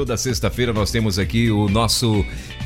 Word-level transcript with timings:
Toda 0.00 0.16
sexta-feira 0.16 0.72
nós 0.72 0.90
temos 0.90 1.18
aqui 1.18 1.50
o 1.50 1.68
nosso 1.68 2.24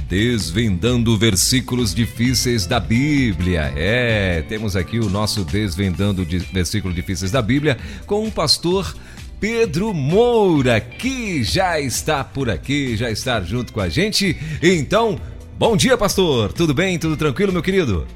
Desvendando 0.08 1.18
versículos 1.18 1.92
difíceis 1.92 2.64
da 2.64 2.78
Bíblia. 2.78 3.72
É, 3.74 4.42
temos 4.42 4.76
aqui 4.76 5.00
o 5.00 5.10
nosso 5.10 5.44
Desvendando 5.44 6.24
de 6.24 6.38
versículos 6.38 6.94
difíceis 6.94 7.32
da 7.32 7.42
Bíblia 7.42 7.76
com 8.06 8.24
o 8.24 8.30
pastor 8.30 8.94
Pedro 9.40 9.92
Moura, 9.92 10.80
que 10.80 11.42
já 11.42 11.80
está 11.80 12.22
por 12.22 12.48
aqui, 12.48 12.96
já 12.96 13.10
está 13.10 13.40
junto 13.40 13.72
com 13.72 13.80
a 13.80 13.88
gente. 13.88 14.36
Então, 14.62 15.18
bom 15.58 15.76
dia, 15.76 15.98
pastor. 15.98 16.52
Tudo 16.52 16.72
bem? 16.72 17.00
Tudo 17.00 17.16
tranquilo, 17.16 17.52
meu 17.52 17.62
querido? 17.62 18.06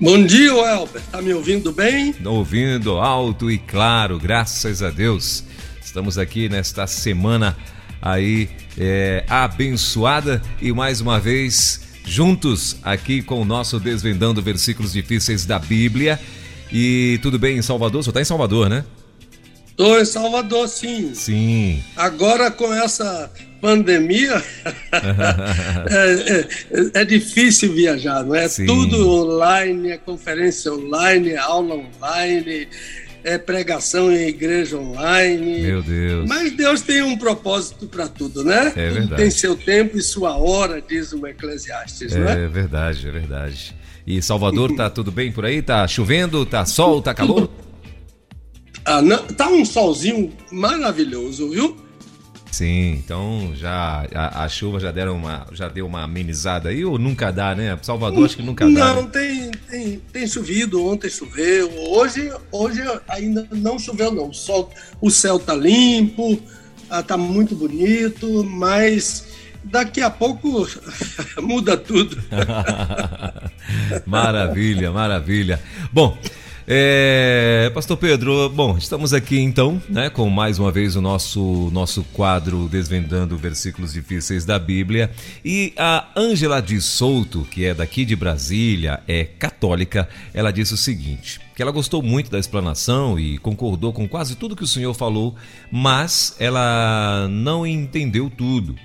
Bom 0.00 0.24
dia, 0.24 0.52
Elber. 0.52 1.02
Tá 1.10 1.20
me 1.20 1.34
ouvindo 1.34 1.72
bem? 1.72 2.14
Ouvindo 2.24 2.98
alto 2.98 3.50
e 3.50 3.58
claro, 3.58 4.16
graças 4.16 4.80
a 4.80 4.90
Deus. 4.90 5.42
Estamos 5.84 6.18
aqui 6.18 6.48
nesta 6.48 6.86
semana 6.86 7.56
aí 8.00 8.48
é, 8.78 9.24
abençoada 9.28 10.42
e 10.60 10.72
mais 10.72 11.00
uma 11.00 11.18
vez 11.18 11.80
juntos 12.04 12.76
aqui 12.82 13.20
com 13.20 13.42
o 13.42 13.44
nosso 13.44 13.80
Desvendando 13.80 14.40
Versículos 14.40 14.92
Difíceis 14.92 15.44
da 15.44 15.58
Bíblia. 15.58 16.18
E 16.72 17.18
tudo 17.22 17.38
bem 17.38 17.58
em 17.58 17.62
Salvador? 17.62 18.02
Você 18.02 18.10
está 18.10 18.20
em 18.20 18.24
Salvador, 18.24 18.68
né? 18.68 18.84
Estou 19.68 20.00
em 20.00 20.04
Salvador, 20.06 20.68
sim. 20.68 21.14
Sim. 21.14 21.84
Agora 21.94 22.50
com 22.50 22.72
essa 22.72 23.30
pandemia 23.60 24.42
é, 25.90 26.40
é, 26.40 27.00
é, 27.00 27.04
difícil 27.04 27.74
viajar, 27.74 28.24
não 28.24 28.34
é? 28.34 28.48
Sim. 28.48 28.64
Tudo 28.64 29.08
online, 29.08 29.90
é 29.90 29.98
conferência 29.98 30.72
online, 30.72 31.30
é 31.30 31.38
aula 31.38 31.74
online 31.74 32.68
é 33.26 33.36
pregação 33.36 34.12
em 34.12 34.28
igreja 34.28 34.78
online. 34.78 35.60
Meu 35.60 35.82
Deus. 35.82 36.28
Mas 36.28 36.52
Deus 36.52 36.80
tem 36.80 37.02
um 37.02 37.18
propósito 37.18 37.88
para 37.88 38.06
tudo, 38.06 38.44
né? 38.44 38.72
É 38.76 38.88
verdade. 38.88 39.16
Tem 39.16 39.30
seu 39.32 39.56
tempo 39.56 39.98
e 39.98 40.02
sua 40.02 40.36
hora, 40.36 40.80
diz 40.80 41.12
o 41.12 41.26
Eclesiastes, 41.26 42.14
é, 42.14 42.20
né? 42.20 42.44
É 42.44 42.48
verdade, 42.48 43.08
é 43.08 43.10
verdade. 43.10 43.74
E 44.06 44.22
Salvador, 44.22 44.76
tá 44.76 44.88
tudo 44.88 45.10
bem 45.10 45.32
por 45.32 45.44
aí? 45.44 45.60
Tá 45.60 45.88
chovendo? 45.88 46.46
Tá 46.46 46.64
sol? 46.64 47.02
Tá 47.02 47.12
calor? 47.12 47.50
Ah, 48.84 49.02
não, 49.02 49.18
tá 49.26 49.48
um 49.48 49.64
solzinho 49.64 50.32
maravilhoso, 50.52 51.50
viu? 51.50 51.76
Sim, 52.56 52.92
então 53.04 53.52
já 53.54 54.06
a, 54.14 54.44
a, 54.44 54.48
chuva 54.48 54.80
já 54.80 54.90
deram 54.90 55.14
uma, 55.14 55.46
já 55.52 55.68
deu 55.68 55.84
uma 55.86 56.04
amenizada 56.04 56.70
aí 56.70 56.86
ou 56.86 56.98
nunca 56.98 57.30
dá, 57.30 57.54
né? 57.54 57.78
Salvador 57.82 58.24
acho 58.24 58.34
que 58.34 58.42
nunca 58.42 58.64
não, 58.64 58.72
dá. 58.72 58.94
Não, 58.94 59.02
né? 59.02 59.08
tem, 59.12 59.50
tem, 59.68 59.98
tem 60.10 60.26
chovido, 60.26 60.82
ontem 60.82 61.10
choveu, 61.10 61.70
hoje, 61.90 62.32
hoje 62.50 62.80
ainda 63.08 63.46
não 63.52 63.78
choveu 63.78 64.10
não. 64.10 64.30
O, 64.30 64.32
sol, 64.32 64.70
o 65.02 65.10
céu 65.10 65.38
tá 65.38 65.54
limpo, 65.54 66.40
ah, 66.88 67.02
tá 67.02 67.18
muito 67.18 67.54
bonito, 67.54 68.42
mas 68.44 69.26
daqui 69.62 70.00
a 70.00 70.08
pouco 70.08 70.66
muda 71.42 71.76
tudo. 71.76 72.16
maravilha, 74.06 74.90
maravilha. 74.90 75.60
Bom, 75.92 76.16
é, 76.66 77.70
Pastor 77.72 77.96
Pedro, 77.96 78.48
bom, 78.48 78.76
estamos 78.76 79.14
aqui 79.14 79.38
então, 79.38 79.80
né, 79.88 80.10
com 80.10 80.28
mais 80.28 80.58
uma 80.58 80.72
vez 80.72 80.96
o 80.96 81.00
nosso 81.00 81.70
nosso 81.72 82.02
quadro 82.12 82.68
desvendando 82.68 83.36
versículos 83.36 83.92
difíceis 83.92 84.44
da 84.44 84.58
Bíblia. 84.58 85.10
E 85.44 85.72
a 85.76 86.08
Ângela 86.16 86.60
de 86.60 86.80
Souto, 86.80 87.46
que 87.50 87.64
é 87.64 87.72
daqui 87.72 88.04
de 88.04 88.16
Brasília, 88.16 89.00
é 89.06 89.24
católica, 89.24 90.08
ela 90.34 90.50
disse 90.50 90.74
o 90.74 90.76
seguinte: 90.76 91.40
que 91.54 91.62
ela 91.62 91.70
gostou 91.70 92.02
muito 92.02 92.30
da 92.30 92.38
explanação 92.38 93.18
e 93.18 93.38
concordou 93.38 93.92
com 93.92 94.06
quase 94.08 94.34
tudo 94.36 94.56
que 94.56 94.64
o 94.64 94.66
senhor 94.66 94.92
falou, 94.92 95.34
mas 95.72 96.36
ela 96.38 97.28
não 97.30 97.66
entendeu 97.66 98.28
tudo. 98.28 98.76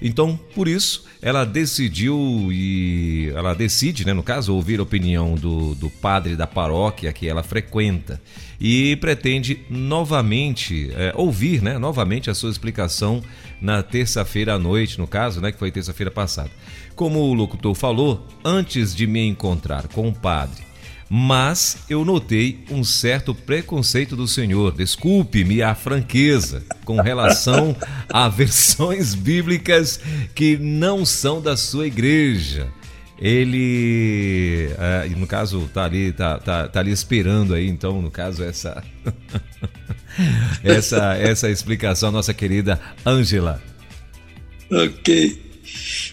Então, 0.00 0.38
por 0.54 0.68
isso, 0.68 1.04
ela 1.20 1.44
decidiu 1.44 2.48
e 2.52 3.30
ela 3.34 3.54
decide, 3.54 4.06
né, 4.06 4.12
no 4.12 4.22
caso, 4.22 4.54
ouvir 4.54 4.78
a 4.78 4.82
opinião 4.82 5.34
do, 5.34 5.74
do 5.74 5.90
padre 5.90 6.36
da 6.36 6.46
paróquia 6.46 7.12
que 7.12 7.28
ela 7.28 7.42
frequenta 7.42 8.20
e 8.60 8.96
pretende 8.96 9.60
novamente 9.68 10.90
é, 10.94 11.12
ouvir, 11.16 11.62
né, 11.62 11.78
novamente 11.78 12.30
a 12.30 12.34
sua 12.34 12.50
explicação 12.50 13.22
na 13.60 13.82
terça-feira 13.82 14.54
à 14.54 14.58
noite, 14.58 14.98
no 14.98 15.06
caso, 15.06 15.40
né, 15.40 15.50
que 15.50 15.58
foi 15.58 15.70
terça-feira 15.70 16.10
passada. 16.10 16.50
Como 16.94 17.20
o 17.20 17.34
locutor 17.34 17.74
falou, 17.74 18.26
antes 18.44 18.94
de 18.94 19.06
me 19.06 19.26
encontrar 19.26 19.88
com 19.88 20.08
o 20.08 20.14
padre 20.14 20.67
mas 21.08 21.78
eu 21.88 22.04
notei 22.04 22.64
um 22.70 22.84
certo 22.84 23.34
preconceito 23.34 24.14
do 24.14 24.28
senhor, 24.28 24.72
desculpe-me 24.72 25.62
a 25.62 25.74
franqueza, 25.74 26.62
com 26.84 27.00
relação 27.00 27.74
a 28.12 28.28
versões 28.28 29.14
bíblicas 29.14 30.00
que 30.34 30.58
não 30.58 31.06
são 31.06 31.40
da 31.40 31.56
sua 31.56 31.86
igreja. 31.86 32.68
Ele, 33.20 34.70
é, 34.78 35.08
no 35.08 35.26
caso, 35.26 35.68
tá 35.74 35.84
ali, 35.84 36.12
tá, 36.12 36.38
tá, 36.38 36.68
tá 36.68 36.80
ali 36.80 36.92
esperando 36.92 37.52
aí, 37.52 37.68
então, 37.68 38.00
no 38.00 38.12
caso, 38.12 38.44
essa, 38.44 38.84
essa, 40.62 41.16
essa 41.16 41.50
explicação, 41.50 42.12
nossa 42.12 42.32
querida 42.32 42.80
Ângela. 43.04 43.60
Ok. 44.70 45.48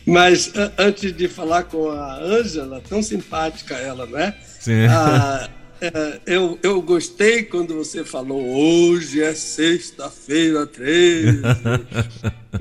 Mas 0.05 0.51
antes 0.77 1.15
de 1.15 1.27
falar 1.27 1.63
com 1.63 1.89
a 1.89 2.17
Ângela, 2.17 2.81
tão 2.87 3.03
simpática 3.03 3.75
ela, 3.75 4.07
é? 4.19 4.31
Sim. 4.31 4.54
Ah, 4.89 5.49
é, 5.81 6.19
eu, 6.25 6.57
eu 6.63 6.81
gostei 6.81 7.43
quando 7.43 7.75
você 7.75 8.03
falou 8.03 8.41
hoje 8.41 9.21
é 9.21 9.33
sexta-feira 9.33 10.65
13. 10.65 11.41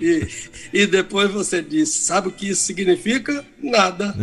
e, 0.01 0.29
e 0.73 0.87
depois 0.87 1.31
você 1.31 1.63
disse: 1.63 2.05
sabe 2.05 2.29
o 2.29 2.33
que 2.33 2.51
isso 2.51 2.63
significa? 2.63 3.45
Nada. 3.63 4.15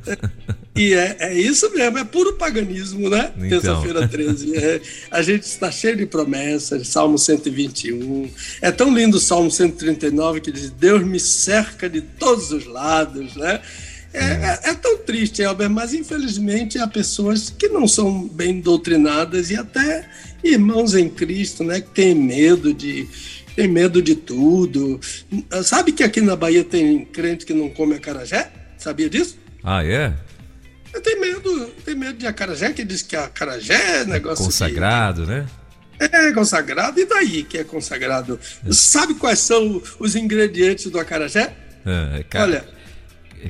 e 0.76 0.92
é, 0.92 1.16
é 1.20 1.34
isso 1.34 1.72
mesmo, 1.72 1.98
é 1.98 2.04
puro 2.04 2.34
paganismo, 2.34 3.08
né? 3.08 3.32
Então. 3.36 3.48
Terça-feira 3.48 4.06
13. 4.06 4.56
É, 4.56 4.80
a 5.10 5.22
gente 5.22 5.44
está 5.44 5.70
cheio 5.70 5.96
de 5.96 6.06
promessas, 6.06 6.88
Salmo 6.88 7.18
121. 7.18 8.28
É 8.60 8.70
tão 8.70 8.94
lindo 8.94 9.16
o 9.16 9.20
Salmo 9.20 9.50
139 9.50 10.40
que 10.40 10.52
diz: 10.52 10.70
Deus 10.70 11.02
me 11.04 11.20
cerca 11.20 11.88
de 11.88 12.00
todos 12.00 12.50
os 12.50 12.66
lados, 12.66 13.34
né? 13.36 13.60
É, 14.16 14.68
é, 14.68 14.70
é, 14.70 14.74
tão 14.74 14.96
triste, 14.96 15.44
Albert, 15.44 15.68
mas 15.68 15.92
infelizmente 15.92 16.78
há 16.78 16.86
pessoas 16.86 17.50
que 17.50 17.68
não 17.68 17.86
são 17.86 18.26
bem 18.26 18.60
doutrinadas 18.60 19.50
e 19.50 19.56
até 19.56 20.08
irmãos 20.42 20.94
em 20.94 21.08
Cristo, 21.08 21.62
né, 21.62 21.82
que 21.82 21.90
têm 21.90 22.14
medo 22.14 22.72
de 22.72 23.06
tem 23.54 23.68
medo 23.68 24.02
de 24.02 24.14
tudo. 24.14 25.00
Sabe 25.64 25.92
que 25.92 26.02
aqui 26.02 26.20
na 26.20 26.36
Bahia 26.36 26.62
tem 26.62 27.04
crente 27.04 27.46
que 27.46 27.54
não 27.54 27.70
come 27.70 27.94
acarajé? 27.94 28.50
Sabia 28.76 29.08
disso? 29.08 29.38
Ah, 29.62 29.84
é? 29.84 30.14
Tem 31.02 31.20
medo, 31.20 31.66
tem 31.84 31.94
medo 31.94 32.18
de 32.18 32.26
acarajé, 32.26 32.72
que 32.72 32.84
diz 32.84 33.02
que 33.02 33.16
acarajé 33.16 34.00
é 34.00 34.04
negócio 34.04 34.44
consagrado, 34.44 35.26
né? 35.26 35.46
É 35.98 36.32
consagrado, 36.32 37.00
e 37.00 37.06
daí 37.06 37.42
que 37.42 37.58
é 37.58 37.64
consagrado? 37.64 38.38
É. 38.66 38.72
Sabe 38.72 39.14
quais 39.14 39.38
são 39.38 39.82
os 39.98 40.14
ingredientes 40.14 40.90
do 40.90 40.98
acarajé? 40.98 41.54
É, 41.84 42.20
é 42.20 42.22
cara... 42.22 42.44
Olha, 42.44 42.75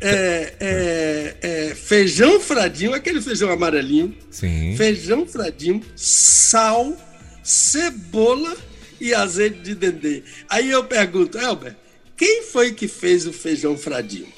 é, 0.01 0.55
é, 0.61 1.37
é, 1.41 1.75
feijão 1.75 2.41
fradinho, 2.41 2.95
aquele 2.95 3.21
feijão 3.21 3.51
amarelinho. 3.51 4.15
Sim. 4.31 4.77
Feijão 4.77 5.27
fradinho, 5.27 5.83
sal, 5.95 6.97
cebola 7.43 8.57
e 9.01 9.15
azeite 9.15 9.59
de 9.61 9.75
dendê. 9.75 10.23
Aí 10.49 10.71
eu 10.71 10.85
pergunto, 10.85 11.39
Elber, 11.39 11.77
quem 12.17 12.43
foi 12.43 12.73
que 12.73 12.89
fez 12.89 13.27
o 13.27 13.33
feijão 13.33 13.77
fradinho? 13.77 14.29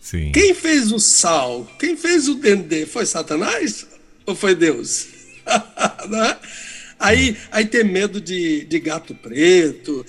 Sim. 0.00 0.32
Quem 0.32 0.54
fez 0.54 0.90
o 0.92 0.98
sal? 0.98 1.70
Quem 1.78 1.96
fez 1.96 2.28
o 2.28 2.34
dendê? 2.34 2.86
Foi 2.86 3.06
Satanás 3.06 3.86
ou 4.26 4.34
foi 4.34 4.54
Deus? 4.54 5.06
Aí, 7.00 7.34
aí 7.50 7.64
tem 7.64 7.82
medo 7.82 8.20
de, 8.20 8.64
de 8.64 8.78
gato 8.78 9.14
preto. 9.14 10.04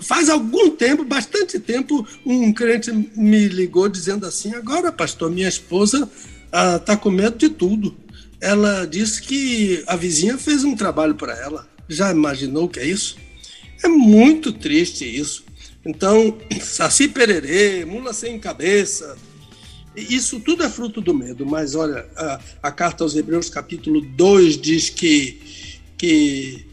Faz 0.00 0.28
algum 0.28 0.70
tempo, 0.70 1.02
bastante 1.02 1.58
tempo, 1.58 2.06
um 2.26 2.52
crente 2.52 2.92
me 2.92 3.48
ligou 3.48 3.88
dizendo 3.88 4.26
assim: 4.26 4.54
agora, 4.54 4.92
pastor, 4.92 5.30
minha 5.30 5.48
esposa 5.48 6.08
está 6.46 6.92
ah, 6.92 6.96
com 6.96 7.10
medo 7.10 7.38
de 7.38 7.48
tudo. 7.48 7.96
Ela 8.38 8.84
disse 8.84 9.22
que 9.22 9.82
a 9.86 9.96
vizinha 9.96 10.36
fez 10.36 10.62
um 10.62 10.76
trabalho 10.76 11.14
para 11.14 11.34
ela. 11.36 11.66
Já 11.88 12.10
imaginou 12.10 12.64
o 12.64 12.68
que 12.68 12.80
é 12.80 12.86
isso? 12.86 13.16
É 13.82 13.88
muito 13.88 14.52
triste 14.52 15.04
isso. 15.04 15.42
Então, 15.86 16.36
Saci 16.60 17.08
Pererê, 17.08 17.84
mula 17.86 18.12
sem 18.12 18.38
cabeça, 18.38 19.16
isso 19.96 20.40
tudo 20.40 20.62
é 20.62 20.68
fruto 20.68 21.00
do 21.00 21.14
medo, 21.14 21.46
mas 21.46 21.74
olha, 21.74 22.06
a, 22.16 22.40
a 22.64 22.70
carta 22.70 23.02
aos 23.02 23.16
Hebreus, 23.16 23.48
capítulo 23.48 24.02
2, 24.02 24.60
diz 24.60 24.90
que, 24.90 25.40
que, 25.96 26.66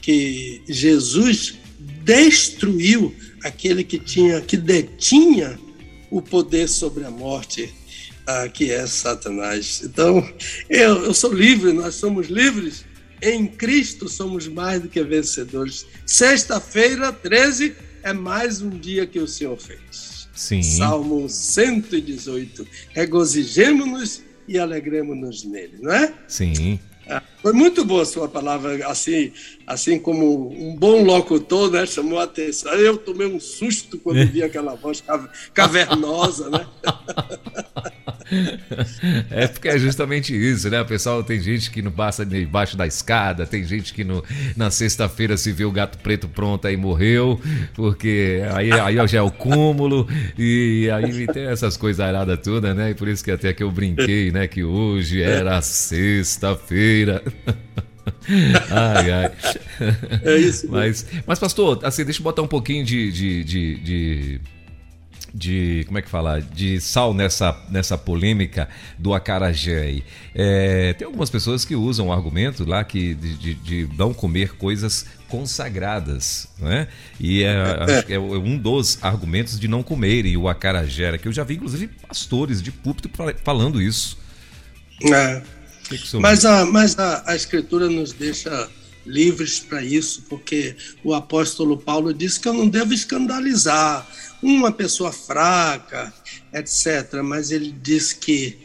que 0.00 0.62
Jesus 0.68 1.58
destruiu 2.02 3.14
aquele 3.42 3.84
que 3.84 3.98
tinha, 3.98 4.40
que 4.40 4.56
detinha 4.56 5.58
o 6.10 6.22
poder 6.22 6.68
sobre 6.68 7.04
a 7.04 7.10
morte, 7.10 7.72
ah, 8.26 8.48
que 8.48 8.70
é 8.70 8.86
Satanás. 8.86 9.82
Então, 9.84 10.26
eu, 10.68 11.04
eu 11.04 11.14
sou 11.14 11.32
livre, 11.32 11.72
nós 11.72 11.94
somos 11.94 12.28
livres. 12.28 12.84
Em 13.20 13.46
Cristo 13.46 14.08
somos 14.08 14.46
mais 14.48 14.82
do 14.82 14.88
que 14.88 15.02
vencedores. 15.02 15.86
Sexta-feira, 16.06 17.12
13, 17.12 17.74
é 18.02 18.12
mais 18.12 18.60
um 18.60 18.70
dia 18.70 19.06
que 19.06 19.18
o 19.18 19.26
Senhor 19.26 19.58
fez. 19.58 20.28
Sim. 20.34 20.62
Salmo 20.62 21.28
118. 21.28 22.66
Regozijemo-nos 22.90 24.22
e 24.46 24.58
alegremos-nos 24.58 25.44
nele, 25.44 25.78
não 25.80 25.92
é? 25.92 26.12
Sim. 26.28 26.78
Foi 27.44 27.52
muito 27.52 27.84
boa 27.84 28.00
a 28.00 28.06
sua 28.06 28.26
palavra, 28.26 28.88
assim, 28.88 29.30
assim 29.66 29.98
como 29.98 30.48
um 30.50 30.74
bom 30.74 31.04
locutor, 31.04 31.70
né? 31.70 31.84
Chamou 31.84 32.18
a 32.18 32.22
atenção. 32.22 32.72
Eu 32.72 32.96
tomei 32.96 33.26
um 33.26 33.38
susto 33.38 33.98
quando 33.98 34.26
vi 34.28 34.42
aquela 34.42 34.74
voz 34.74 35.04
cavernosa, 35.52 36.48
né? 36.48 36.66
É 39.30 39.46
porque 39.46 39.68
é 39.68 39.78
justamente 39.78 40.34
isso, 40.34 40.68
né? 40.70 40.80
O 40.80 40.84
pessoal 40.84 41.22
tem 41.22 41.40
gente 41.40 41.70
que 41.70 41.82
não 41.82 41.90
passa 41.90 42.24
debaixo 42.24 42.76
da 42.76 42.86
escada, 42.86 43.46
tem 43.46 43.64
gente 43.64 43.92
que 43.92 44.04
no, 44.04 44.24
na 44.56 44.70
sexta-feira 44.70 45.36
se 45.36 45.52
vê 45.52 45.64
o 45.64 45.70
gato 45.70 45.98
preto 45.98 46.28
pronto 46.28 46.66
aí 46.66 46.76
morreu, 46.76 47.40
porque 47.74 48.42
aí, 48.52 48.72
aí 48.72 49.08
já 49.08 49.18
é 49.18 49.22
o 49.22 49.30
cúmulo, 49.30 50.08
e 50.38 50.88
aí 50.92 51.26
tem 51.26 51.44
essas 51.46 51.76
coisas 51.76 52.00
aradas 52.00 52.38
todas, 52.42 52.74
né? 52.74 52.90
E 52.90 52.94
por 52.94 53.08
isso 53.08 53.22
que 53.22 53.30
até 53.30 53.52
que 53.52 53.62
eu 53.62 53.70
brinquei, 53.70 54.30
né? 54.30 54.46
Que 54.46 54.64
hoje 54.64 55.22
era 55.22 55.60
sexta-feira. 55.60 57.22
ai, 58.70 59.10
ai. 59.10 59.32
É 60.22 60.36
isso. 60.36 60.66
Mas, 60.70 61.06
mas, 61.26 61.38
pastor, 61.38 61.80
assim, 61.82 62.04
deixa 62.04 62.20
eu 62.20 62.24
botar 62.24 62.42
um 62.42 62.46
pouquinho 62.46 62.84
de, 62.84 63.10
de, 63.10 63.44
de, 63.44 63.76
de 63.80 64.40
de 65.34 65.82
como 65.86 65.98
é 65.98 66.02
que 66.02 66.08
fala 66.08 66.40
de 66.40 66.80
sal 66.80 67.12
nessa, 67.12 67.60
nessa 67.68 67.98
polêmica 67.98 68.68
do 68.96 69.12
acarajé. 69.12 70.02
É, 70.32 70.92
tem 70.92 71.04
algumas 71.04 71.28
pessoas 71.28 71.64
que 71.64 71.74
usam 71.74 72.08
o 72.08 72.12
argumento 72.12 72.64
lá 72.64 72.84
que 72.84 73.14
de, 73.14 73.34
de, 73.34 73.54
de 73.54 73.88
não 73.98 74.14
comer 74.14 74.56
coisas 74.56 75.06
consagradas, 75.28 76.46
né? 76.58 76.86
E 77.18 77.42
é, 77.42 78.04
é, 78.14 78.18
um 78.18 78.56
dos 78.56 79.02
argumentos 79.02 79.58
de 79.58 79.66
não 79.66 79.82
comerem 79.82 80.36
o 80.36 80.48
acarajé, 80.48 81.18
que 81.18 81.26
eu 81.26 81.32
já 81.32 81.42
vi 81.42 81.54
inclusive 81.54 81.88
pastores 81.88 82.62
de 82.62 82.70
púlpito 82.70 83.10
falando 83.42 83.82
isso. 83.82 84.16
É. 85.12 85.42
Mas, 86.20 86.44
a, 86.44 86.64
mas 86.64 86.98
a, 86.98 87.24
a 87.26 87.36
escritura 87.36 87.88
nos 87.88 88.12
deixa 88.12 88.70
livres 89.06 89.60
para 89.60 89.82
isso, 89.82 90.22
porque 90.28 90.76
o 91.02 91.14
apóstolo 91.14 91.76
Paulo 91.76 92.14
disse 92.14 92.40
que 92.40 92.48
eu 92.48 92.54
não 92.54 92.68
devo 92.68 92.94
escandalizar 92.94 94.06
uma 94.44 94.70
pessoa 94.70 95.10
fraca, 95.10 96.12
etc. 96.52 97.22
Mas 97.22 97.50
ele 97.50 97.74
diz 97.82 98.12
que 98.12 98.58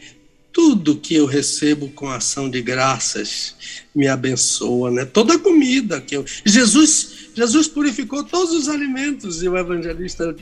tudo 0.52 0.96
que 0.96 1.14
eu 1.14 1.26
recebo 1.26 1.88
com 1.88 2.10
ação 2.10 2.50
de 2.50 2.60
graças 2.60 3.54
me 3.94 4.08
abençoa, 4.08 4.90
né? 4.90 5.04
Toda 5.04 5.34
a 5.34 5.38
comida 5.38 6.00
que 6.00 6.16
eu 6.16 6.24
Jesus 6.44 7.30
Jesus 7.34 7.68
purificou 7.68 8.24
todos 8.24 8.52
os 8.52 8.68
alimentos 8.68 9.42
e 9.42 9.48
o 9.48 9.56
evangelista 9.56 10.34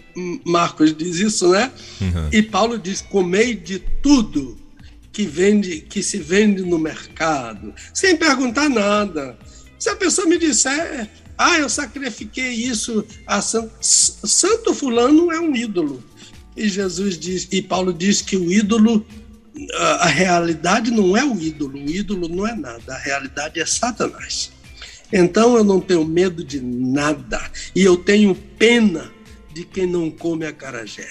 Marcos 0.45 0.97
diz 0.97 1.17
isso, 1.17 1.51
né? 1.51 1.71
Uhum. 2.01 2.29
E 2.33 2.43
Paulo 2.43 2.79
diz: 2.79 3.03
"Comei 3.03 3.55
de 3.55 3.79
tudo 4.03 4.57
que 5.13 5.27
vende 5.27 5.81
que 5.81 6.03
se 6.03 6.19
vende 6.19 6.63
no 6.63 6.79
mercado, 6.79 7.75
sem 7.93 8.17
perguntar 8.17 8.69
nada. 8.69 9.39
Se 9.79 9.91
a 9.91 9.97
pessoa 9.97 10.27
me 10.27 10.39
disser, 10.39 11.09
ah, 11.39 11.57
eu 11.57 11.69
sacrifiquei 11.69 12.51
isso 12.51 13.05
a 13.25 13.41
santo. 13.41 13.71
Santo 13.81 14.75
Fulano 14.75 15.31
é 15.31 15.41
um 15.41 15.55
ídolo. 15.55 16.03
E 16.57 16.69
Jesus 16.69 17.17
diz, 17.17 17.47
e 17.53 17.63
Paulo 17.63 17.93
diz 17.93 18.21
que 18.21 18.37
o 18.37 18.51
ídolo, 18.51 19.07
a 19.77 20.09
realidade 20.09 20.91
não 20.91 21.17
é 21.17 21.25
o 21.25 21.41
ídolo, 21.41 21.79
o 21.79 21.89
ídolo 21.89 22.29
não 22.29 22.45
é 22.45 22.57
nada, 22.57 22.95
a 22.95 22.99
realidade 22.99 23.61
é 23.61 23.65
Satanás. 23.65 24.51
Então 25.13 25.57
eu 25.57 25.63
não 25.63 25.81
tenho 25.81 26.05
medo 26.05 26.43
de 26.43 26.61
nada. 26.61 27.41
E 27.75 27.85
eu 27.85 27.97
tenho 27.97 28.35
pena 28.35 29.11
de 29.55 29.65
quem 29.65 29.87
não 29.87 30.11
come 30.11 30.45
a 30.45 30.53
carajé. 30.53 31.09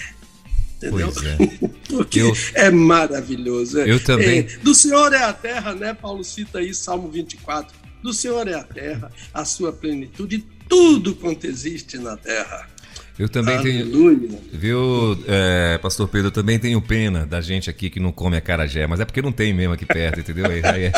Entendeu? 0.75 1.12
Pois 1.12 1.25
é. 1.25 1.38
Porque 1.89 2.19
eu, 2.19 2.33
é 2.53 2.69
maravilhoso. 2.69 3.80
Eu 3.80 4.03
também. 4.03 4.39
É, 4.39 4.57
do 4.57 4.75
Senhor 4.75 5.13
é 5.13 5.23
a 5.23 5.31
terra, 5.31 5.73
né? 5.73 5.94
Paulo 5.94 6.23
cita 6.23 6.59
aí, 6.59 6.73
Salmo 6.73 7.09
24 7.09 7.87
do 8.07 8.13
Senhor 8.13 8.48
é 8.48 8.54
a 8.54 8.63
terra, 8.63 9.12
a 9.33 9.44
sua 9.44 9.74
plenitude, 9.74 10.45
tudo 10.69 11.13
quanto 11.15 11.45
existe 11.45 11.98
na 11.98 12.15
terra. 12.15 12.69
Eu 13.19 13.27
também 13.27 13.57
Aleluia. 13.57 14.30
tenho. 14.30 14.42
Viu, 14.54 15.24
é, 15.27 15.77
Pastor 15.80 16.07
Pedro, 16.07 16.27
eu 16.27 16.31
também 16.31 16.57
tenho 16.57 16.81
pena 16.81 17.25
da 17.25 17.42
gente 17.42 17.69
aqui 17.69 17.89
que 17.89 18.00
não 18.00 18.12
come 18.12 18.38
a 18.38 18.42
carajé, 18.42 18.88
mas 18.88 19.00
é 19.00 19.06
porque 19.06 19.21
não 19.21 19.31
tem 19.31 19.54
mesmo 19.54 19.74
aqui 19.74 19.86
perto, 19.86 20.19
entendeu? 20.19 20.45
Aí, 20.45 20.62
aí 20.63 20.83
é... 20.86 20.92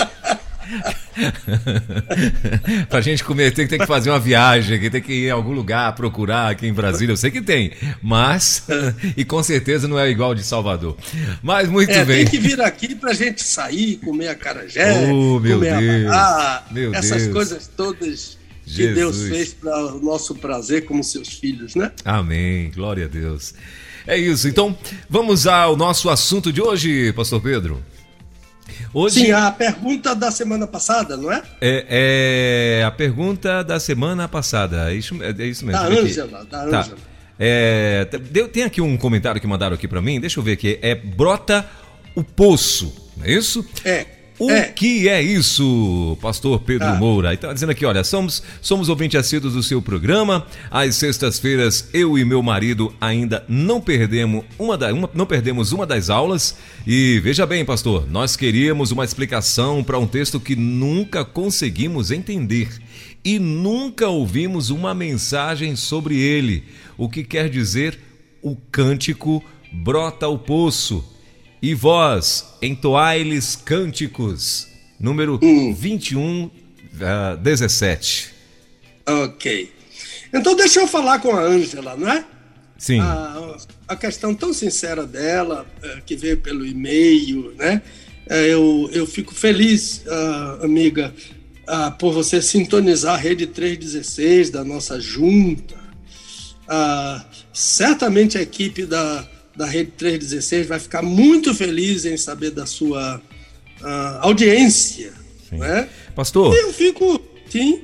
pra 2.89 3.01
gente 3.01 3.23
comer, 3.23 3.51
tem, 3.51 3.67
tem 3.67 3.79
que 3.79 3.85
fazer 3.85 4.09
uma 4.09 4.19
viagem, 4.19 4.89
tem 4.89 5.01
que 5.01 5.13
ir 5.13 5.27
em 5.27 5.31
algum 5.31 5.51
lugar 5.51 5.93
procurar 5.95 6.49
aqui 6.49 6.67
em 6.67 6.73
Brasília. 6.73 7.13
Eu 7.13 7.17
sei 7.17 7.31
que 7.31 7.41
tem, 7.41 7.71
mas. 8.01 8.63
e 9.17 9.25
com 9.25 9.41
certeza 9.41 9.87
não 9.87 9.99
é 9.99 10.09
igual 10.09 10.35
de 10.35 10.43
Salvador. 10.43 10.97
Mas 11.41 11.69
muito 11.69 11.91
é, 11.91 12.05
bem. 12.05 12.25
Tem 12.25 12.27
que 12.27 12.39
vir 12.39 12.61
aqui 12.61 12.95
pra 12.95 13.13
gente 13.13 13.43
sair, 13.43 13.97
comer 13.97 14.29
a 14.29 14.35
carajé, 14.35 15.09
oh, 15.11 15.39
meu 15.39 15.59
comer 15.59 15.79
Deus, 15.79 16.11
a 16.11 16.65
meu 16.71 16.93
essas 16.93 17.23
Deus. 17.23 17.33
coisas 17.33 17.67
todas 17.67 18.37
que 18.65 18.71
Jesus. 18.71 18.95
Deus 18.95 19.21
fez 19.23 19.53
para 19.53 19.95
o 19.95 19.99
nosso 19.99 20.35
prazer 20.35 20.85
como 20.85 21.03
seus 21.03 21.29
filhos, 21.29 21.75
né? 21.75 21.91
Amém. 22.05 22.71
Glória 22.73 23.05
a 23.05 23.07
Deus. 23.07 23.53
É 24.05 24.17
isso. 24.17 24.47
Então, 24.47 24.77
vamos 25.09 25.47
ao 25.47 25.75
nosso 25.75 26.09
assunto 26.09 26.53
de 26.53 26.61
hoje, 26.61 27.11
Pastor 27.13 27.41
Pedro. 27.41 27.83
Hoje, 28.93 29.25
Sim, 29.25 29.31
a 29.31 29.51
pergunta 29.51 30.15
da 30.15 30.31
semana 30.31 30.67
passada, 30.67 31.17
não 31.17 31.31
é? 31.31 31.41
É, 31.61 32.79
é 32.79 32.83
a 32.83 32.91
pergunta 32.91 33.63
da 33.63 33.79
semana 33.79 34.27
passada. 34.27 34.91
É 34.91 34.95
isso, 34.95 35.15
é 35.21 35.45
isso 35.45 35.65
mesmo. 35.65 35.81
Da 35.81 35.87
Ângela, 35.87 36.45
da 36.45 36.63
Ângela. 36.63 36.83
Tá. 36.83 37.09
É, 37.39 38.05
tem 38.51 38.63
aqui 38.63 38.81
um 38.81 38.97
comentário 38.97 39.39
que 39.39 39.47
mandaram 39.47 39.75
aqui 39.75 39.87
para 39.87 40.01
mim, 40.01 40.19
deixa 40.19 40.39
eu 40.39 40.43
ver 40.43 40.53
aqui. 40.53 40.77
É 40.81 40.93
brota 40.93 41.65
o 42.13 42.23
poço, 42.23 43.11
não 43.15 43.25
é 43.25 43.31
isso? 43.31 43.65
É. 43.85 44.18
O 44.39 44.49
é. 44.49 44.61
que 44.63 45.09
é 45.09 45.21
isso, 45.21 46.17
pastor 46.21 46.61
Pedro 46.61 46.87
ah. 46.87 46.95
Moura? 46.95 47.33
Então, 47.33 47.53
dizendo 47.53 47.73
aqui, 47.73 47.85
olha, 47.85 48.05
somos, 48.05 48.41
somos 48.61 48.87
ouvintes 48.87 49.19
assíduos 49.19 49.53
do 49.53 49.61
seu 49.61 49.81
programa. 49.81 50.47
Às 50.71 50.95
sextas-feiras, 50.95 51.89
eu 51.93 52.17
e 52.17 52.23
meu 52.23 52.41
marido 52.41 52.93
ainda 53.01 53.43
não 53.49 53.81
perdemos 53.81 54.45
uma, 54.57 54.77
da, 54.77 54.93
uma, 54.93 55.09
não 55.13 55.25
perdemos 55.25 55.73
uma 55.73 55.85
das 55.85 56.09
aulas. 56.09 56.55
E 56.87 57.19
veja 57.19 57.45
bem, 57.45 57.65
pastor, 57.65 58.09
nós 58.09 58.37
queríamos 58.37 58.91
uma 58.91 59.03
explicação 59.03 59.83
para 59.83 59.99
um 59.99 60.07
texto 60.07 60.39
que 60.39 60.55
nunca 60.55 61.25
conseguimos 61.25 62.09
entender 62.09 62.69
e 63.25 63.39
nunca 63.39 64.07
ouvimos 64.07 64.69
uma 64.69 64.93
mensagem 64.93 65.75
sobre 65.75 66.17
ele. 66.17 66.63
O 66.97 67.09
que 67.09 67.25
quer 67.25 67.49
dizer 67.49 67.99
o 68.41 68.55
cântico 68.71 69.43
brota 69.69 70.29
o 70.29 70.39
poço 70.39 71.03
e 71.61 71.73
vós, 71.73 72.45
entoai-lhes 72.61 73.55
cânticos, 73.55 74.67
número 74.99 75.39
hum. 75.41 75.73
21, 75.73 76.45
uh, 76.45 77.37
17. 77.41 78.33
Ok. 79.05 79.73
Então 80.33 80.55
deixa 80.55 80.79
eu 80.79 80.87
falar 80.87 81.19
com 81.19 81.35
a 81.35 81.41
Ângela, 81.41 81.97
não 81.97 82.09
é? 82.09 82.23
Sim. 82.77 82.99
A, 83.01 83.57
a 83.89 83.95
questão 83.95 84.33
tão 84.33 84.53
sincera 84.53 85.05
dela, 85.05 85.67
uh, 85.83 86.01
que 86.05 86.15
veio 86.15 86.37
pelo 86.37 86.65
e-mail, 86.65 87.53
né? 87.57 87.81
Uh, 88.25 88.33
eu, 88.33 88.89
eu 88.93 89.05
fico 89.05 89.33
feliz, 89.35 90.03
uh, 90.05 90.63
amiga, 90.63 91.13
por 91.99 92.11
você 92.11 92.41
sintonizar 92.41 93.13
a 93.13 93.17
Rede 93.17 93.45
316 93.45 94.49
da 94.49 94.63
nossa 94.63 94.99
junta. 94.99 95.75
certamente 97.53 98.39
a 98.39 98.41
equipe 98.41 98.87
da 98.87 99.27
da 99.59 99.65
Rede 99.65 99.91
316 99.97 100.67
vai 100.67 100.79
ficar 100.79 101.01
muito 101.01 101.53
feliz 101.53 102.05
em 102.05 102.15
saber 102.15 102.51
da 102.51 102.65
sua 102.65 103.21
uh, 103.81 103.85
audiência. 104.21 105.11
Né? 105.51 105.89
Pastor. 106.15 106.55
Eu 106.55 106.71
fico. 106.71 107.19
Sim. 107.49 107.81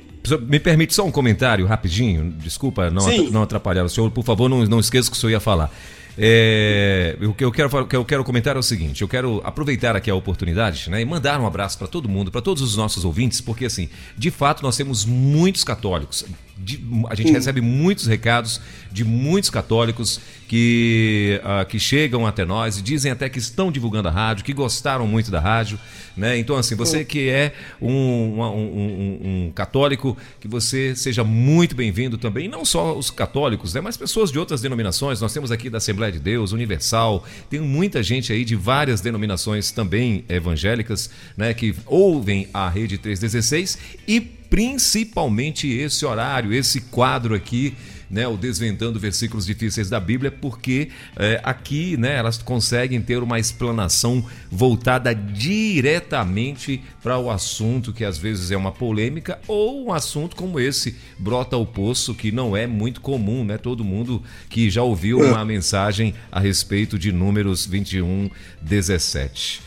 Me 0.48 0.58
permite 0.58 0.94
só 0.94 1.04
um 1.04 1.10
comentário 1.10 1.66
rapidinho? 1.66 2.32
Desculpa 2.38 2.90
não, 2.90 3.06
não 3.30 3.42
atrapalhar 3.42 3.84
o 3.84 3.90
senhor. 3.90 4.10
Por 4.10 4.24
favor, 4.24 4.48
não, 4.48 4.64
não 4.64 4.80
esqueça 4.80 5.08
o 5.08 5.10
que 5.10 5.18
o 5.18 5.20
senhor 5.20 5.32
ia 5.32 5.40
falar. 5.40 5.70
É, 6.18 7.14
o 7.20 7.34
que 7.34 7.44
eu 7.44 7.52
quero, 7.52 7.68
o 7.68 7.86
que 7.86 7.94
eu 7.94 8.04
quero 8.06 8.24
comentar 8.24 8.56
é 8.56 8.58
o 8.58 8.62
seguinte: 8.62 9.02
eu 9.02 9.08
quero 9.08 9.42
aproveitar 9.44 9.94
aqui 9.94 10.10
a 10.10 10.14
oportunidade 10.14 10.88
né, 10.88 11.02
e 11.02 11.04
mandar 11.04 11.38
um 11.38 11.46
abraço 11.46 11.76
para 11.76 11.86
todo 11.86 12.08
mundo, 12.08 12.30
para 12.30 12.40
todos 12.40 12.62
os 12.62 12.74
nossos 12.74 13.04
ouvintes, 13.04 13.42
porque 13.42 13.66
assim, 13.66 13.90
de 14.16 14.30
fato 14.30 14.62
nós 14.62 14.78
temos 14.78 15.04
muitos 15.04 15.62
católicos. 15.62 16.24
De, 16.58 16.82
a 17.10 17.14
gente 17.14 17.30
recebe 17.32 17.60
muitos 17.60 18.06
recados 18.06 18.60
de 18.90 19.04
muitos 19.04 19.50
católicos 19.50 20.18
que, 20.48 21.40
uh, 21.44 21.66
que 21.66 21.78
chegam 21.78 22.26
até 22.26 22.46
nós 22.46 22.78
e 22.78 22.82
dizem 22.82 23.12
até 23.12 23.28
que 23.28 23.38
estão 23.38 23.70
divulgando 23.70 24.08
a 24.08 24.10
rádio, 24.10 24.44
que 24.44 24.54
gostaram 24.54 25.06
muito 25.06 25.30
da 25.30 25.38
rádio. 25.38 25.78
Né? 26.16 26.38
Então, 26.38 26.56
assim, 26.56 26.74
você 26.74 27.04
que 27.04 27.28
é 27.28 27.52
um, 27.80 27.90
um, 27.90 28.40
um, 28.40 29.46
um 29.48 29.52
católico, 29.54 30.16
que 30.40 30.48
você 30.48 30.96
seja 30.96 31.22
muito 31.22 31.76
bem-vindo 31.76 32.16
também, 32.16 32.48
não 32.48 32.64
só 32.64 32.96
os 32.96 33.10
católicos, 33.10 33.74
né? 33.74 33.82
mas 33.82 33.98
pessoas 33.98 34.32
de 34.32 34.38
outras 34.38 34.62
denominações. 34.62 35.20
Nós 35.20 35.34
temos 35.34 35.52
aqui 35.52 35.68
da 35.68 35.76
Assembleia 35.76 36.12
de 36.12 36.18
Deus, 36.18 36.52
Universal, 36.52 37.22
tem 37.50 37.60
muita 37.60 38.02
gente 38.02 38.32
aí 38.32 38.44
de 38.46 38.56
várias 38.56 39.02
denominações 39.02 39.70
também 39.70 40.24
evangélicas, 40.26 41.10
né? 41.36 41.52
que 41.52 41.74
ouvem 41.84 42.48
a 42.54 42.66
Rede 42.68 42.96
316 42.96 43.78
e 44.08 44.35
principalmente 44.48 45.68
esse 45.68 46.04
horário, 46.04 46.52
esse 46.52 46.80
quadro 46.80 47.34
aqui 47.34 47.74
né, 48.10 48.26
o 48.26 48.36
desvendando 48.36 48.98
versículos 48.98 49.46
difíceis 49.46 49.90
da 49.90 49.98
Bíblia, 49.98 50.30
porque 50.30 50.90
é, 51.16 51.40
aqui 51.42 51.96
né, 51.96 52.16
elas 52.16 52.38
conseguem 52.38 53.00
ter 53.00 53.22
uma 53.22 53.38
explanação 53.38 54.24
voltada 54.50 55.14
diretamente 55.14 56.82
para 57.02 57.18
o 57.18 57.30
assunto 57.30 57.92
que 57.92 58.04
às 58.04 58.16
vezes 58.16 58.50
é 58.50 58.56
uma 58.56 58.72
polêmica 58.72 59.38
ou 59.46 59.86
um 59.86 59.92
assunto 59.92 60.36
como 60.36 60.60
esse 60.60 60.96
brota 61.18 61.56
o 61.56 61.66
poço 61.66 62.14
que 62.14 62.30
não 62.30 62.56
é 62.56 62.66
muito 62.66 63.00
comum, 63.00 63.44
né? 63.44 63.58
Todo 63.58 63.84
mundo 63.84 64.22
que 64.48 64.70
já 64.70 64.82
ouviu 64.82 65.20
uma 65.20 65.44
mensagem 65.44 66.14
a 66.30 66.40
respeito 66.40 66.98
de 66.98 67.12
números 67.12 67.66
21, 67.66 68.30
17. 68.62 69.62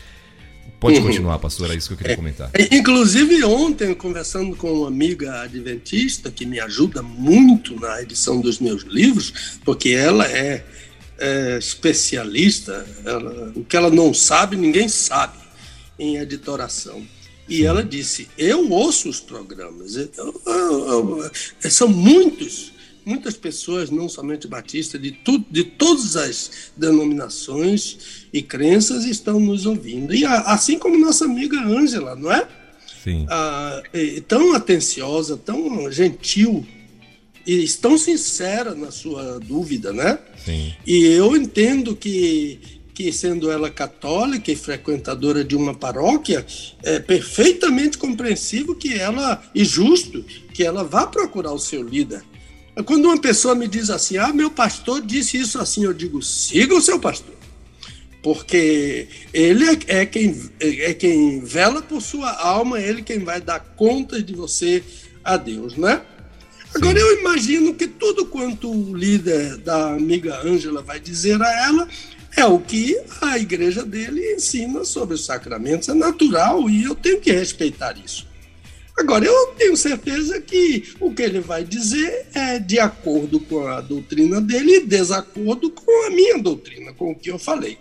Pode 0.80 0.98
uhum. 0.98 1.06
continuar, 1.08 1.38
pastor, 1.38 1.70
é 1.70 1.74
isso 1.76 1.88
que 1.88 1.92
eu 1.92 1.98
queria 1.98 2.14
é, 2.14 2.16
comentar. 2.16 2.50
É, 2.54 2.74
inclusive, 2.74 3.44
ontem, 3.44 3.94
conversando 3.94 4.56
com 4.56 4.72
uma 4.72 4.88
amiga 4.88 5.42
adventista 5.42 6.30
que 6.30 6.46
me 6.46 6.58
ajuda 6.58 7.02
muito 7.02 7.78
na 7.78 8.00
edição 8.00 8.40
dos 8.40 8.58
meus 8.58 8.82
livros, 8.84 9.60
porque 9.62 9.90
ela 9.90 10.26
é, 10.26 10.64
é 11.18 11.58
especialista, 11.58 12.86
ela, 13.04 13.52
o 13.54 13.62
que 13.62 13.76
ela 13.76 13.90
não 13.90 14.14
sabe, 14.14 14.56
ninguém 14.56 14.88
sabe 14.88 15.36
em 15.98 16.16
editoração. 16.16 17.06
E 17.46 17.66
ela 17.66 17.84
disse: 17.84 18.26
Eu 18.38 18.70
ouço 18.70 19.10
os 19.10 19.20
programas, 19.20 19.96
eu, 19.96 20.08
eu, 20.46 21.30
eu, 21.62 21.70
são 21.70 21.88
muitos 21.88 22.72
muitas 23.10 23.36
pessoas, 23.36 23.90
não 23.90 24.08
somente 24.08 24.46
batistas, 24.46 25.02
de, 25.02 25.10
tudo, 25.10 25.44
de 25.50 25.64
todas 25.64 26.16
as 26.16 26.72
denominações 26.76 28.26
e 28.32 28.40
crenças 28.40 29.04
estão 29.04 29.40
nos 29.40 29.66
ouvindo. 29.66 30.14
E 30.14 30.24
assim 30.24 30.78
como 30.78 30.96
nossa 30.96 31.24
amiga 31.24 31.60
Ângela, 31.60 32.14
não 32.14 32.30
é? 32.30 32.46
Sim. 33.02 33.26
Ah, 33.28 33.82
tão 34.28 34.54
atenciosa, 34.54 35.36
tão 35.36 35.90
gentil 35.90 36.64
e 37.44 37.66
tão 37.80 37.98
sincera 37.98 38.74
na 38.74 38.92
sua 38.92 39.40
dúvida, 39.40 39.92
né? 39.92 40.18
Sim. 40.44 40.72
E 40.86 41.06
eu 41.06 41.34
entendo 41.34 41.96
que, 41.96 42.60
que 42.94 43.12
sendo 43.12 43.50
ela 43.50 43.70
católica 43.70 44.52
e 44.52 44.56
frequentadora 44.56 45.42
de 45.42 45.56
uma 45.56 45.74
paróquia, 45.74 46.46
é 46.82 47.00
perfeitamente 47.00 47.98
compreensível 47.98 48.74
que 48.74 48.94
ela, 48.94 49.42
e 49.52 49.64
justo, 49.64 50.22
que 50.54 50.62
ela 50.62 50.84
vá 50.84 51.06
procurar 51.06 51.52
o 51.52 51.58
seu 51.58 51.82
líder 51.82 52.22
quando 52.82 53.06
uma 53.06 53.20
pessoa 53.20 53.54
me 53.54 53.66
diz 53.66 53.90
assim, 53.90 54.16
ah, 54.16 54.32
meu 54.32 54.50
pastor 54.50 55.00
disse 55.00 55.36
isso 55.36 55.58
assim, 55.58 55.84
eu 55.84 55.92
digo, 55.92 56.22
siga 56.22 56.74
o 56.74 56.80
seu 56.80 56.98
pastor. 56.98 57.34
Porque 58.22 59.08
ele 59.32 59.64
é, 59.64 60.00
é 60.00 60.06
quem, 60.06 60.50
é 60.60 60.92
quem 60.92 61.40
vela 61.40 61.80
por 61.80 62.02
sua 62.02 62.30
alma, 62.30 62.78
é 62.78 62.88
ele 62.88 63.02
quem 63.02 63.20
vai 63.20 63.40
dar 63.40 63.60
conta 63.60 64.22
de 64.22 64.34
você 64.34 64.82
a 65.24 65.36
Deus, 65.36 65.76
né? 65.76 66.02
Agora 66.74 66.98
eu 66.98 67.18
imagino 67.18 67.74
que 67.74 67.88
tudo 67.88 68.26
quanto 68.26 68.70
o 68.70 68.94
líder 68.94 69.56
da 69.58 69.94
amiga 69.94 70.40
Ângela 70.46 70.82
vai 70.82 71.00
dizer 71.00 71.40
a 71.42 71.66
ela 71.66 71.88
é 72.36 72.44
o 72.44 72.60
que 72.60 72.96
a 73.20 73.38
igreja 73.38 73.84
dele 73.84 74.34
ensina 74.34 74.84
sobre 74.84 75.14
os 75.14 75.24
sacramentos, 75.24 75.88
é 75.88 75.94
natural 75.94 76.70
e 76.70 76.84
eu 76.84 76.94
tenho 76.94 77.20
que 77.20 77.32
respeitar 77.32 77.96
isso. 77.98 78.29
Agora, 79.00 79.24
eu 79.24 79.46
tenho 79.56 79.74
certeza 79.78 80.42
que 80.42 80.92
o 81.00 81.14
que 81.14 81.22
ele 81.22 81.40
vai 81.40 81.64
dizer 81.64 82.26
é 82.34 82.58
de 82.58 82.78
acordo 82.78 83.40
com 83.40 83.66
a 83.66 83.80
doutrina 83.80 84.42
dele 84.42 84.76
e 84.76 84.86
desacordo 84.86 85.70
com 85.70 86.06
a 86.06 86.10
minha 86.10 86.38
doutrina, 86.38 86.92
com 86.92 87.12
o 87.12 87.14
que 87.14 87.30
eu 87.30 87.38
falei. 87.38 87.78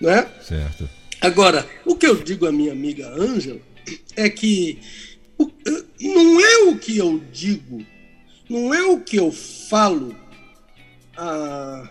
Né? 0.00 0.26
Certo. 0.42 0.88
Agora, 1.20 1.68
o 1.84 1.94
que 1.94 2.06
eu 2.06 2.16
digo 2.16 2.46
à 2.46 2.52
minha 2.52 2.72
amiga 2.72 3.06
Ângela 3.06 3.60
é 4.16 4.30
que 4.30 4.78
o, 5.38 5.50
não 6.00 6.40
é 6.40 6.56
o 6.70 6.78
que 6.78 6.96
eu 6.96 7.22
digo, 7.30 7.84
não 8.48 8.72
é 8.72 8.82
o 8.82 8.98
que 9.00 9.16
eu 9.16 9.30
falo 9.30 10.16
ah, 11.18 11.86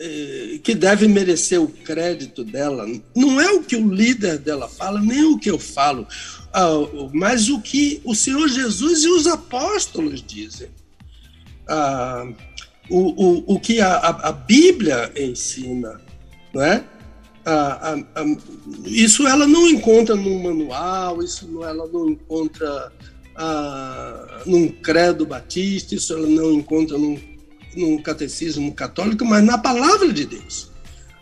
é, 0.00 0.58
que 0.60 0.74
deve 0.74 1.06
merecer 1.06 1.62
o 1.62 1.68
crédito 1.68 2.42
dela. 2.42 2.84
Não 3.14 3.40
é 3.40 3.52
o 3.52 3.62
que 3.62 3.76
o 3.76 3.88
líder 3.88 4.38
dela 4.38 4.68
fala, 4.68 5.00
nem 5.00 5.24
o 5.24 5.38
que 5.38 5.50
eu 5.50 5.58
falo 5.58 6.06
mas 7.12 7.48
o 7.50 7.60
que 7.60 8.00
o 8.04 8.14
Senhor 8.14 8.48
Jesus 8.48 9.04
e 9.04 9.08
os 9.08 9.26
apóstolos 9.26 10.22
dizem. 10.22 10.70
Ah, 11.68 12.26
o, 12.88 12.98
o, 12.98 13.54
o 13.54 13.60
que 13.60 13.80
a, 13.80 13.96
a, 13.96 14.32
Bíblia 14.32 15.12
ensina, 15.16 16.00
não 16.54 16.62
é? 16.62 16.84
Ah, 17.44 17.98
ah, 18.14 18.24
isso 18.86 19.26
ela 19.26 19.46
não 19.46 19.68
encontra 19.68 20.14
num 20.14 20.42
manual, 20.42 21.22
isso 21.22 21.62
ela 21.64 21.86
não 21.88 22.10
encontra 22.10 22.92
ah, 23.36 24.42
num 24.46 24.68
credo 24.68 25.26
batista, 25.26 25.94
isso 25.94 26.12
ela 26.12 26.26
não 26.26 26.52
encontra 26.52 26.96
num, 26.96 27.20
num 27.76 27.98
catecismo 27.98 28.72
católico, 28.72 29.24
mas 29.24 29.44
na 29.44 29.58
palavra 29.58 30.12
de 30.12 30.24
Deus. 30.24 30.70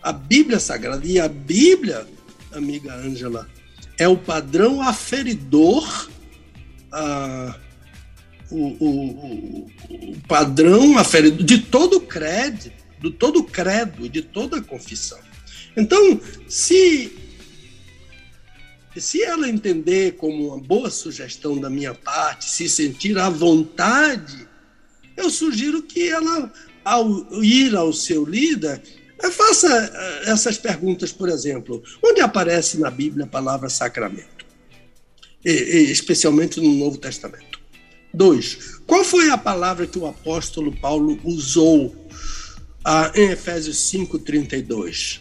A 0.03 0.12
Bíblia 0.12 0.61
Sagrada. 0.61 1.05
E 1.05 1.19
a 1.19 1.26
Bíblia, 1.26 2.07
amiga 2.53 2.95
Ângela, 2.95 3.49
é 3.99 4.09
o 4.09 4.17
padrão 4.17 4.81
aferidor, 4.81 6.11
ah, 6.93 7.57
o, 8.51 8.59
o, 8.59 9.67
o, 9.91 10.21
padrão 10.29 10.99
aferidor 10.99 11.45
de 11.45 11.59
todo 11.59 12.01
crédito, 12.01 12.85
de 13.01 13.11
todo 13.11 13.45
credo, 13.45 14.09
de 14.09 14.23
toda 14.23 14.63
confissão. 14.63 15.19
Então, 15.77 16.21
se 16.49 17.13
se 18.97 19.23
ela 19.23 19.49
entender 19.49 20.13
como 20.13 20.49
uma 20.49 20.59
boa 20.59 20.89
sugestão 20.89 21.59
da 21.59 21.69
minha 21.69 21.93
parte, 21.93 22.49
se 22.49 22.69
sentir 22.69 23.19
à 23.19 23.29
vontade, 23.29 24.47
eu 25.17 25.29
sugiro 25.31 25.83
que 25.83 26.09
ela, 26.09 26.53
ao 26.85 27.43
ir 27.43 27.75
ao 27.75 27.93
seu 27.93 28.25
líder, 28.25 28.81
Faça 29.31 29.69
eh, 29.69 30.31
essas 30.31 30.59
perguntas, 30.59 31.12
por 31.12 31.28
exemplo. 31.28 31.83
Onde 32.02 32.21
aparece 32.21 32.78
na 32.78 32.90
Bíblia 32.90 33.25
a 33.25 33.28
palavra 33.28 33.69
sacramento? 33.69 34.45
E, 35.45 35.50
e, 35.50 35.90
especialmente 35.90 36.61
no 36.61 36.73
Novo 36.75 36.97
Testamento. 36.99 37.61
Dois, 38.12 38.78
qual 38.87 39.04
foi 39.04 39.31
a 39.31 39.37
palavra 39.37 39.87
que 39.87 39.99
o 39.99 40.07
apóstolo 40.07 40.75
Paulo 40.76 41.19
usou 41.25 41.95
ah, 42.85 43.11
em 43.14 43.31
Efésios 43.31 43.76
5,32? 43.90 45.21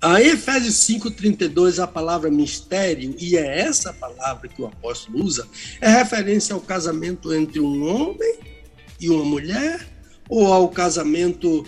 Ah, 0.00 0.20
em 0.20 0.28
Efésios 0.28 0.74
5,32, 0.74 1.82
a 1.82 1.86
palavra 1.86 2.30
mistério, 2.30 3.14
e 3.18 3.36
é 3.36 3.60
essa 3.60 3.92
palavra 3.92 4.48
que 4.48 4.60
o 4.60 4.66
apóstolo 4.66 5.24
usa, 5.24 5.48
é 5.80 5.88
referência 5.88 6.54
ao 6.54 6.60
casamento 6.60 7.32
entre 7.32 7.60
um 7.60 7.86
homem 7.88 8.38
e 9.00 9.08
uma 9.08 9.24
mulher, 9.24 9.88
ou 10.28 10.52
ao 10.52 10.68
casamento 10.68 11.64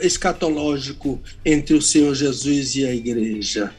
escatológico 0.00 1.20
entre 1.44 1.74
o 1.74 1.82
Senhor 1.82 2.14
Jesus 2.14 2.74
e 2.76 2.86
a 2.86 2.94
igreja, 2.94 3.74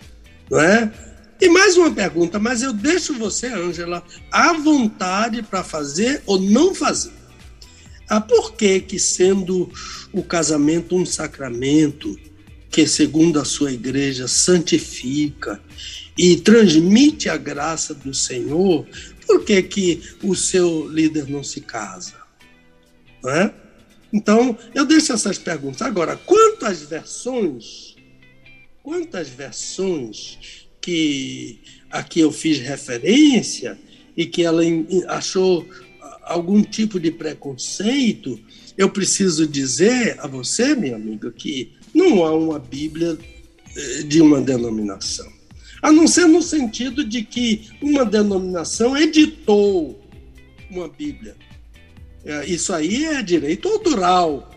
não 0.49 0.59
é? 0.59 0.91
E 1.39 1.49
mais 1.49 1.75
uma 1.75 1.91
pergunta, 1.91 2.37
mas 2.37 2.61
eu 2.61 2.71
deixo 2.71 3.17
você, 3.17 3.47
Ângela, 3.47 4.03
à 4.31 4.53
vontade 4.53 5.41
para 5.41 5.63
fazer 5.63 6.21
ou 6.27 6.39
não 6.39 6.75
fazer. 6.75 7.13
Ah, 8.07 8.21
por 8.21 8.53
que 8.53 8.79
que 8.81 8.99
sendo 8.99 9.71
o 10.13 10.21
casamento 10.21 10.95
um 10.95 11.05
sacramento 11.05 12.15
que 12.69 12.85
segundo 12.85 13.39
a 13.39 13.45
sua 13.45 13.71
igreja 13.71 14.27
santifica 14.27 15.61
e 16.17 16.35
transmite 16.37 17.27
a 17.27 17.37
graça 17.37 17.93
do 17.93 18.13
Senhor, 18.13 18.85
por 19.25 19.43
que 19.43 19.63
que 19.63 20.01
o 20.21 20.35
seu 20.35 20.87
líder 20.87 21.27
não 21.27 21.43
se 21.43 21.61
casa? 21.61 22.15
Não 23.23 23.31
é? 23.31 23.53
Então, 24.13 24.57
eu 24.75 24.85
deixo 24.85 25.13
essas 25.13 25.37
perguntas. 25.37 25.81
Agora, 25.81 26.17
quantas 26.17 26.81
versões, 26.81 27.95
quantas 28.83 29.29
versões 29.29 30.67
que 30.81 31.59
aqui 31.89 32.19
eu 32.19 32.31
fiz 32.31 32.59
referência 32.59 33.77
e 34.17 34.25
que 34.25 34.43
ela 34.43 34.61
achou 35.07 35.65
algum 36.23 36.61
tipo 36.61 36.99
de 36.99 37.11
preconceito, 37.11 38.39
eu 38.77 38.89
preciso 38.89 39.47
dizer 39.47 40.17
a 40.19 40.27
você, 40.27 40.75
minha 40.75 40.95
amiga, 40.95 41.31
que 41.31 41.73
não 41.93 42.25
há 42.25 42.33
uma 42.33 42.59
Bíblia 42.59 43.17
eh, 43.75 44.03
de 44.03 44.21
uma 44.21 44.41
denominação. 44.41 45.31
A 45.81 45.91
não 45.91 46.07
ser 46.07 46.27
no 46.27 46.41
sentido 46.41 47.03
de 47.03 47.23
que 47.23 47.69
uma 47.81 48.05
denominação 48.05 48.95
editou 48.95 49.99
uma 50.69 50.87
Bíblia. 50.87 51.35
É, 52.23 52.45
isso 52.45 52.73
aí 52.73 53.05
é 53.05 53.21
direito 53.21 53.67
autoral. 53.67 54.49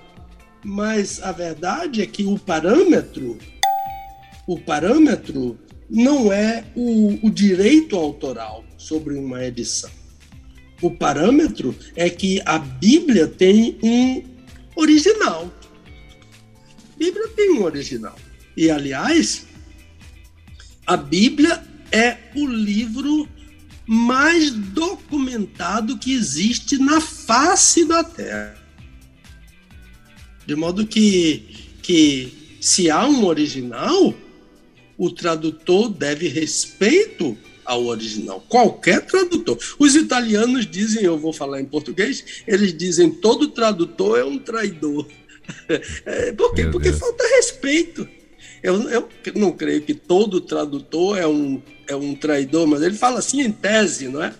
Mas 0.64 1.22
a 1.22 1.30
verdade 1.30 2.00
é 2.00 2.06
que 2.06 2.24
o 2.24 2.38
parâmetro, 2.38 3.38
o 4.46 4.58
parâmetro 4.58 5.58
não 5.90 6.32
é 6.32 6.64
o, 6.74 7.26
o 7.26 7.30
direito 7.30 7.96
autoral 7.96 8.64
sobre 8.78 9.14
uma 9.14 9.44
edição. 9.44 9.90
O 10.80 10.90
parâmetro 10.90 11.74
é 11.94 12.08
que 12.10 12.40
a 12.44 12.58
Bíblia 12.58 13.28
tem 13.28 13.78
um 13.82 14.22
original. 14.74 15.52
A 16.94 16.98
Bíblia 16.98 17.28
tem 17.28 17.50
um 17.52 17.62
original. 17.62 18.16
E, 18.56 18.70
aliás, 18.70 19.46
a 20.86 20.96
Bíblia 20.96 21.62
é 21.92 22.16
o 22.34 22.46
livro 22.46 23.28
mais 23.86 24.50
documentado 24.50 25.98
que 25.98 26.12
existe 26.14 26.78
na 26.78 27.00
face 27.00 27.84
da 27.84 28.02
Terra. 28.02 28.56
De 30.46 30.54
modo 30.54 30.86
que, 30.86 31.76
que 31.82 32.58
se 32.60 32.90
há 32.90 33.06
um 33.06 33.24
original, 33.24 34.14
o 34.96 35.10
tradutor 35.10 35.88
deve 35.88 36.28
respeito 36.28 37.36
ao 37.64 37.86
original. 37.86 38.40
Qualquer 38.48 39.04
tradutor. 39.06 39.58
Os 39.78 39.94
italianos 39.94 40.66
dizem, 40.66 41.04
eu 41.04 41.18
vou 41.18 41.32
falar 41.32 41.60
em 41.60 41.64
português, 41.64 42.42
eles 42.46 42.76
dizem 42.76 43.10
todo 43.10 43.48
tradutor 43.48 44.18
é 44.18 44.24
um 44.24 44.38
traidor. 44.38 45.06
É, 46.06 46.32
por 46.32 46.54
quê? 46.54 46.62
Meu 46.62 46.72
Porque 46.72 46.88
Deus. 46.88 46.98
falta 46.98 47.22
respeito. 47.36 48.08
Eu, 48.64 48.88
eu 48.88 49.10
não 49.34 49.52
creio 49.52 49.82
que 49.82 49.92
todo 49.92 50.40
tradutor 50.40 51.18
é 51.18 51.26
um, 51.26 51.60
é 51.86 51.94
um 51.94 52.14
traidor, 52.14 52.66
mas 52.66 52.80
ele 52.80 52.96
fala 52.96 53.18
assim 53.18 53.42
em 53.42 53.52
tese, 53.52 54.08
não 54.08 54.24
é? 54.24 54.32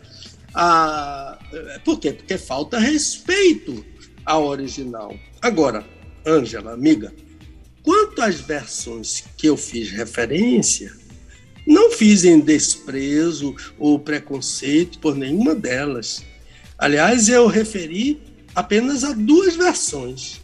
Ah, 0.54 1.38
por 1.84 2.00
quê? 2.00 2.10
Porque 2.10 2.38
falta 2.38 2.78
respeito 2.78 3.84
ao 4.24 4.46
original. 4.46 5.14
Agora, 5.42 5.84
Ângela, 6.26 6.72
amiga, 6.72 7.12
quanto 7.82 8.22
às 8.22 8.40
versões 8.40 9.24
que 9.36 9.46
eu 9.46 9.58
fiz 9.58 9.90
referência, 9.90 10.90
não 11.66 11.90
fiz 11.90 12.24
em 12.24 12.40
desprezo 12.40 13.54
ou 13.78 13.98
preconceito 13.98 15.00
por 15.00 15.14
nenhuma 15.14 15.54
delas. 15.54 16.24
Aliás, 16.78 17.28
eu 17.28 17.46
referi 17.46 18.22
apenas 18.54 19.04
a 19.04 19.12
duas 19.12 19.54
versões: 19.54 20.40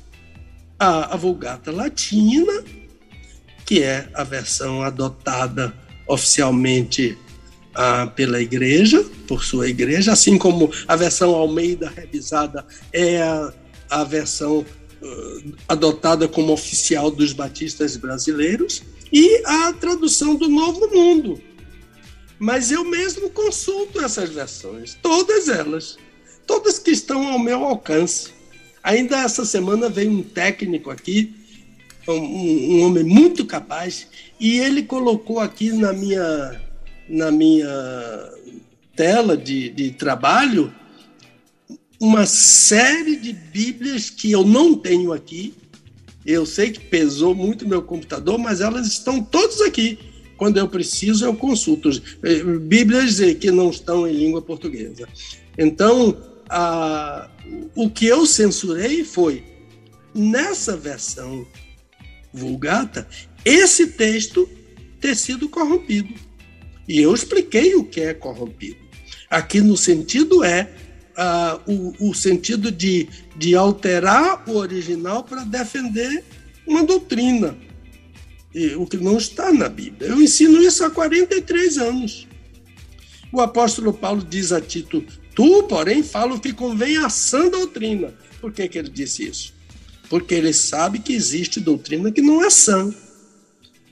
a, 0.78 1.14
a 1.14 1.16
Vulgata 1.16 1.72
Latina 1.72 2.62
que 3.71 3.85
é 3.85 4.09
a 4.15 4.25
versão 4.25 4.83
adotada 4.83 5.73
oficialmente 6.09 7.17
ah, 7.73 8.09
pela 8.09 8.43
igreja, 8.43 9.00
por 9.29 9.45
sua 9.45 9.69
igreja, 9.69 10.11
assim 10.11 10.37
como 10.37 10.73
a 10.89 10.97
versão 10.97 11.37
Almeida 11.37 11.89
revisada 11.89 12.67
é 12.93 13.23
a, 13.23 13.53
a 13.89 14.03
versão 14.03 14.59
uh, 14.59 15.55
adotada 15.69 16.27
como 16.27 16.53
oficial 16.53 17.12
dos 17.12 17.33
batistas 17.33 17.97
brasileiros, 17.97 18.83
e 19.12 19.41
a 19.47 19.73
tradução 19.73 20.35
do 20.35 20.49
Novo 20.49 20.89
Mundo. 20.93 21.41
Mas 22.41 22.73
eu 22.73 22.83
mesmo 22.83 23.31
consulto 23.31 24.00
essas 24.00 24.31
versões, 24.31 24.99
todas 25.00 25.49
elas, 25.49 25.97
todas 26.45 26.81
que 26.81 26.91
estão 26.91 27.29
ao 27.29 27.39
meu 27.39 27.62
alcance. 27.62 28.33
Ainda 28.83 29.21
essa 29.21 29.45
semana 29.45 29.89
veio 29.89 30.11
um 30.11 30.25
técnico 30.25 30.91
aqui 30.91 31.39
um, 32.09 32.12
um, 32.12 32.83
homem 32.83 33.04
muito 33.04 33.45
capaz, 33.45 34.07
e 34.38 34.59
ele 34.59 34.83
colocou 34.83 35.38
aqui 35.38 35.73
na 35.73 35.92
minha, 35.92 36.61
na 37.09 37.30
minha 37.30 37.69
tela 38.97 39.37
de, 39.37 39.71
de 39.71 39.90
trabalho 39.92 40.73
uma 42.00 42.25
série 42.25 43.16
de 43.16 43.33
Bíblias 43.33 44.09
que 44.09 44.33
eu 44.33 44.42
não 44.42 44.75
tenho 44.75 45.12
aqui. 45.12 45.52
Eu 46.25 46.47
sei 46.47 46.71
que 46.71 46.80
pesou 46.80 47.35
muito 47.35 47.69
meu 47.69 47.83
computador, 47.83 48.38
mas 48.38 48.62
elas 48.62 48.87
estão 48.87 49.23
todas 49.23 49.61
aqui. 49.61 49.99
Quando 50.38 50.57
eu 50.57 50.66
preciso, 50.66 51.26
eu 51.26 51.35
consulto. 51.35 51.90
Eh, 52.23 52.42
Bíblias 52.42 53.21
que 53.38 53.50
não 53.50 53.69
estão 53.69 54.09
em 54.09 54.12
língua 54.12 54.40
portuguesa. 54.40 55.06
Então, 55.58 56.17
a, 56.49 57.28
o 57.75 57.91
que 57.91 58.06
eu 58.06 58.25
censurei 58.25 59.04
foi, 59.04 59.45
nessa 60.15 60.76
versão 60.76 61.47
Vulgata, 62.32 63.06
esse 63.45 63.88
texto 63.88 64.49
ter 65.00 65.16
sido 65.16 65.49
corrompido. 65.49 66.14
E 66.88 67.00
eu 67.00 67.14
expliquei 67.14 67.75
o 67.75 67.84
que 67.84 68.00
é 68.00 68.14
corrompido. 68.14 68.78
Aqui 69.28 69.60
no 69.60 69.76
sentido 69.76 70.43
é 70.43 70.71
uh, 71.16 71.73
o, 72.00 72.10
o 72.10 72.14
sentido 72.14 72.71
de, 72.71 73.08
de 73.36 73.54
alterar 73.54 74.43
o 74.49 74.56
original 74.56 75.23
para 75.23 75.45
defender 75.45 76.25
uma 76.66 76.84
doutrina, 76.84 77.56
e, 78.54 78.75
o 78.75 78.86
que 78.86 78.97
não 78.97 79.16
está 79.16 79.52
na 79.52 79.69
Bíblia. 79.69 80.10
Eu 80.10 80.21
ensino 80.21 80.60
isso 80.62 80.84
há 80.84 80.90
43 80.90 81.78
anos. 81.78 82.28
O 83.32 83.40
apóstolo 83.40 83.93
Paulo 83.93 84.25
diz 84.28 84.52
a 84.52 84.60
Tito: 84.60 85.04
Tu, 85.34 85.62
porém, 85.64 86.02
fala 86.02 86.34
o 86.34 86.40
que 86.40 86.52
convém 86.52 86.97
à 86.97 87.08
sã 87.08 87.49
doutrina. 87.49 88.12
Por 88.40 88.52
que, 88.52 88.69
que 88.69 88.78
ele 88.78 88.90
disse 88.90 89.28
isso? 89.28 89.54
Porque 90.10 90.34
ele 90.34 90.52
sabe 90.52 90.99
que 90.99 91.12
existe 91.12 91.60
doutrina 91.60 92.10
que 92.10 92.20
não 92.20 92.44
é 92.44 92.50
sã. 92.50 92.92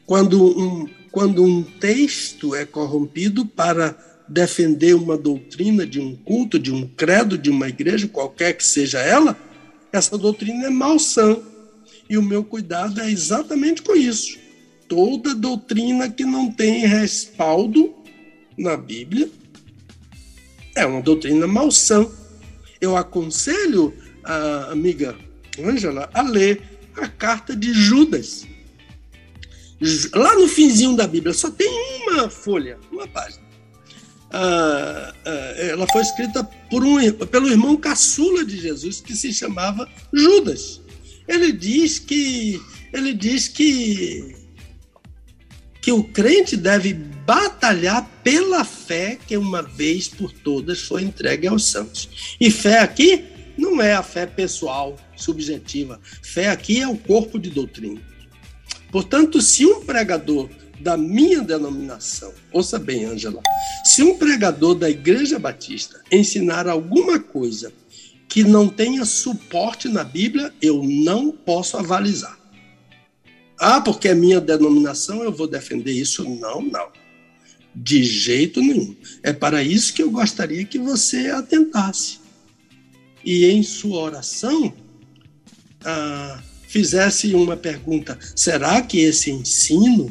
Quando 0.05 0.45
um, 0.45 0.89
quando 1.13 1.45
um 1.45 1.63
texto 1.63 2.57
é 2.57 2.67
corrompido 2.67 3.47
para 3.47 3.97
defender 4.29 4.95
uma 4.95 5.17
doutrina 5.17 5.87
de 5.87 6.01
um 6.01 6.17
culto, 6.17 6.59
de 6.59 6.73
um 6.73 6.89
credo, 6.89 7.39
de 7.39 7.49
uma 7.49 7.69
igreja, 7.69 8.09
qualquer 8.09 8.55
que 8.55 8.67
seja 8.67 8.99
ela, 8.99 9.39
essa 9.93 10.19
doutrina 10.19 10.67
é 10.67 10.71
malsã. 10.71 11.39
E 12.11 12.19
o 12.19 12.23
meu 12.23 12.43
cuidado 12.43 13.01
é 13.01 13.09
exatamente 13.09 13.81
com 13.81 13.95
isso. 13.95 14.39
Toda 14.89 15.37
doutrina 15.37 16.11
que 16.11 16.25
não 16.25 16.51
tem 16.51 16.85
respaldo 16.85 17.95
na 18.59 18.77
Bíblia 18.77 19.31
é 20.75 20.85
uma 20.85 21.01
doutrina 21.01 21.47
malsã. 21.47 22.09
Eu 22.81 22.97
aconselho 22.97 23.95
a 24.25 24.73
amiga 24.73 25.17
Ângela 25.61 26.09
a 26.13 26.23
ler 26.23 26.63
a 26.97 27.09
carta 27.09 27.55
de 27.55 27.73
Judas. 27.73 28.47
Lá 30.13 30.35
no 30.35 30.49
finzinho 30.49 30.97
da 30.97 31.07
Bíblia, 31.07 31.33
só 31.33 31.51
tem 31.51 31.69
uma 32.03 32.29
folha, 32.29 32.79
uma 32.91 33.07
página. 33.07 33.47
Ah, 34.31 35.15
ah, 35.25 35.55
ela 35.59 35.87
foi 35.91 36.03
escrita 36.03 36.45
por 36.71 36.85
um, 36.85 36.99
pelo 37.27 37.49
irmão 37.49 37.77
caçula 37.77 38.45
de 38.45 38.59
Jesus, 38.59 39.01
que 39.01 39.15
se 39.15 39.33
chamava 39.33 39.89
Judas. 40.13 40.81
Ele 41.27 41.53
diz 41.53 41.99
que 41.99 42.61
ele 42.93 43.15
diz 43.15 43.49
que 43.49 44.37
que 45.81 45.93
o 45.93 46.05
crente 46.05 46.57
deve 46.57 46.93
batalhar 46.93 48.07
pela 48.23 48.65
fé 48.65 49.19
que 49.27 49.37
uma 49.37 49.63
vez 49.63 50.09
por 50.09 50.31
todas 50.33 50.83
foi 50.83 51.03
entregue 51.03 51.47
aos 51.47 51.65
santos. 51.65 52.37
E 52.39 52.51
fé 52.51 52.81
aqui 52.81 53.25
não 53.59 53.83
é 53.83 53.93
a 53.93 54.05
fé 54.05 54.25
pessoal, 54.25 54.97
subjetiva. 55.17 56.01
Fé 56.23 56.49
aqui 56.49 56.81
é 56.81 56.87
o 56.87 56.97
corpo 56.97 57.41
de 57.41 57.51
doutrina. 57.51 58.01
Portanto, 58.93 59.43
se 59.43 59.67
um 59.67 59.85
pregador 59.85 60.49
da 60.81 60.97
minha 60.97 61.43
denominação, 61.43 62.33
ouça 62.53 62.79
bem, 62.79 63.05
Ângela, 63.05 63.43
se 63.85 64.01
um 64.05 64.17
pregador 64.17 64.77
da 64.77 64.89
Igreja 64.89 65.41
Batista 65.41 66.01
ensinar 66.11 66.69
alguma 66.69 67.19
coisa 67.19 67.73
que 68.29 68.45
não 68.45 68.69
tenha 68.69 69.05
suporte 69.05 69.89
na 69.89 70.05
Bíblia, 70.05 70.55
eu 70.63 70.83
não 70.85 71.33
posso 71.33 71.77
avalizar. 71.77 72.39
Ah, 73.59 73.81
porque 73.81 74.07
é 74.07 74.15
minha 74.15 74.41
denominação, 74.41 75.25
eu 75.25 75.33
vou 75.33 75.49
defender 75.49 75.91
isso? 75.91 76.23
Não, 76.23 76.63
não. 76.63 76.91
De 77.75 78.05
jeito 78.05 78.61
nenhum. 78.61 78.95
É 79.21 79.33
para 79.33 79.65
isso 79.65 79.93
que 79.93 80.03
eu 80.03 80.11
gostaria 80.11 80.65
que 80.65 80.79
você 80.79 81.31
atentasse 81.31 82.28
e 83.29 83.45
em 83.45 83.63
sua 83.63 84.01
oração 84.01 84.73
ah, 85.85 86.43
fizesse 86.67 87.35
uma 87.35 87.59
pergunta: 87.59 88.19
será 88.35 88.81
que 88.81 89.01
esse 89.01 89.31
ensino 89.31 90.11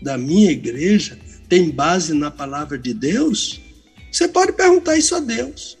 da 0.00 0.16
minha 0.16 0.50
igreja 0.50 1.18
tem 1.50 1.68
base 1.68 2.14
na 2.14 2.30
palavra 2.30 2.78
de 2.78 2.94
Deus? 2.94 3.60
Você 4.10 4.26
pode 4.26 4.54
perguntar 4.54 4.96
isso 4.96 5.14
a 5.14 5.20
Deus. 5.20 5.76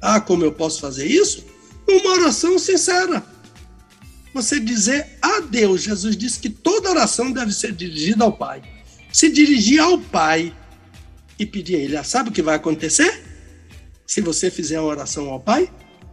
Ah, 0.00 0.20
como 0.20 0.44
eu 0.44 0.52
posso 0.52 0.80
fazer 0.80 1.04
isso? 1.04 1.44
Uma 1.88 2.12
oração 2.12 2.60
sincera. 2.60 3.20
Você 4.32 4.60
dizer 4.60 5.18
a 5.20 5.40
Deus, 5.40 5.82
Jesus 5.82 6.16
disse 6.16 6.38
que 6.38 6.48
toda 6.48 6.90
oração 6.90 7.32
deve 7.32 7.52
ser 7.52 7.72
dirigida 7.72 8.22
ao 8.22 8.32
Pai. 8.32 8.62
Se 9.12 9.28
dirigir 9.28 9.80
ao 9.80 9.98
Pai 9.98 10.54
e 11.40 11.44
pedir 11.44 11.74
a 11.74 11.78
Ele, 11.80 12.04
sabe 12.04 12.28
o 12.28 12.32
que 12.32 12.42
vai 12.42 12.54
acontecer? 12.54 13.20
Se 14.06 14.20
você 14.20 14.48
fizer 14.48 14.76
a 14.76 14.82
oração 14.82 15.28
ao 15.30 15.40
Pai, 15.40 15.68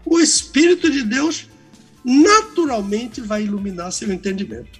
o 0.06 0.20
Espírito 0.20 0.90
de 0.90 1.04
Deus 1.04 1.48
naturalmente 2.04 3.22
vai 3.22 3.44
iluminar 3.44 3.92
seu 3.92 4.12
entendimento. 4.12 4.80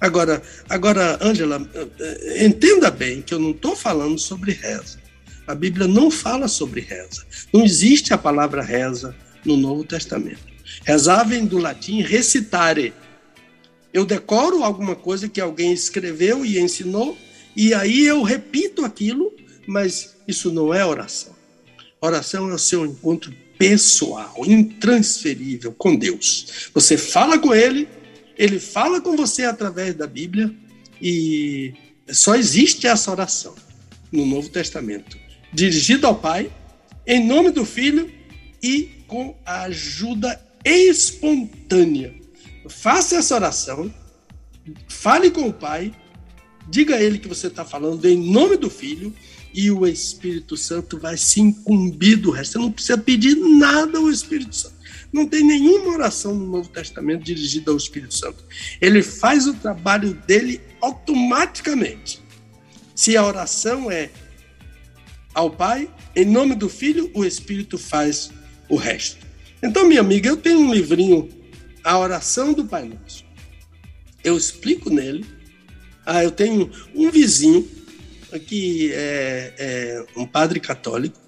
Agora, 0.00 0.42
agora, 0.68 1.18
Ângela, 1.22 1.64
eh, 2.00 2.44
entenda 2.44 2.90
bem 2.90 3.22
que 3.22 3.32
eu 3.32 3.38
não 3.38 3.52
estou 3.52 3.76
falando 3.76 4.18
sobre 4.18 4.52
reza. 4.52 4.98
A 5.46 5.54
Bíblia 5.54 5.86
não 5.86 6.10
fala 6.10 6.48
sobre 6.48 6.80
reza. 6.80 7.24
Não 7.52 7.64
existe 7.64 8.12
a 8.12 8.18
palavra 8.18 8.62
reza 8.62 9.14
no 9.44 9.56
Novo 9.56 9.84
Testamento. 9.84 10.40
Rezar 10.84 11.24
vem 11.24 11.46
do 11.46 11.58
latim 11.58 12.00
recitare. 12.00 12.92
Eu 13.92 14.04
decoro 14.04 14.64
alguma 14.64 14.96
coisa 14.96 15.28
que 15.28 15.40
alguém 15.40 15.72
escreveu 15.72 16.44
e 16.44 16.58
ensinou, 16.58 17.16
e 17.54 17.74
aí 17.74 18.04
eu 18.04 18.22
repito 18.22 18.84
aquilo, 18.84 19.32
mas 19.66 20.16
isso 20.26 20.50
não 20.50 20.72
é 20.72 20.84
oração. 20.84 21.34
Oração 22.00 22.50
é 22.50 22.54
o 22.54 22.58
seu 22.58 22.84
encontro 22.84 23.32
pessoal, 23.62 24.34
intransferível 24.44 25.72
com 25.72 25.94
Deus. 25.94 26.68
Você 26.74 26.98
fala 26.98 27.38
com 27.38 27.54
Ele, 27.54 27.88
Ele 28.36 28.58
fala 28.58 29.00
com 29.00 29.16
você 29.16 29.44
através 29.44 29.94
da 29.94 30.04
Bíblia, 30.04 30.52
e 31.00 31.72
só 32.10 32.34
existe 32.34 32.88
essa 32.88 33.12
oração 33.12 33.54
no 34.10 34.26
Novo 34.26 34.48
Testamento, 34.48 35.16
dirigida 35.52 36.08
ao 36.08 36.16
Pai, 36.16 36.50
em 37.06 37.24
nome 37.24 37.52
do 37.52 37.64
Filho 37.64 38.12
e 38.60 39.04
com 39.06 39.36
a 39.46 39.62
ajuda 39.62 40.40
espontânea. 40.64 42.12
Faça 42.68 43.14
essa 43.14 43.36
oração, 43.36 43.94
fale 44.88 45.30
com 45.30 45.46
o 45.46 45.52
Pai, 45.52 45.94
diga 46.68 46.96
a 46.96 47.00
Ele 47.00 47.16
que 47.16 47.28
você 47.28 47.46
está 47.46 47.64
falando 47.64 48.04
em 48.06 48.18
nome 48.18 48.56
do 48.56 48.68
Filho 48.68 49.14
e 49.54 49.70
o 49.70 49.86
Espírito 49.86 50.56
Santo 50.56 50.98
vai 50.98 51.16
se 51.16 51.40
incumbir 51.40 52.16
do 52.16 52.30
resto. 52.30 52.52
Você 52.52 52.58
não 52.58 52.72
precisa 52.72 52.98
pedir 52.98 53.36
nada 53.36 53.98
ao 53.98 54.10
Espírito 54.10 54.54
Santo. 54.54 54.74
Não 55.12 55.26
tem 55.26 55.44
nenhuma 55.44 55.92
oração 55.92 56.34
no 56.34 56.46
Novo 56.46 56.68
Testamento 56.70 57.22
dirigida 57.22 57.70
ao 57.70 57.76
Espírito 57.76 58.14
Santo. 58.14 58.44
Ele 58.80 59.02
faz 59.02 59.46
o 59.46 59.54
trabalho 59.54 60.14
dele 60.26 60.60
automaticamente. 60.80 62.22
Se 62.94 63.16
a 63.16 63.24
oração 63.24 63.90
é 63.90 64.10
ao 65.34 65.50
Pai, 65.50 65.90
em 66.16 66.24
nome 66.24 66.54
do 66.54 66.68
Filho, 66.68 67.10
o 67.14 67.24
Espírito 67.24 67.76
faz 67.76 68.30
o 68.68 68.76
resto. 68.76 69.26
Então, 69.62 69.86
minha 69.86 70.00
amiga, 70.00 70.28
eu 70.28 70.36
tenho 70.36 70.58
um 70.58 70.72
livrinho, 70.72 71.28
A 71.84 71.98
Oração 71.98 72.52
do 72.52 72.64
Pai 72.64 72.88
Nosso. 72.88 73.24
Eu 74.24 74.36
explico 74.36 74.90
nele. 74.90 75.24
Ah, 76.04 76.22
eu 76.24 76.30
tenho 76.30 76.70
um 76.94 77.10
vizinho 77.10 77.68
que 78.38 78.90
é, 78.92 79.54
é 79.58 80.04
um 80.16 80.26
padre 80.26 80.60
católico 80.60 81.22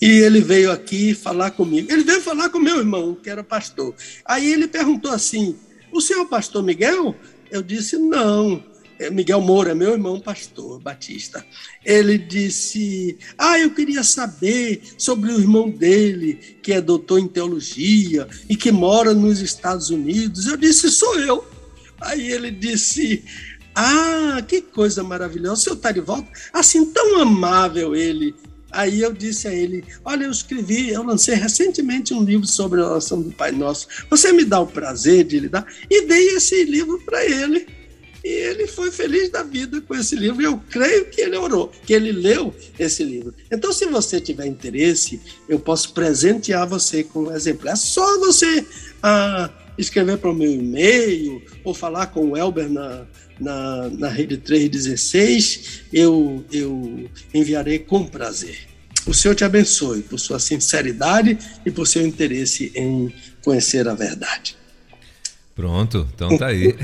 e 0.00 0.06
ele 0.20 0.40
veio 0.40 0.72
aqui 0.72 1.14
falar 1.14 1.50
comigo. 1.50 1.92
Ele 1.92 2.02
veio 2.02 2.22
falar 2.22 2.48
com 2.48 2.58
meu 2.58 2.78
irmão, 2.78 3.14
que 3.14 3.28
era 3.28 3.44
pastor. 3.44 3.94
Aí 4.24 4.50
ele 4.50 4.66
perguntou 4.66 5.10
assim: 5.10 5.56
O 5.92 6.00
senhor 6.00 6.22
é 6.22 6.28
pastor 6.28 6.62
Miguel? 6.62 7.14
Eu 7.50 7.62
disse: 7.62 7.98
Não. 7.98 8.64
É, 8.98 9.08
Miguel 9.10 9.40
Moura, 9.40 9.74
meu 9.74 9.92
irmão 9.92 10.20
pastor 10.20 10.80
batista, 10.80 11.44
ele 11.84 12.16
disse: 12.16 13.18
Ah, 13.36 13.58
eu 13.58 13.74
queria 13.74 14.02
saber 14.02 14.82
sobre 14.96 15.32
o 15.32 15.38
irmão 15.38 15.68
dele, 15.68 16.34
que 16.62 16.72
é 16.72 16.80
doutor 16.80 17.18
em 17.18 17.28
teologia 17.28 18.26
e 18.48 18.56
que 18.56 18.72
mora 18.72 19.12
nos 19.12 19.40
Estados 19.40 19.90
Unidos. 19.90 20.46
Eu 20.46 20.56
disse: 20.56 20.90
Sou 20.90 21.18
eu. 21.18 21.46
Aí 22.00 22.32
ele 22.32 22.50
disse: 22.50 23.22
Ah, 23.82 24.42
que 24.46 24.60
coisa 24.60 25.02
maravilhosa, 25.02 25.54
o 25.54 25.56
senhor 25.56 25.76
está 25.76 25.90
de 25.90 26.00
volta? 26.00 26.30
Assim, 26.52 26.84
tão 26.84 27.18
amável 27.18 27.96
ele. 27.96 28.34
Aí 28.70 29.00
eu 29.00 29.10
disse 29.10 29.48
a 29.48 29.54
ele: 29.54 29.82
Olha, 30.04 30.24
eu 30.24 30.30
escrevi, 30.30 30.90
eu 30.90 31.02
lancei 31.02 31.34
recentemente 31.34 32.12
um 32.12 32.22
livro 32.22 32.46
sobre 32.46 32.78
a 32.78 32.90
oração 32.90 33.22
do 33.22 33.32
Pai 33.32 33.52
Nosso. 33.52 33.88
Você 34.10 34.34
me 34.34 34.44
dá 34.44 34.60
o 34.60 34.66
prazer 34.66 35.24
de 35.24 35.40
lhe 35.40 35.48
dar? 35.48 35.66
E 35.88 36.02
dei 36.02 36.28
esse 36.34 36.62
livro 36.64 37.00
para 37.06 37.24
ele. 37.24 37.66
E 38.22 38.28
ele 38.28 38.66
foi 38.66 38.90
feliz 38.90 39.30
da 39.30 39.42
vida 39.42 39.80
com 39.80 39.94
esse 39.94 40.14
livro. 40.14 40.42
Eu 40.42 40.62
creio 40.68 41.06
que 41.06 41.22
ele 41.22 41.38
orou, 41.38 41.72
que 41.86 41.94
ele 41.94 42.12
leu 42.12 42.54
esse 42.78 43.02
livro. 43.02 43.34
Então, 43.50 43.72
se 43.72 43.86
você 43.86 44.20
tiver 44.20 44.44
interesse, 44.44 45.18
eu 45.48 45.58
posso 45.58 45.94
presentear 45.94 46.68
você 46.68 47.02
com 47.02 47.20
um 47.20 47.32
exemplar. 47.34 47.72
É 47.72 47.76
só 47.76 48.18
você 48.18 48.66
ah, 49.02 49.48
escrever 49.78 50.18
para 50.18 50.30
o 50.30 50.34
meu 50.34 50.52
e-mail 50.52 51.42
ou 51.64 51.72
falar 51.72 52.08
com 52.08 52.28
o 52.28 52.36
Elber 52.36 52.68
na, 52.68 53.06
na, 53.40 53.88
na 53.90 54.08
rede 54.08 54.36
316. 54.36 55.82
Eu, 55.92 56.44
eu 56.52 57.08
enviarei 57.32 57.78
com 57.78 58.06
prazer. 58.06 58.68
O 59.06 59.14
Senhor 59.14 59.34
te 59.34 59.44
abençoe 59.44 60.02
por 60.02 60.18
sua 60.18 60.38
sinceridade 60.38 61.38
e 61.64 61.70
por 61.70 61.86
seu 61.86 62.06
interesse 62.06 62.70
em 62.74 63.12
conhecer 63.42 63.88
a 63.88 63.94
verdade. 63.94 64.56
Pronto, 65.54 66.08
então 66.14 66.38
tá 66.38 66.46
aí. 66.46 66.74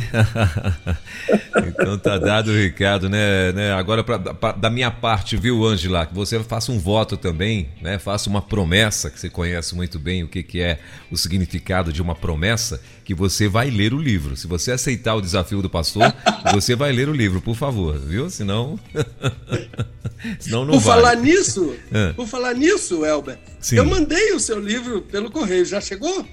então 1.68 1.96
tá 1.98 2.18
dado 2.18 2.50
o 2.50 2.54
recado, 2.54 3.08
né? 3.08 3.52
né? 3.52 3.72
Agora, 3.72 4.02
pra, 4.02 4.18
pra, 4.18 4.52
da 4.52 4.68
minha 4.68 4.90
parte, 4.90 5.36
viu, 5.36 5.64
Angela, 5.64 6.04
que 6.04 6.14
você 6.14 6.42
faça 6.42 6.72
um 6.72 6.78
voto 6.78 7.16
também, 7.16 7.70
né? 7.80 7.98
Faça 7.98 8.28
uma 8.28 8.42
promessa, 8.42 9.08
que 9.08 9.18
você 9.18 9.30
conhece 9.30 9.74
muito 9.74 9.98
bem 9.98 10.24
o 10.24 10.28
que, 10.28 10.42
que 10.42 10.60
é 10.60 10.80
o 11.10 11.16
significado 11.16 11.92
de 11.92 12.02
uma 12.02 12.14
promessa, 12.14 12.80
que 13.04 13.14
você 13.14 13.48
vai 13.48 13.70
ler 13.70 13.94
o 13.94 13.98
livro. 13.98 14.36
Se 14.36 14.46
você 14.46 14.72
aceitar 14.72 15.14
o 15.14 15.22
desafio 15.22 15.62
do 15.62 15.70
pastor, 15.70 16.12
você 16.52 16.74
vai 16.74 16.92
ler 16.92 17.08
o 17.08 17.14
livro, 17.14 17.40
por 17.40 17.54
favor, 17.54 17.96
viu? 17.98 18.28
Senão. 18.28 18.78
Senão 20.40 20.64
não 20.64 20.74
por 20.74 20.80
vai. 20.80 20.96
falar 20.96 21.16
nisso, 21.16 21.74
é. 21.92 22.12
por 22.12 22.26
falar 22.26 22.54
nisso, 22.54 23.04
Elber, 23.04 23.38
Sim. 23.60 23.76
eu 23.76 23.84
mandei 23.84 24.32
o 24.32 24.40
seu 24.40 24.58
livro 24.58 25.02
pelo 25.02 25.30
correio, 25.30 25.64
já 25.64 25.80
chegou? 25.80 26.26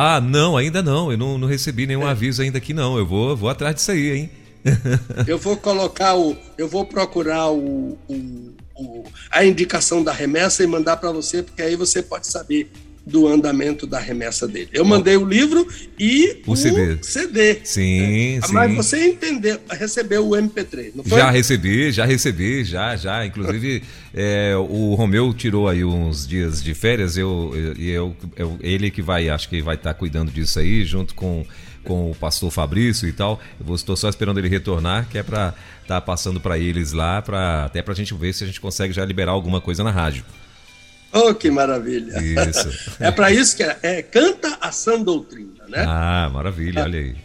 Ah, 0.00 0.20
não, 0.20 0.56
ainda 0.56 0.80
não. 0.80 1.10
Eu 1.10 1.18
não, 1.18 1.36
não 1.36 1.48
recebi 1.48 1.84
nenhum 1.84 2.06
é. 2.06 2.10
aviso 2.12 2.40
ainda 2.40 2.58
aqui 2.58 2.72
não. 2.72 2.96
Eu 2.96 3.04
vou, 3.04 3.36
vou 3.36 3.50
atrás 3.50 3.74
disso 3.74 3.90
aí, 3.90 4.12
hein? 4.12 4.30
eu 5.26 5.36
vou 5.36 5.56
colocar 5.56 6.16
o, 6.16 6.36
eu 6.56 6.68
vou 6.68 6.86
procurar 6.86 7.50
o, 7.50 7.98
o, 8.06 8.54
o 8.76 9.04
a 9.28 9.44
indicação 9.44 10.04
da 10.04 10.12
remessa 10.12 10.62
e 10.62 10.68
mandar 10.68 10.98
para 10.98 11.10
você, 11.10 11.42
porque 11.42 11.60
aí 11.60 11.74
você 11.74 12.00
pode 12.00 12.28
saber 12.28 12.70
do 13.08 13.26
andamento 13.26 13.86
da 13.86 13.98
remessa 13.98 14.46
dele. 14.46 14.68
Eu 14.72 14.84
mandei 14.84 15.16
o 15.16 15.24
livro 15.24 15.66
e 15.98 16.42
o, 16.46 16.52
o 16.52 16.56
CD. 16.56 16.98
CD. 17.02 17.60
Sim, 17.64 18.36
né? 18.36 18.46
sim. 18.46 18.52
Mas 18.52 18.76
você 18.76 19.06
entendeu, 19.06 19.58
recebeu 19.70 20.28
o 20.28 20.30
MP3, 20.32 20.92
não 20.94 21.02
foi? 21.02 21.18
Já 21.18 21.30
recebi, 21.30 21.90
já 21.90 22.04
recebi, 22.04 22.64
já, 22.64 22.94
já. 22.96 23.24
Inclusive, 23.24 23.82
é, 24.14 24.54
o 24.56 24.94
Romeu 24.94 25.32
tirou 25.32 25.68
aí 25.68 25.82
uns 25.84 26.26
dias 26.26 26.62
de 26.62 26.74
férias, 26.74 27.16
eu, 27.16 27.52
eu, 27.78 28.16
eu, 28.36 28.58
ele 28.60 28.90
que 28.90 29.00
vai, 29.00 29.28
acho 29.28 29.48
que 29.48 29.62
vai 29.62 29.76
estar 29.76 29.94
tá 29.94 29.98
cuidando 29.98 30.30
disso 30.30 30.58
aí, 30.58 30.84
junto 30.84 31.14
com 31.14 31.44
com 31.84 32.10
o 32.10 32.14
pastor 32.14 32.50
Fabrício 32.50 33.08
e 33.08 33.12
tal. 33.12 33.40
Eu 33.66 33.74
estou 33.74 33.96
só 33.96 34.10
esperando 34.10 34.36
ele 34.38 34.48
retornar, 34.48 35.08
que 35.08 35.16
é 35.16 35.22
para 35.22 35.54
estar 35.80 35.94
tá 35.94 36.00
passando 36.02 36.38
para 36.38 36.58
eles 36.58 36.92
lá, 36.92 37.22
pra, 37.22 37.64
até 37.64 37.80
para 37.80 37.94
a 37.94 37.96
gente 37.96 38.12
ver 38.14 38.34
se 38.34 38.44
a 38.44 38.46
gente 38.46 38.60
consegue 38.60 38.92
já 38.92 39.02
liberar 39.06 39.32
alguma 39.32 39.58
coisa 39.58 39.82
na 39.82 39.90
rádio. 39.90 40.22
Oh, 41.12 41.34
que 41.34 41.50
maravilha! 41.50 42.18
Isso. 42.20 42.96
é 43.00 43.10
para 43.10 43.30
isso 43.32 43.56
que 43.56 43.62
é, 43.62 43.78
é, 43.82 44.02
canta 44.02 44.58
a 44.60 44.70
sã 44.70 45.00
doutrina, 45.00 45.64
né? 45.68 45.84
Ah, 45.86 46.30
maravilha, 46.32 46.82
olha 46.82 46.98
aí. 46.98 47.16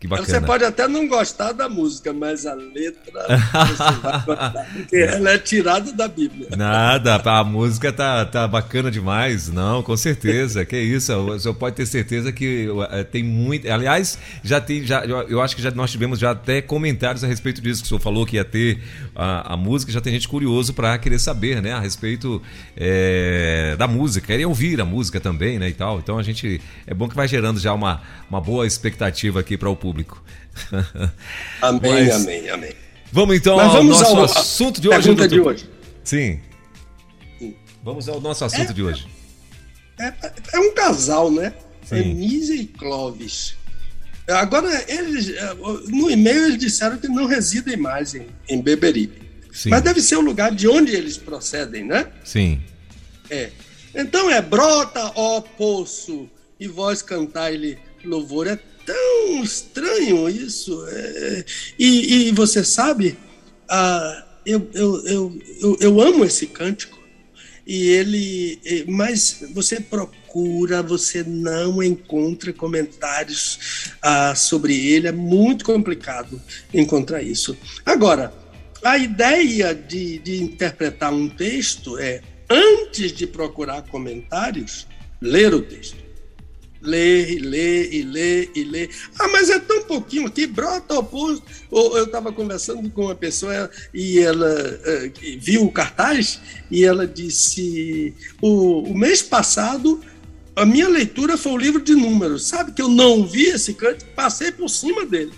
Que 0.00 0.06
bacana. 0.06 0.28
Você 0.28 0.40
pode 0.40 0.62
até 0.62 0.86
não 0.86 1.08
gostar 1.08 1.50
da 1.50 1.68
música, 1.68 2.12
mas 2.12 2.46
a 2.46 2.54
letra 2.54 3.20
você 3.66 4.00
vai 4.00 4.22
gostar, 4.24 4.70
porque 4.72 4.96
ela 4.96 5.30
é 5.30 5.38
tirada 5.38 5.92
da 5.92 6.06
Bíblia. 6.06 6.50
Nada, 6.56 7.16
a 7.16 7.42
música 7.42 7.92
tá, 7.92 8.24
tá 8.24 8.46
bacana 8.46 8.92
demais. 8.92 9.48
Não, 9.48 9.82
com 9.82 9.96
certeza. 9.96 10.64
Que 10.64 10.78
isso, 10.78 11.12
o 11.12 11.40
senhor 11.40 11.54
pode 11.54 11.74
ter 11.74 11.84
certeza 11.84 12.30
que 12.30 12.68
eh, 12.90 13.02
tem 13.02 13.24
muito. 13.24 13.68
Aliás, 13.68 14.16
já 14.44 14.60
tem, 14.60 14.84
já, 14.86 15.04
eu 15.04 15.42
acho 15.42 15.56
que 15.56 15.62
já 15.62 15.72
nós 15.72 15.90
tivemos 15.90 16.20
já 16.20 16.30
até 16.30 16.62
comentários 16.62 17.24
a 17.24 17.26
respeito 17.26 17.60
disso, 17.60 17.82
que 17.82 17.86
o 17.86 17.88
senhor 17.88 18.00
falou 18.00 18.24
que 18.24 18.36
ia 18.36 18.44
ter 18.44 18.80
a, 19.16 19.54
a 19.54 19.56
música, 19.56 19.90
já 19.90 20.00
tem 20.00 20.12
gente 20.12 20.28
curioso 20.28 20.72
para 20.74 20.96
querer 20.98 21.18
saber, 21.18 21.60
né, 21.60 21.72
a 21.72 21.80
respeito 21.80 22.40
é, 22.76 23.74
da 23.76 23.88
música, 23.88 24.28
querer 24.28 24.46
ouvir 24.46 24.80
a 24.80 24.84
música 24.84 25.18
também, 25.18 25.58
né, 25.58 25.68
e 25.68 25.74
tal. 25.74 25.98
Então 25.98 26.18
a 26.18 26.22
gente. 26.22 26.60
É 26.86 26.94
bom 26.94 27.08
que 27.08 27.16
vai 27.16 27.26
gerando 27.26 27.58
já 27.58 27.74
uma, 27.74 28.00
uma 28.30 28.40
boa 28.40 28.64
expectativa 28.64 29.40
aqui 29.40 29.56
para 29.56 29.68
o 29.68 29.74
público 29.74 29.87
público. 29.88 30.22
Amém, 31.62 31.80
Mas, 31.80 32.10
amém, 32.10 32.50
amém. 32.50 32.72
Vamos 33.10 33.36
então 33.36 33.56
Mas 33.56 33.72
vamos 33.72 34.02
ao 34.02 34.16
nosso 34.16 34.36
ao, 34.36 34.42
assunto 34.42 34.80
de 34.82 34.88
hoje. 34.88 34.98
Pergunta 34.98 35.26
de 35.28 35.40
hoje. 35.40 35.70
Sim. 36.04 36.40
Sim. 37.38 37.56
Vamos 37.82 38.06
ao 38.06 38.20
nosso 38.20 38.44
assunto 38.44 38.70
é, 38.70 38.74
de 38.74 38.82
hoje. 38.82 39.08
É, 39.98 40.12
é, 40.52 40.58
um 40.58 40.74
casal, 40.74 41.30
né? 41.30 41.54
Sim. 41.86 42.20
e 42.20 42.66
Clóvis. 42.66 43.56
Agora, 44.28 44.68
eles, 44.88 45.32
no 45.86 46.10
e-mail 46.10 46.48
eles 46.48 46.58
disseram 46.58 46.98
que 46.98 47.08
não 47.08 47.24
residem 47.24 47.78
mais 47.78 48.14
em, 48.14 48.26
em 48.46 48.60
Beberibe. 48.60 49.22
Sim. 49.50 49.70
Mas 49.70 49.80
deve 49.80 50.02
ser 50.02 50.16
o 50.16 50.20
lugar 50.20 50.54
de 50.54 50.68
onde 50.68 50.94
eles 50.94 51.16
procedem, 51.16 51.84
né? 51.84 52.08
Sim. 52.22 52.60
É. 53.30 53.48
Então 53.94 54.30
é 54.30 54.42
brota, 54.42 55.12
ó 55.14 55.40
poço, 55.40 56.28
e 56.60 56.68
vós 56.68 57.00
cantai-lhe 57.00 57.78
louvor. 58.04 58.46
É 58.48 58.58
tão 58.92 59.42
estranho 59.42 60.28
isso. 60.28 60.86
É... 60.88 61.44
E, 61.78 62.28
e, 62.28 62.32
você 62.32 62.64
sabe, 62.64 63.16
ah, 63.68 64.24
eu, 64.46 64.68
eu, 64.72 65.06
eu, 65.06 65.42
eu, 65.60 65.76
eu 65.80 66.00
amo 66.00 66.24
esse 66.24 66.46
cântico. 66.46 66.98
E 67.66 67.88
ele, 67.90 68.58
mas 68.86 69.44
você 69.52 69.78
procura 69.78 70.18
procura, 70.28 70.82
você 70.82 71.24
não 71.24 71.82
encontra 71.82 72.52
comentários 72.52 73.90
ah, 74.02 74.34
sobre 74.34 74.74
ele. 74.74 75.08
É 75.08 75.12
muito 75.12 75.64
complicado 75.64 76.40
encontrar 76.72 77.22
isso. 77.22 77.56
Agora, 77.84 78.32
a 78.84 78.98
ideia 78.98 79.74
de, 79.74 80.18
de 80.18 80.42
interpretar 80.42 81.12
um 81.12 81.28
texto 81.28 81.98
é, 81.98 82.20
antes 82.48 83.12
de 83.12 83.26
procurar 83.26 83.82
comentários, 83.82 84.86
ler 85.20 85.54
o 85.54 85.62
texto 85.62 86.07
lê 86.80 87.32
e 87.32 87.38
lê 87.38 87.90
e 87.90 88.02
lê 88.02 88.48
e 88.54 88.64
lê. 88.64 88.88
Ah, 89.18 89.28
mas 89.28 89.50
é 89.50 89.58
tão 89.58 89.82
pouquinho 89.82 90.26
aqui, 90.26 90.46
brota 90.46 90.98
oposto. 90.98 91.42
Ou 91.70 91.96
eu 91.96 92.04
estava 92.04 92.32
conversando 92.32 92.88
com 92.90 93.06
uma 93.06 93.14
pessoa 93.14 93.70
e 93.92 94.18
ela 94.18 94.48
uh, 94.48 95.38
viu 95.38 95.64
o 95.64 95.72
cartaz 95.72 96.40
e 96.70 96.84
ela 96.84 97.06
disse: 97.06 98.14
o, 98.40 98.90
o 98.90 98.96
mês 98.96 99.22
passado 99.22 100.00
a 100.58 100.66
minha 100.66 100.88
leitura 100.88 101.36
foi 101.36 101.52
o 101.52 101.56
livro 101.56 101.80
de 101.80 101.94
números. 101.94 102.48
Sabe 102.48 102.72
que 102.72 102.82
eu 102.82 102.88
não 102.88 103.24
vi 103.24 103.46
esse 103.46 103.74
canto, 103.74 104.04
passei 104.16 104.50
por 104.50 104.68
cima 104.68 105.06
dele. 105.06 105.32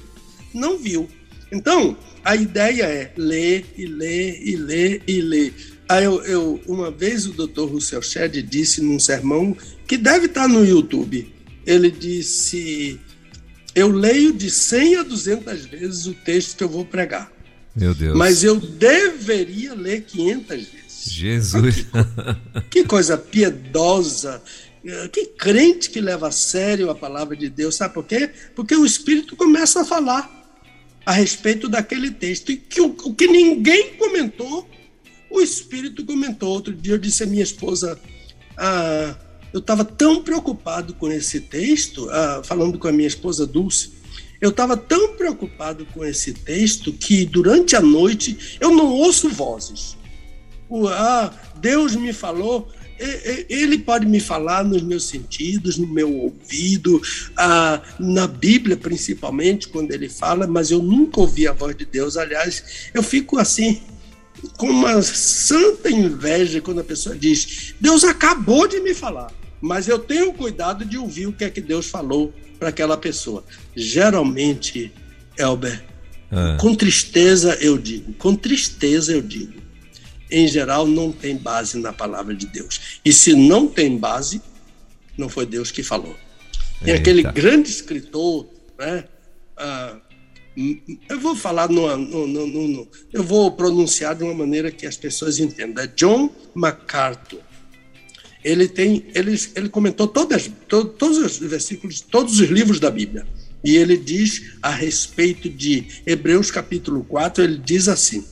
Não 0.54 0.78
viu. 0.78 1.06
Então, 1.52 1.96
a 2.24 2.34
ideia 2.34 2.84
é 2.84 3.12
ler 3.16 3.66
e 3.76 3.84
ler 3.84 4.40
e 4.42 4.56
ler 4.56 5.02
e 5.06 5.20
ler. 5.20 5.54
Aí 5.90 6.04
eu, 6.04 6.22
eu, 6.22 6.60
uma 6.68 6.88
vez 6.88 7.26
o 7.26 7.32
Dr. 7.32 7.62
Russell 7.62 8.00
Shedd 8.00 8.40
disse 8.42 8.80
num 8.80 9.00
sermão 9.00 9.56
que 9.88 9.96
deve 9.96 10.26
estar 10.26 10.46
no 10.46 10.64
YouTube. 10.64 11.34
Ele 11.66 11.90
disse: 11.90 13.00
Eu 13.74 13.88
leio 13.88 14.32
de 14.32 14.52
100 14.52 14.96
a 14.98 15.02
200 15.02 15.66
vezes 15.66 16.06
o 16.06 16.14
texto 16.14 16.56
que 16.56 16.62
eu 16.62 16.68
vou 16.68 16.84
pregar. 16.84 17.32
Meu 17.74 17.92
Deus. 17.92 18.16
Mas 18.16 18.44
eu 18.44 18.54
deveria 18.54 19.74
ler 19.74 20.02
500 20.02 20.48
vezes. 20.48 21.12
Jesus. 21.12 21.74
Que, 21.74 22.82
que 22.82 22.84
coisa 22.84 23.18
piedosa. 23.18 24.40
Que 25.12 25.26
crente 25.26 25.90
que 25.90 26.00
leva 26.00 26.28
a 26.28 26.32
sério 26.32 26.88
a 26.88 26.94
palavra 26.94 27.34
de 27.34 27.48
Deus. 27.48 27.74
Sabe 27.74 27.94
por 27.94 28.04
quê? 28.04 28.30
Porque 28.54 28.76
o 28.76 28.86
Espírito 28.86 29.34
começa 29.34 29.80
a 29.80 29.84
falar 29.84 30.30
a 31.04 31.10
respeito 31.10 31.68
daquele 31.68 32.12
texto. 32.12 32.52
E 32.52 32.56
que 32.56 32.80
o, 32.80 32.94
o 33.04 33.12
que 33.12 33.26
ninguém 33.26 33.94
comentou, 33.94 34.70
o 35.30 35.40
Espírito 35.40 36.04
comentou. 36.04 36.50
Outro 36.50 36.74
dia 36.74 36.94
eu 36.94 36.98
disse 36.98 37.22
à 37.22 37.26
minha 37.26 37.42
esposa. 37.42 37.98
Ah, 38.56 39.14
eu 39.52 39.60
estava 39.60 39.84
tão 39.84 40.22
preocupado 40.22 40.94
com 40.94 41.10
esse 41.10 41.40
texto, 41.40 42.08
ah, 42.10 42.42
falando 42.44 42.78
com 42.78 42.88
a 42.88 42.92
minha 42.92 43.08
esposa 43.08 43.46
Dulce, 43.46 43.92
eu 44.40 44.50
estava 44.50 44.76
tão 44.76 45.16
preocupado 45.16 45.86
com 45.86 46.04
esse 46.04 46.32
texto 46.32 46.92
que 46.92 47.24
durante 47.26 47.76
a 47.76 47.80
noite 47.80 48.58
eu 48.60 48.70
não 48.74 48.90
ouço 48.90 49.28
vozes. 49.28 49.96
O, 50.68 50.88
ah, 50.88 51.32
Deus 51.60 51.96
me 51.96 52.12
falou, 52.12 52.68
ele 53.48 53.78
pode 53.78 54.06
me 54.06 54.20
falar 54.20 54.62
nos 54.62 54.82
meus 54.82 55.04
sentidos, 55.04 55.78
no 55.78 55.86
meu 55.86 56.14
ouvido, 56.14 57.00
ah, 57.36 57.82
na 57.98 58.26
Bíblia 58.26 58.76
principalmente, 58.76 59.68
quando 59.68 59.90
ele 59.92 60.08
fala, 60.08 60.46
mas 60.46 60.70
eu 60.70 60.82
nunca 60.82 61.20
ouvi 61.20 61.48
a 61.48 61.52
voz 61.52 61.74
de 61.74 61.84
Deus. 61.84 62.16
Aliás, 62.16 62.90
eu 62.92 63.02
fico 63.02 63.38
assim, 63.38 63.80
com 64.56 64.68
uma 64.68 65.02
santa 65.02 65.90
inveja 65.90 66.60
quando 66.60 66.80
a 66.80 66.84
pessoa 66.84 67.16
diz: 67.16 67.74
Deus 67.80 68.04
acabou 68.04 68.66
de 68.66 68.80
me 68.80 68.94
falar 68.94 69.32
mas 69.60 69.88
eu 69.88 69.98
tenho 69.98 70.32
cuidado 70.32 70.84
de 70.84 70.96
ouvir 70.96 71.26
o 71.26 71.32
que 71.32 71.44
é 71.44 71.50
que 71.50 71.60
Deus 71.60 71.86
falou 71.86 72.32
para 72.58 72.70
aquela 72.70 72.96
pessoa. 72.96 73.44
Geralmente, 73.76 74.92
Elber, 75.36 75.84
é. 76.30 76.56
com 76.58 76.74
tristeza 76.74 77.54
eu 77.60 77.76
digo, 77.76 78.12
com 78.14 78.34
tristeza 78.34 79.12
eu 79.12 79.20
digo, 79.20 79.60
em 80.30 80.48
geral 80.48 80.86
não 80.86 81.12
tem 81.12 81.36
base 81.36 81.78
na 81.78 81.92
palavra 81.92 82.34
de 82.34 82.46
Deus. 82.46 83.00
E 83.04 83.12
se 83.12 83.34
não 83.34 83.66
tem 83.66 83.98
base, 83.98 84.40
não 85.16 85.28
foi 85.28 85.44
Deus 85.44 85.70
que 85.70 85.82
falou. 85.82 86.16
Tem 86.82 86.94
Eita. 86.94 87.00
aquele 87.00 87.22
grande 87.22 87.68
escritor, 87.68 88.48
né? 88.78 89.04
Ah, 89.56 89.96
eu 91.08 91.20
vou 91.20 91.36
falar 91.36 91.68
no, 91.68 91.96
no, 91.96 92.26
no, 92.26 92.46
no, 92.46 92.88
eu 93.12 93.22
vou 93.22 93.52
pronunciar 93.52 94.14
de 94.14 94.24
uma 94.24 94.34
maneira 94.34 94.70
que 94.70 94.86
as 94.86 94.96
pessoas 94.96 95.38
entendam. 95.38 95.84
É 95.84 95.86
John 95.86 96.30
MacArthur 96.54 97.40
ele 98.42 98.68
tem, 98.68 99.04
ele, 99.14 99.38
ele 99.54 99.68
comentou 99.68 100.08
todas, 100.08 100.50
to, 100.66 100.84
todos 100.86 101.18
os 101.18 101.38
versículos, 101.38 102.00
todos 102.00 102.40
os 102.40 102.48
livros 102.48 102.80
da 102.80 102.90
Bíblia. 102.90 103.26
E 103.62 103.76
ele 103.76 103.96
diz 103.96 104.54
a 104.62 104.70
respeito 104.70 105.48
de 105.48 105.86
Hebreus 106.06 106.50
capítulo 106.50 107.04
4, 107.04 107.44
ele 107.44 107.58
diz 107.58 107.88
assim: 107.88 108.24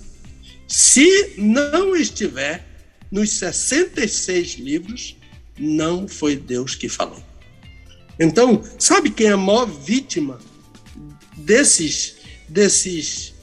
se 0.66 1.34
não 1.36 1.94
estiver 1.94 2.66
nos 3.10 3.32
66 3.32 4.54
livros, 4.54 5.16
não 5.58 6.08
foi 6.08 6.36
Deus 6.36 6.74
que 6.74 6.88
falou. 6.88 7.22
Então, 8.18 8.62
sabe 8.78 9.10
quem 9.10 9.28
é 9.28 9.32
a 9.32 9.36
maior 9.36 9.66
vítima 9.66 10.38
desses, 11.36 12.16
desses, 12.48 13.34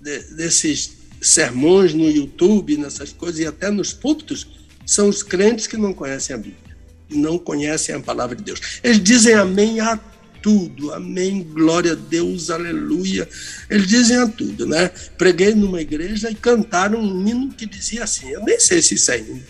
de, 0.00 0.18
desses 0.34 0.98
sermões 1.20 1.94
no 1.94 2.10
YouTube, 2.10 2.76
nessas 2.76 3.12
coisas, 3.12 3.40
e 3.40 3.46
até 3.46 3.70
nos 3.70 3.92
púlpitos? 3.92 4.58
são 4.88 5.06
os 5.06 5.22
crentes 5.22 5.66
que 5.66 5.76
não 5.76 5.92
conhecem 5.92 6.34
a 6.34 6.38
Bíblia, 6.38 6.74
não 7.10 7.38
conhecem 7.38 7.94
a 7.94 8.00
palavra 8.00 8.34
de 8.34 8.42
Deus. 8.42 8.80
Eles 8.82 9.02
dizem 9.02 9.34
amém 9.34 9.80
a 9.80 10.00
tudo, 10.40 10.94
amém, 10.94 11.42
glória 11.42 11.92
a 11.92 11.94
Deus, 11.94 12.48
aleluia. 12.48 13.28
Eles 13.68 13.86
dizem 13.86 14.16
a 14.16 14.26
tudo, 14.26 14.64
né? 14.64 14.88
Preguei 15.18 15.54
numa 15.54 15.82
igreja 15.82 16.30
e 16.30 16.34
cantaram 16.34 17.02
um 17.02 17.28
hino 17.28 17.52
que 17.52 17.66
dizia 17.66 18.04
assim, 18.04 18.30
eu 18.30 18.42
nem 18.44 18.58
sei 18.58 18.80
se 18.80 18.94
isso 18.94 19.10
é 19.10 19.18
hino. 19.18 19.42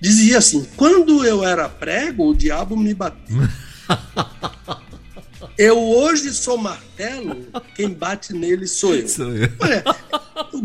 Dizia 0.00 0.38
assim: 0.38 0.66
quando 0.76 1.22
eu 1.26 1.44
era 1.44 1.68
prego, 1.68 2.30
o 2.30 2.34
diabo 2.34 2.74
me 2.74 2.94
bateu. 2.94 3.36
Eu 5.58 5.78
hoje 5.78 6.32
sou 6.32 6.56
martelo, 6.56 7.46
quem 7.74 7.90
bate 7.90 8.32
nele 8.32 8.66
sou 8.66 8.94
eu. 8.94 9.08
Sou 9.08 9.34
eu. 9.34 9.48
Olha, 9.58 9.84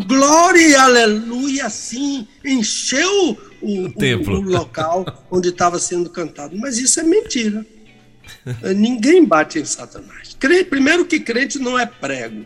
glória 0.05 0.61
e 0.61 0.75
aleluia, 0.75 1.65
assim, 1.65 2.27
encheu 2.43 3.37
o, 3.61 3.85
o, 3.85 3.91
templo. 3.91 4.39
o 4.39 4.41
local 4.41 5.25
onde 5.29 5.49
estava 5.49 5.79
sendo 5.79 6.09
cantado. 6.09 6.57
Mas 6.57 6.77
isso 6.77 6.99
é 6.99 7.03
mentira. 7.03 7.65
Ninguém 8.75 9.25
bate 9.25 9.59
em 9.59 9.65
Satanás. 9.65 10.35
Primeiro 10.69 11.05
que 11.05 11.19
crente 11.19 11.59
não 11.59 11.77
é 11.77 11.85
prego. 11.85 12.45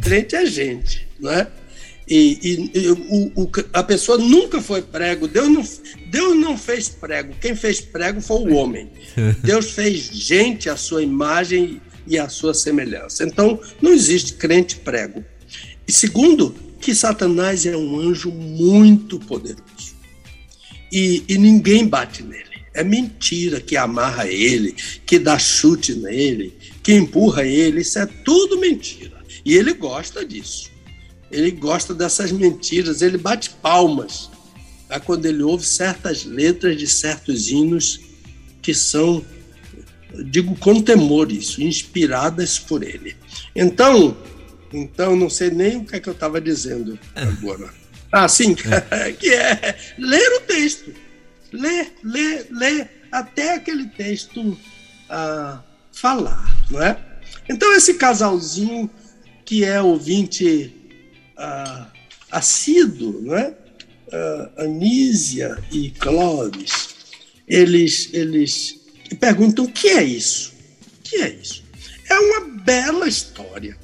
Crente 0.00 0.36
é 0.36 0.46
gente, 0.46 1.08
não 1.18 1.30
é? 1.30 1.48
E, 2.08 2.38
e, 2.42 2.78
e 2.78 2.88
o, 2.88 3.32
o, 3.36 3.50
a 3.72 3.82
pessoa 3.82 4.16
nunca 4.16 4.62
foi 4.62 4.80
prego. 4.80 5.28
Deus 5.28 5.48
não, 5.48 5.64
Deus 6.06 6.36
não 6.36 6.56
fez 6.56 6.88
prego. 6.88 7.34
Quem 7.40 7.54
fez 7.54 7.80
prego 7.80 8.20
foi 8.20 8.38
o 8.38 8.54
homem. 8.54 8.90
Deus 9.42 9.72
fez 9.72 10.10
gente 10.12 10.70
à 10.70 10.76
sua 10.76 11.02
imagem 11.02 11.80
e 12.06 12.18
à 12.18 12.28
sua 12.28 12.54
semelhança. 12.54 13.24
Então, 13.24 13.60
não 13.82 13.92
existe 13.92 14.34
crente 14.34 14.76
prego. 14.76 15.22
E 15.86 15.92
segundo, 15.92 16.54
que 16.80 16.94
Satanás 16.94 17.66
é 17.66 17.76
um 17.76 17.98
anjo 18.00 18.30
muito 18.30 19.18
poderoso 19.18 19.98
e, 20.92 21.24
e 21.28 21.38
ninguém 21.38 21.86
bate 21.86 22.22
nele. 22.22 22.44
É 22.74 22.84
mentira 22.84 23.60
que 23.60 23.76
amarra 23.76 24.26
ele, 24.28 24.74
que 25.04 25.18
dá 25.18 25.38
chute 25.38 25.94
nele, 25.94 26.54
que 26.82 26.94
empurra 26.94 27.44
ele. 27.44 27.80
Isso 27.80 27.98
é 27.98 28.06
tudo 28.06 28.58
mentira. 28.58 29.18
E 29.44 29.54
ele 29.54 29.72
gosta 29.72 30.24
disso. 30.24 30.70
Ele 31.30 31.50
gosta 31.50 31.94
dessas 31.94 32.32
mentiras. 32.32 33.02
Ele 33.02 33.18
bate 33.18 33.50
palmas 33.50 34.30
tá? 34.88 34.98
quando 34.98 35.26
ele 35.26 35.42
ouve 35.42 35.64
certas 35.64 36.24
letras 36.24 36.76
de 36.76 36.86
certos 36.86 37.48
hinos 37.50 38.00
que 38.62 38.74
são, 38.74 39.24
digo 40.26 40.56
com 40.56 40.80
temor 40.80 41.30
isso, 41.30 41.62
inspiradas 41.62 42.58
por 42.58 42.82
ele. 42.82 43.16
Então, 43.54 44.16
então 44.72 45.14
não 45.14 45.30
sei 45.30 45.50
nem 45.50 45.76
o 45.76 45.84
que 45.84 45.96
é 45.96 46.00
que 46.00 46.08
eu 46.08 46.14
estava 46.14 46.40
dizendo 46.40 46.98
agora. 47.14 47.68
Ah, 48.10 48.26
sim, 48.26 48.56
é. 48.90 49.12
que 49.20 49.28
é 49.28 49.76
ler 49.98 50.38
o 50.38 50.40
texto. 50.40 50.94
Ler, 51.52 51.92
ler, 52.02 52.46
ler 52.50 52.90
até 53.12 53.52
aquele 53.52 53.86
texto 53.88 54.56
ah, 55.10 55.60
falar, 55.92 56.56
não 56.70 56.82
é? 56.82 56.98
Então, 57.50 57.70
esse 57.74 57.92
casalzinho 57.94 58.90
que 59.44 59.62
é 59.62 59.78
ouvinte 59.82 60.74
ah, 61.38 61.90
assíduo, 62.30 63.22
não 63.22 63.36
é? 63.36 63.54
Ah, 64.12 64.50
Anísia 64.58 65.58
e 65.72 65.90
Clóvis, 65.90 66.88
eles, 67.46 68.10
eles 68.12 68.80
perguntam 69.18 69.64
o 69.64 69.72
que 69.72 69.88
é 69.88 70.02
isso? 70.02 70.52
O 70.98 71.02
que 71.02 71.16
é 71.16 71.30
isso? 71.30 71.64
É 72.10 72.18
uma 72.18 72.40
bela 72.62 73.08
história, 73.08 73.78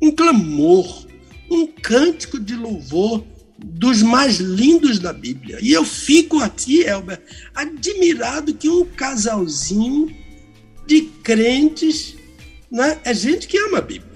um 0.00 0.10
clamor, 0.10 1.06
um 1.50 1.66
cântico 1.66 2.38
de 2.38 2.54
louvor 2.54 3.24
dos 3.58 4.02
mais 4.02 4.36
lindos 4.36 4.98
da 4.98 5.12
Bíblia. 5.12 5.58
E 5.60 5.72
eu 5.72 5.84
fico 5.84 6.38
aqui, 6.38 6.82
Elber, 6.82 7.20
admirado 7.54 8.54
que 8.54 8.68
um 8.68 8.84
casalzinho 8.84 10.14
de 10.86 11.02
crentes, 11.22 12.16
né, 12.70 12.98
é 13.04 13.12
gente 13.12 13.46
que 13.46 13.58
ama 13.58 13.78
a 13.78 13.82
Bíblia, 13.82 14.09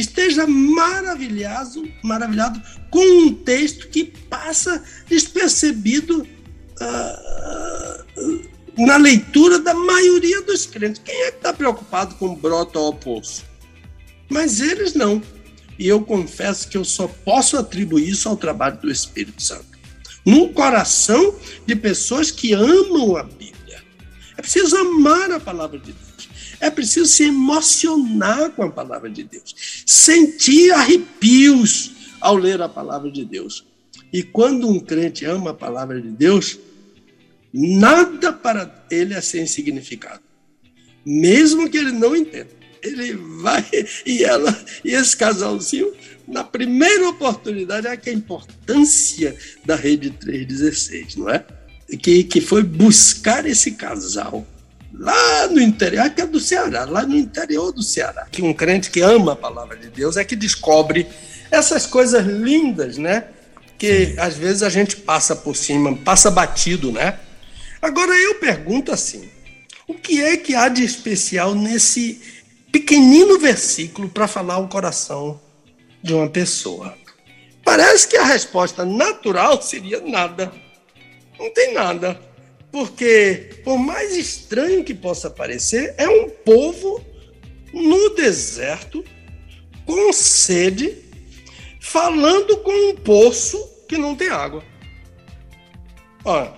esteja 0.00 0.46
maravilhado, 0.46 1.88
maravilhado 2.02 2.60
com 2.90 3.26
um 3.26 3.34
texto 3.34 3.88
que 3.88 4.04
passa 4.04 4.82
despercebido 5.08 6.26
uh, 6.80 8.50
na 8.78 8.96
leitura 8.96 9.58
da 9.58 9.74
maioria 9.74 10.42
dos 10.42 10.66
crentes. 10.66 11.00
Quem 11.04 11.14
é 11.22 11.30
que 11.30 11.38
está 11.38 11.52
preocupado 11.52 12.14
com 12.16 12.34
brota 12.34 12.78
ao 12.78 12.94
poço? 12.94 13.44
Mas 14.28 14.60
eles 14.60 14.94
não. 14.94 15.22
E 15.78 15.88
eu 15.88 16.02
confesso 16.02 16.68
que 16.68 16.76
eu 16.76 16.84
só 16.84 17.08
posso 17.08 17.56
atribuir 17.56 18.08
isso 18.08 18.28
ao 18.28 18.36
trabalho 18.36 18.78
do 18.78 18.90
Espírito 18.90 19.42
Santo. 19.42 19.66
No 20.24 20.50
coração 20.50 21.34
de 21.66 21.74
pessoas 21.74 22.30
que 22.30 22.52
amam 22.52 23.16
a 23.16 23.22
Bíblia. 23.22 23.82
É 24.36 24.42
preciso 24.42 24.76
amar 24.76 25.30
a 25.30 25.40
palavra 25.40 25.78
de 25.78 25.92
Deus. 25.92 26.09
É 26.60 26.68
preciso 26.68 27.06
se 27.06 27.24
emocionar 27.24 28.50
com 28.50 28.62
a 28.62 28.70
palavra 28.70 29.08
de 29.08 29.24
Deus. 29.24 29.82
Sentir 29.86 30.70
arrepios 30.72 31.92
ao 32.20 32.36
ler 32.36 32.60
a 32.60 32.68
palavra 32.68 33.10
de 33.10 33.24
Deus. 33.24 33.64
E 34.12 34.22
quando 34.22 34.68
um 34.68 34.78
crente 34.78 35.24
ama 35.24 35.50
a 35.50 35.54
palavra 35.54 36.00
de 36.00 36.10
Deus, 36.10 36.58
nada 37.52 38.32
para 38.32 38.84
ele 38.90 39.14
é 39.14 39.20
sem 39.20 39.46
significado. 39.46 40.20
Mesmo 41.04 41.70
que 41.70 41.78
ele 41.78 41.92
não 41.92 42.14
entenda. 42.14 42.50
Ele 42.82 43.14
vai 43.14 43.64
e 44.04 44.22
ela 44.24 44.56
e 44.84 44.90
esse 44.92 45.16
casalzinho, 45.16 45.92
na 46.26 46.44
primeira 46.44 47.08
oportunidade, 47.08 47.86
é 47.86 47.96
que 47.96 48.10
a 48.10 48.12
importância 48.12 49.36
da 49.64 49.76
Rede 49.76 50.10
316, 50.10 51.16
não 51.16 51.30
é? 51.30 51.44
Que, 52.02 52.22
que 52.24 52.40
foi 52.40 52.62
buscar 52.62 53.46
esse 53.46 53.72
casal 53.72 54.46
lá 54.92 55.46
no 55.48 55.60
interior, 55.60 56.10
que 56.10 56.20
é 56.20 56.26
do 56.26 56.40
Ceará, 56.40 56.84
lá 56.84 57.02
no 57.02 57.16
interior 57.16 57.72
do 57.72 57.82
Ceará. 57.82 58.26
Que 58.30 58.42
um 58.42 58.52
crente 58.52 58.90
que 58.90 59.00
ama 59.00 59.32
a 59.32 59.36
palavra 59.36 59.76
de 59.76 59.88
Deus 59.88 60.16
é 60.16 60.24
que 60.24 60.36
descobre 60.36 61.06
essas 61.50 61.86
coisas 61.86 62.24
lindas, 62.24 62.96
né? 62.96 63.24
Que 63.78 64.14
às 64.18 64.36
vezes 64.36 64.62
a 64.62 64.68
gente 64.68 64.96
passa 64.96 65.34
por 65.34 65.56
cima, 65.56 65.96
passa 65.96 66.30
batido, 66.30 66.92
né? 66.92 67.18
Agora 67.80 68.12
eu 68.12 68.36
pergunto 68.36 68.92
assim: 68.92 69.28
o 69.86 69.94
que 69.94 70.22
é 70.22 70.36
que 70.36 70.54
há 70.54 70.68
de 70.68 70.84
especial 70.84 71.54
nesse 71.54 72.20
pequenino 72.70 73.38
versículo 73.38 74.08
para 74.08 74.28
falar 74.28 74.58
o 74.58 74.68
coração 74.68 75.40
de 76.02 76.12
uma 76.12 76.28
pessoa? 76.28 76.94
Parece 77.64 78.06
que 78.08 78.16
a 78.16 78.24
resposta 78.24 78.84
natural 78.84 79.62
seria 79.62 80.00
nada. 80.00 80.52
Não 81.38 81.52
tem 81.52 81.72
nada. 81.72 82.20
Porque, 82.70 83.60
por 83.64 83.78
mais 83.78 84.16
estranho 84.16 84.84
que 84.84 84.94
possa 84.94 85.28
parecer, 85.28 85.94
é 85.98 86.08
um 86.08 86.30
povo 86.30 87.04
no 87.72 88.10
deserto, 88.10 89.04
com 89.84 90.12
sede, 90.12 90.98
falando 91.80 92.58
com 92.58 92.90
um 92.90 92.96
poço 92.96 93.58
que 93.88 93.98
não 93.98 94.14
tem 94.14 94.28
água. 94.28 94.62
Olha, 96.24 96.54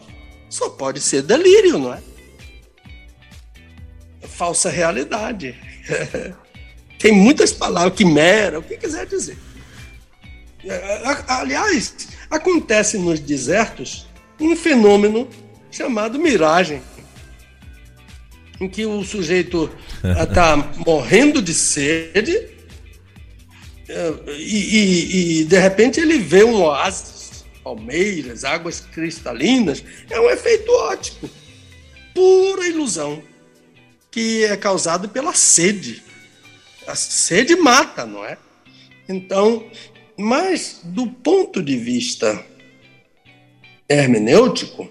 só 0.51 0.69
pode 0.69 1.01
ser 1.01 1.23
delírio, 1.23 1.79
não 1.79 1.95
é? 1.95 2.03
Falsa 4.29 4.69
realidade. 4.69 5.57
tem 6.99 7.13
muitas 7.13 7.53
palavras, 7.53 7.95
quimera, 7.95 8.59
o 8.59 8.63
que 8.63 8.77
quiser 8.77 9.07
dizer. 9.07 9.39
Aliás, 11.27 12.09
acontece 12.31 12.99
nos 12.99 13.19
desertos 13.19 14.07
um 14.39 14.55
fenômeno 14.55 15.29
chamado 15.73 16.19
miragem, 16.19 16.83
em 18.61 18.69
que 18.69 18.87
o 18.87 19.03
sujeito 19.03 19.69
está 20.23 20.57
morrendo 20.87 21.43
de 21.43 21.55
sede 21.55 22.53
eh, 23.89 24.15
e, 24.39 24.77
e, 24.77 25.41
e, 25.41 25.45
de 25.45 25.59
repente 25.59 25.99
ele 25.99 26.19
vê 26.19 26.45
um 26.45 26.63
oásis, 26.63 27.45
palmeiras, 27.65 28.45
águas 28.45 28.81
cristalinas. 28.81 29.83
É 30.11 30.21
um 30.21 30.31
efeito 30.31 30.71
ótico, 30.71 31.29
pura 32.15 32.67
ilusão, 32.69 33.23
que 34.11 34.45
é 34.45 34.57
causado 34.57 35.09
pela 35.09 35.35
sede. 35.35 36.03
A 36.87 36.95
sede 36.95 37.57
mata, 37.57 38.05
não 38.05 38.25
é? 38.25 38.37
Então, 39.09 39.67
mas 40.17 40.81
do 40.85 41.07
ponto 41.07 41.63
de 41.63 41.77
vista 41.77 42.45
hermenêutico, 43.89 44.89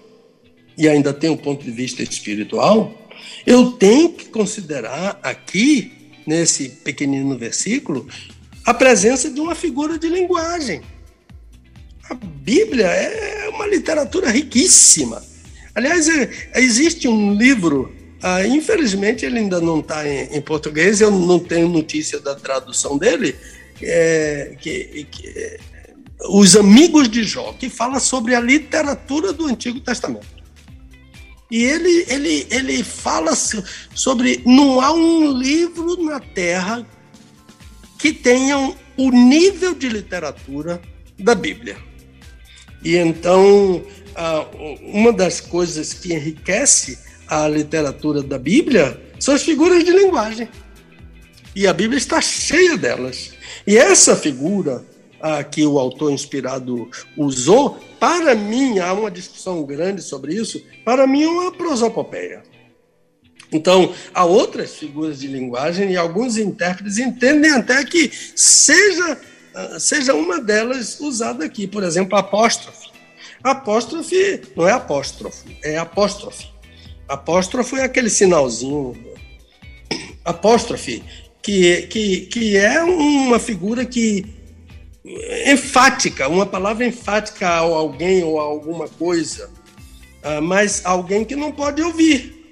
e 0.82 0.88
ainda 0.88 1.14
tem 1.14 1.30
um 1.30 1.36
ponto 1.36 1.64
de 1.64 1.70
vista 1.70 2.02
espiritual, 2.02 3.08
eu 3.46 3.70
tenho 3.70 4.12
que 4.12 4.24
considerar 4.24 5.16
aqui, 5.22 5.92
nesse 6.26 6.70
pequenino 6.70 7.38
versículo, 7.38 8.08
a 8.64 8.74
presença 8.74 9.30
de 9.30 9.38
uma 9.38 9.54
figura 9.54 9.96
de 9.96 10.08
linguagem. 10.08 10.82
A 12.10 12.14
Bíblia 12.14 12.86
é 12.86 13.48
uma 13.50 13.64
literatura 13.68 14.28
riquíssima. 14.28 15.22
Aliás, 15.72 16.08
é, 16.08 16.28
existe 16.56 17.06
um 17.06 17.32
livro, 17.32 17.94
ah, 18.20 18.44
infelizmente 18.44 19.24
ele 19.24 19.38
ainda 19.38 19.60
não 19.60 19.78
está 19.78 20.04
em, 20.08 20.36
em, 20.36 20.42
português, 20.42 21.00
eu 21.00 21.12
não 21.12 21.38
tenho 21.38 21.68
notícia 21.68 22.18
da 22.18 22.34
tradução 22.34 22.98
dele, 22.98 23.36
é, 23.80 24.56
que, 24.58 25.06
que 25.08 25.28
é, 25.28 25.60
Os 26.28 26.56
Amigos 26.56 27.08
de 27.08 27.22
Jó, 27.22 27.52
que 27.52 27.70
fala 27.70 28.00
sobre 28.00 28.34
a 28.34 28.40
literatura 28.40 29.32
do 29.32 29.46
Antigo 29.46 29.78
Testamento. 29.78 30.41
E 31.52 31.64
ele, 31.64 32.06
ele, 32.08 32.46
ele 32.50 32.82
fala 32.82 33.34
sobre 33.36 34.40
não 34.46 34.80
há 34.80 34.90
um 34.90 35.30
livro 35.30 36.02
na 36.02 36.18
Terra 36.18 36.86
que 37.98 38.10
tenha 38.10 38.74
o 38.96 39.10
nível 39.10 39.74
de 39.74 39.86
literatura 39.90 40.80
da 41.18 41.34
Bíblia. 41.34 41.76
E 42.82 42.96
então, 42.96 43.84
uma 44.80 45.12
das 45.12 45.42
coisas 45.42 45.92
que 45.92 46.14
enriquece 46.14 46.98
a 47.28 47.46
literatura 47.48 48.22
da 48.22 48.38
Bíblia 48.38 48.98
são 49.20 49.34
as 49.34 49.42
figuras 49.42 49.84
de 49.84 49.90
linguagem. 49.90 50.48
E 51.54 51.66
a 51.66 51.74
Bíblia 51.74 51.98
está 51.98 52.18
cheia 52.22 52.78
delas. 52.78 53.34
E 53.66 53.76
essa 53.76 54.16
figura 54.16 54.82
ah, 55.22 55.44
que 55.44 55.64
o 55.64 55.78
autor 55.78 56.10
inspirado 56.10 56.90
usou, 57.16 57.78
para 58.00 58.34
mim, 58.34 58.80
há 58.80 58.92
uma 58.92 59.10
discussão 59.10 59.62
grande 59.62 60.02
sobre 60.02 60.34
isso, 60.34 60.60
para 60.84 61.06
mim 61.06 61.22
é 61.22 61.28
uma 61.28 61.52
prosopopeia. 61.52 62.42
Então, 63.52 63.94
há 64.12 64.24
outras 64.24 64.74
figuras 64.74 65.20
de 65.20 65.28
linguagem 65.28 65.92
e 65.92 65.96
alguns 65.96 66.36
intérpretes 66.36 66.98
entendem 66.98 67.52
até 67.52 67.84
que 67.84 68.10
seja, 68.34 69.20
ah, 69.54 69.78
seja 69.78 70.12
uma 70.12 70.40
delas 70.40 70.98
usada 70.98 71.44
aqui, 71.44 71.68
por 71.68 71.84
exemplo, 71.84 72.18
apóstrofe. 72.18 72.90
Apóstrofe 73.44 74.40
não 74.56 74.68
é 74.68 74.72
apóstrofe, 74.72 75.56
é 75.62 75.78
apóstrofe. 75.78 76.48
Apóstrofe 77.08 77.76
é 77.76 77.84
aquele 77.84 78.10
sinalzinho. 78.10 78.96
Apóstrofe, 80.24 81.02
que, 81.42 81.82
que, 81.82 82.20
que 82.22 82.56
é 82.56 82.82
uma 82.82 83.38
figura 83.38 83.84
que 83.84 84.41
enfática, 85.46 86.28
uma 86.28 86.46
palavra 86.46 86.86
enfática 86.86 87.48
a 87.48 87.58
alguém 87.58 88.22
ou 88.22 88.40
a 88.40 88.44
alguma 88.44 88.88
coisa, 88.88 89.50
ah, 90.22 90.40
mas 90.40 90.82
alguém 90.84 91.24
que 91.24 91.34
não 91.34 91.50
pode 91.50 91.82
ouvir 91.82 92.42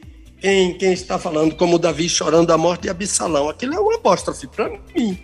quem, 0.40 0.76
quem 0.76 0.92
está 0.92 1.18
falando, 1.18 1.54
como 1.54 1.78
Davi 1.78 2.08
chorando 2.08 2.50
a 2.50 2.58
morte 2.58 2.82
de 2.82 2.88
Absalão. 2.88 3.48
Aquilo 3.48 3.74
é 3.74 3.80
um 3.80 3.94
apóstrofe 3.94 4.46
para 4.46 4.70
mim. 4.96 5.18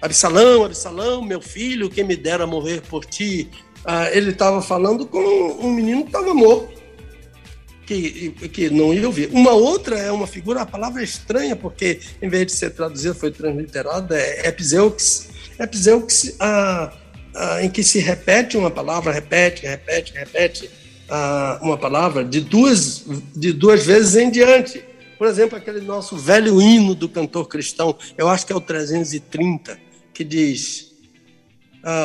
Absalão, 0.00 0.64
Absalão, 0.64 1.22
meu 1.22 1.40
filho, 1.40 1.88
quem 1.88 2.04
me 2.04 2.14
dera 2.14 2.46
morrer 2.46 2.82
por 2.82 3.04
ti. 3.04 3.50
Ah, 3.84 4.10
ele 4.10 4.30
estava 4.30 4.62
falando 4.62 5.06
com 5.06 5.18
um 5.18 5.72
menino 5.72 6.02
que 6.02 6.08
estava 6.08 6.32
morto, 6.34 6.73
que, 7.86 8.30
que 8.48 8.70
não 8.70 8.92
ia 8.92 9.06
ouvir. 9.06 9.28
Uma 9.32 9.52
outra 9.52 9.98
é 9.98 10.10
uma 10.10 10.26
figura, 10.26 10.62
a 10.62 10.66
palavra 10.66 11.00
é 11.00 11.04
estranha, 11.04 11.54
porque 11.54 12.00
em 12.20 12.28
vez 12.28 12.46
de 12.46 12.52
ser 12.52 12.70
traduzida, 12.70 13.14
foi 13.14 13.30
transliterada, 13.30 14.18
é 14.18 14.48
epizeux, 14.48 15.28
Epizeux, 15.58 16.34
ah, 16.40 16.92
ah, 17.34 17.62
em 17.62 17.70
que 17.70 17.84
se 17.84 18.00
repete 18.00 18.56
uma 18.56 18.70
palavra, 18.70 19.12
repete, 19.12 19.66
repete, 19.66 20.12
repete 20.12 20.70
uma 21.60 21.76
palavra 21.76 22.24
de 22.24 22.40
duas, 22.40 23.04
de 23.36 23.52
duas 23.52 23.86
vezes 23.86 24.16
em 24.16 24.30
diante. 24.30 24.82
Por 25.16 25.28
exemplo, 25.28 25.56
aquele 25.56 25.80
nosso 25.80 26.16
velho 26.16 26.60
hino 26.60 26.94
do 26.94 27.08
cantor 27.08 27.46
cristão, 27.46 27.96
eu 28.18 28.28
acho 28.28 28.46
que 28.46 28.52
é 28.52 28.56
o 28.56 28.60
330, 28.60 29.78
que 30.12 30.24
diz: 30.24 30.92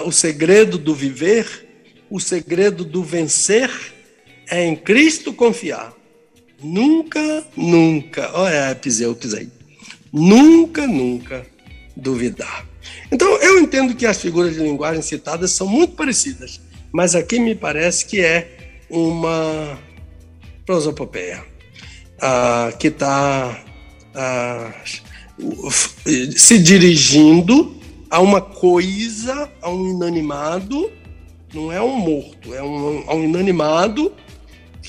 O 0.06 0.12
segredo 0.12 0.78
do 0.78 0.94
viver, 0.94 1.68
o 2.10 2.20
segredo 2.20 2.86
do 2.86 3.04
vencer 3.04 3.72
é 4.50 4.66
em 4.66 4.76
Cristo 4.76 5.34
confiar. 5.34 5.94
Nunca, 6.62 7.46
nunca, 7.56 8.32
olha 8.34 8.68
a 8.68 8.72
Epizeux 8.72 9.34
aí, 9.34 9.50
nunca, 10.12 10.86
nunca 10.86 11.46
duvidar. 11.96 12.68
Então, 13.12 13.28
eu 13.38 13.60
entendo 13.60 13.96
que 13.96 14.06
as 14.06 14.20
figuras 14.22 14.56
de 14.56 14.60
linguagem 14.60 15.02
citadas 15.02 15.52
são 15.52 15.68
muito 15.68 15.96
parecidas, 15.96 16.60
mas 16.92 17.16
aqui 17.16 17.40
me 17.40 17.56
parece 17.56 18.06
que 18.06 18.20
é 18.20 18.76
uma 18.90 19.80
prosopopeia 20.66 21.44
ah, 22.22 22.74
que 22.78 22.88
está 22.88 23.64
ah, 24.14 24.74
se 26.36 26.60
dirigindo 26.60 27.80
a 28.10 28.20
uma 28.20 28.42
coisa, 28.42 29.50
a 29.62 29.70
um 29.70 29.92
inanimado, 29.92 30.92
não 31.54 31.72
é 31.72 31.82
um 31.82 31.96
morto, 31.96 32.54
é 32.54 32.62
um, 32.62 33.04
a 33.08 33.16
um 33.16 33.24
inanimado 33.24 34.12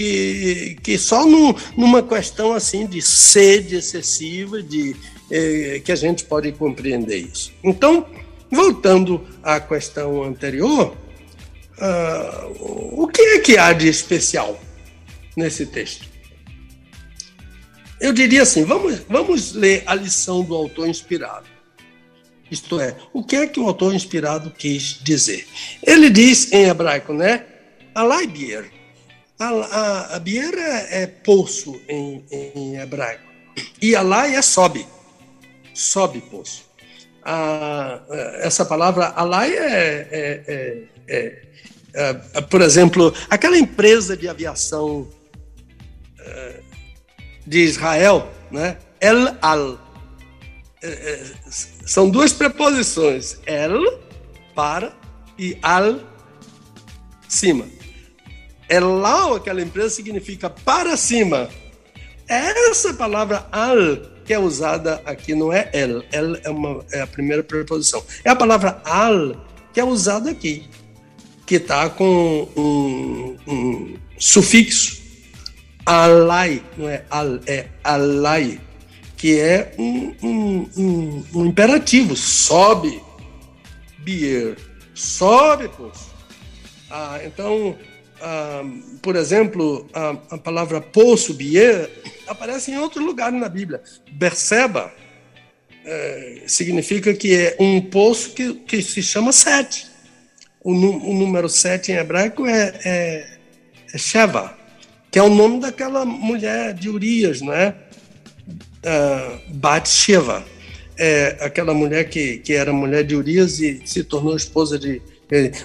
que, 0.00 0.78
que 0.82 0.96
só 0.96 1.26
no, 1.26 1.54
numa 1.76 2.02
questão 2.02 2.54
assim 2.54 2.86
de 2.86 3.02
sede 3.02 3.76
excessiva, 3.76 4.62
de 4.62 4.96
eh, 5.30 5.82
que 5.84 5.92
a 5.92 5.94
gente 5.94 6.24
pode 6.24 6.50
compreender 6.52 7.18
isso. 7.18 7.52
Então, 7.62 8.06
voltando 8.50 9.28
à 9.42 9.60
questão 9.60 10.22
anterior, 10.22 10.96
uh, 11.76 13.02
o 13.02 13.06
que 13.08 13.20
é 13.20 13.38
que 13.40 13.58
há 13.58 13.74
de 13.74 13.88
especial 13.88 14.58
nesse 15.36 15.66
texto? 15.66 16.08
Eu 18.00 18.14
diria 18.14 18.40
assim, 18.40 18.64
vamos, 18.64 19.00
vamos 19.06 19.52
ler 19.52 19.82
a 19.84 19.94
lição 19.94 20.42
do 20.42 20.54
autor 20.54 20.88
inspirado. 20.88 21.44
Isto 22.50 22.80
é, 22.80 22.96
o 23.12 23.22
que 23.22 23.36
é 23.36 23.46
que 23.46 23.60
o 23.60 23.66
autor 23.66 23.94
inspirado 23.94 24.50
quis 24.50 24.98
dizer? 25.02 25.46
Ele 25.86 26.08
diz 26.08 26.50
em 26.54 26.64
hebraico, 26.64 27.12
né? 27.12 27.44
Alai 27.94 28.26
bier. 28.26 28.79
A, 29.40 29.48
a, 29.48 30.16
a 30.16 30.18
bier 30.18 30.52
é, 30.52 31.02
é 31.02 31.06
poço 31.06 31.80
em, 31.88 32.22
em, 32.30 32.76
hebraico. 32.76 33.24
E 33.80 33.96
alai 33.96 34.36
é 34.36 34.42
sobe. 34.42 34.86
Sobe 35.72 36.20
poço. 36.20 36.64
A, 37.24 38.02
essa 38.40 38.66
palavra 38.66 39.06
alai 39.16 39.56
é, 39.56 40.08
é, 40.10 40.44
é, 40.46 41.42
é, 41.94 42.20
é 42.34 42.40
por 42.42 42.60
exemplo, 42.60 43.14
aquela 43.30 43.56
empresa 43.56 44.14
de 44.14 44.28
aviação 44.28 45.08
é, 46.18 46.60
de 47.46 47.60
Israel, 47.60 48.30
né? 48.50 48.76
El 49.00 49.38
Al 49.40 49.80
é, 50.82 50.88
é, 50.88 51.24
são 51.86 52.10
duas 52.10 52.32
preposições, 52.34 53.40
el, 53.46 54.00
para, 54.54 54.94
e 55.38 55.58
al, 55.62 56.00
cima. 57.26 57.79
Elal, 58.70 59.34
aquela 59.34 59.60
empresa, 59.60 59.90
significa 59.90 60.48
para 60.48 60.96
cima. 60.96 61.48
Essa 62.28 62.94
palavra 62.94 63.48
al, 63.50 63.96
que 64.24 64.32
é 64.32 64.38
usada 64.38 65.02
aqui, 65.04 65.34
não 65.34 65.52
é 65.52 65.68
el. 65.72 66.04
El 66.12 66.36
é, 66.44 66.50
uma, 66.50 66.84
é 66.92 67.00
a 67.00 67.06
primeira 67.06 67.42
preposição. 67.42 68.04
É 68.24 68.30
a 68.30 68.36
palavra 68.36 68.80
al, 68.84 69.44
que 69.72 69.80
é 69.80 69.84
usada 69.84 70.30
aqui, 70.30 70.68
que 71.44 71.56
está 71.56 71.90
com 71.90 72.48
um, 72.56 73.36
um 73.46 73.96
sufixo. 74.16 75.00
Alai, 75.84 76.62
não 76.76 76.88
é 76.88 77.04
al, 77.10 77.40
é 77.46 77.66
alai 77.82 78.60
que 79.16 79.38
é 79.38 79.74
um, 79.78 80.14
um, 80.22 80.70
um, 80.78 81.24
um 81.34 81.46
imperativo. 81.46 82.16
Sobe, 82.16 83.02
Bier. 83.98 84.56
Sobe, 84.94 85.68
poço. 85.68 86.08
Ah, 86.90 87.20
então, 87.24 87.76
ah, 88.20 88.62
por 89.02 89.16
exemplo, 89.16 89.88
a, 89.92 90.10
a, 90.30 90.38
palavra 90.38 90.84
Bier, 91.34 91.90
aparece 92.26 92.70
em 92.70 92.78
outro 92.78 93.04
lugar 93.04 93.32
na 93.32 93.48
Bíblia. 93.48 93.82
Berseba 94.12 94.92
é, 95.84 96.42
significa 96.46 97.14
que 97.14 97.34
é 97.34 97.56
um 97.58 97.80
poço 97.80 98.32
que, 98.32 98.54
que 98.54 98.82
se 98.82 99.02
chama 99.02 99.32
sete. 99.32 99.88
O, 100.62 100.72
o 100.72 101.14
número 101.14 101.48
sete 101.48 101.92
em 101.92 101.96
hebraico 101.96 102.46
é, 102.46 102.78
é, 102.84 103.38
é 103.92 103.98
Sheva, 103.98 104.56
que 105.10 105.18
é 105.18 105.22
o 105.22 105.34
nome 105.34 105.60
daquela 105.60 106.04
mulher 106.04 106.74
de 106.74 106.88
Urias, 106.88 107.40
não 107.40 107.52
é? 107.52 107.74
uh, 108.84 109.54
Bathsheba, 109.54 110.44
é, 110.96 111.38
aquela 111.40 111.72
mulher 111.72 112.08
que, 112.08 112.38
que 112.38 112.52
era 112.52 112.72
mulher 112.72 113.04
de 113.04 113.16
Urias 113.16 113.60
e 113.60 113.82
se 113.84 114.04
tornou 114.04 114.36
esposa 114.36 114.78
de. 114.78 115.00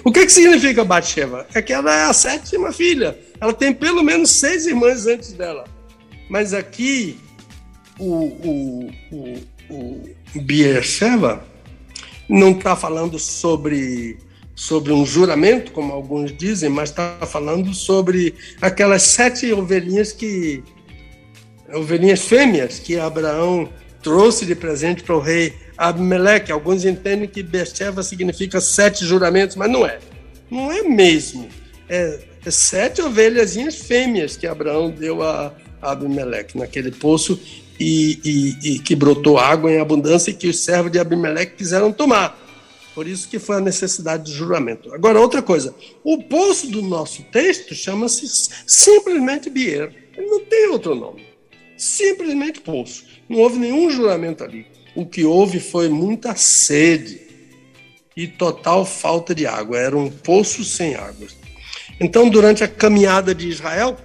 O 0.04 0.12
que, 0.12 0.24
que 0.24 0.32
significa 0.32 0.84
Bathsheba? 0.84 1.46
É 1.52 1.60
que 1.60 1.72
ela 1.72 1.92
é 1.92 2.04
a 2.04 2.12
sétima 2.12 2.72
filha. 2.72 3.18
Ela 3.40 3.52
tem 3.52 3.72
pelo 3.72 4.02
menos 4.02 4.30
seis 4.30 4.66
irmãs 4.66 5.06
antes 5.06 5.32
dela. 5.32 5.64
Mas 6.30 6.54
aqui, 6.54 7.18
o, 7.98 8.14
o, 8.14 8.90
o, 9.70 10.10
o 10.34 10.40
Beersheba 10.40 11.44
não 12.28 12.52
está 12.52 12.76
falando 12.76 13.18
sobre, 13.18 14.18
sobre 14.54 14.92
um 14.92 15.04
juramento, 15.04 15.72
como 15.72 15.92
alguns 15.92 16.36
dizem, 16.36 16.68
mas 16.68 16.90
está 16.90 17.18
falando 17.26 17.72
sobre 17.74 18.34
aquelas 18.60 19.02
sete 19.02 19.52
ovelhinhas 19.52 20.12
que, 20.12 20.62
ovelhinhas 21.72 22.20
fêmeas 22.20 22.78
que 22.78 22.98
Abraão 22.98 23.68
trouxe 24.06 24.46
de 24.46 24.54
presente 24.54 25.02
para 25.02 25.16
o 25.16 25.18
rei 25.18 25.52
Abimeleque. 25.76 26.52
Alguns 26.52 26.84
entendem 26.84 27.28
que 27.28 27.42
Becheva 27.42 28.04
significa 28.04 28.60
sete 28.60 29.04
juramentos, 29.04 29.56
mas 29.56 29.68
não 29.68 29.84
é. 29.84 29.98
Não 30.48 30.70
é 30.70 30.80
mesmo. 30.84 31.48
É, 31.88 32.20
é 32.44 32.50
sete 32.52 33.02
ovelhazinhas 33.02 33.74
fêmeas 33.74 34.36
que 34.36 34.46
Abraão 34.46 34.92
deu 34.92 35.24
a 35.24 35.52
Abimeleque 35.82 36.56
naquele 36.56 36.92
poço 36.92 37.40
e, 37.80 38.20
e, 38.24 38.74
e, 38.74 38.78
que 38.78 38.94
brotou 38.94 39.38
água 39.38 39.72
em 39.72 39.80
abundância 39.80 40.30
e 40.30 40.34
que 40.34 40.46
os 40.46 40.60
servos 40.60 40.92
de 40.92 41.00
Abimeleque 41.00 41.56
quiseram 41.56 41.90
tomar. 41.90 42.40
Por 42.94 43.08
isso 43.08 43.28
que 43.28 43.40
foi 43.40 43.56
a 43.56 43.60
necessidade 43.60 44.26
de 44.26 44.32
juramento. 44.32 44.94
Agora, 44.94 45.18
outra 45.18 45.42
coisa. 45.42 45.74
O 46.04 46.22
poço 46.22 46.70
do 46.70 46.80
nosso 46.80 47.24
texto 47.24 47.74
chama-se 47.74 48.24
simplesmente 48.68 49.50
Bier. 49.50 49.92
Ele 50.16 50.28
não 50.28 50.44
tem 50.44 50.68
outro 50.68 50.94
nome 50.94 51.26
simplesmente 51.76 52.60
poço. 52.60 53.04
Não 53.28 53.38
houve 53.38 53.58
nenhum 53.58 53.90
juramento 53.90 54.44
ali. 54.44 54.66
O 54.94 55.04
que 55.04 55.24
houve 55.24 55.60
foi 55.60 55.88
muita 55.88 56.34
sede 56.34 57.20
e 58.16 58.26
total 58.26 58.86
falta 58.86 59.34
de 59.34 59.46
água. 59.46 59.78
Era 59.78 59.96
um 59.96 60.10
poço 60.10 60.64
sem 60.64 60.94
água. 60.94 61.26
Então, 62.00 62.28
durante 62.28 62.64
a 62.64 62.68
caminhada 62.68 63.34
de 63.34 63.48
Israel 63.48 63.96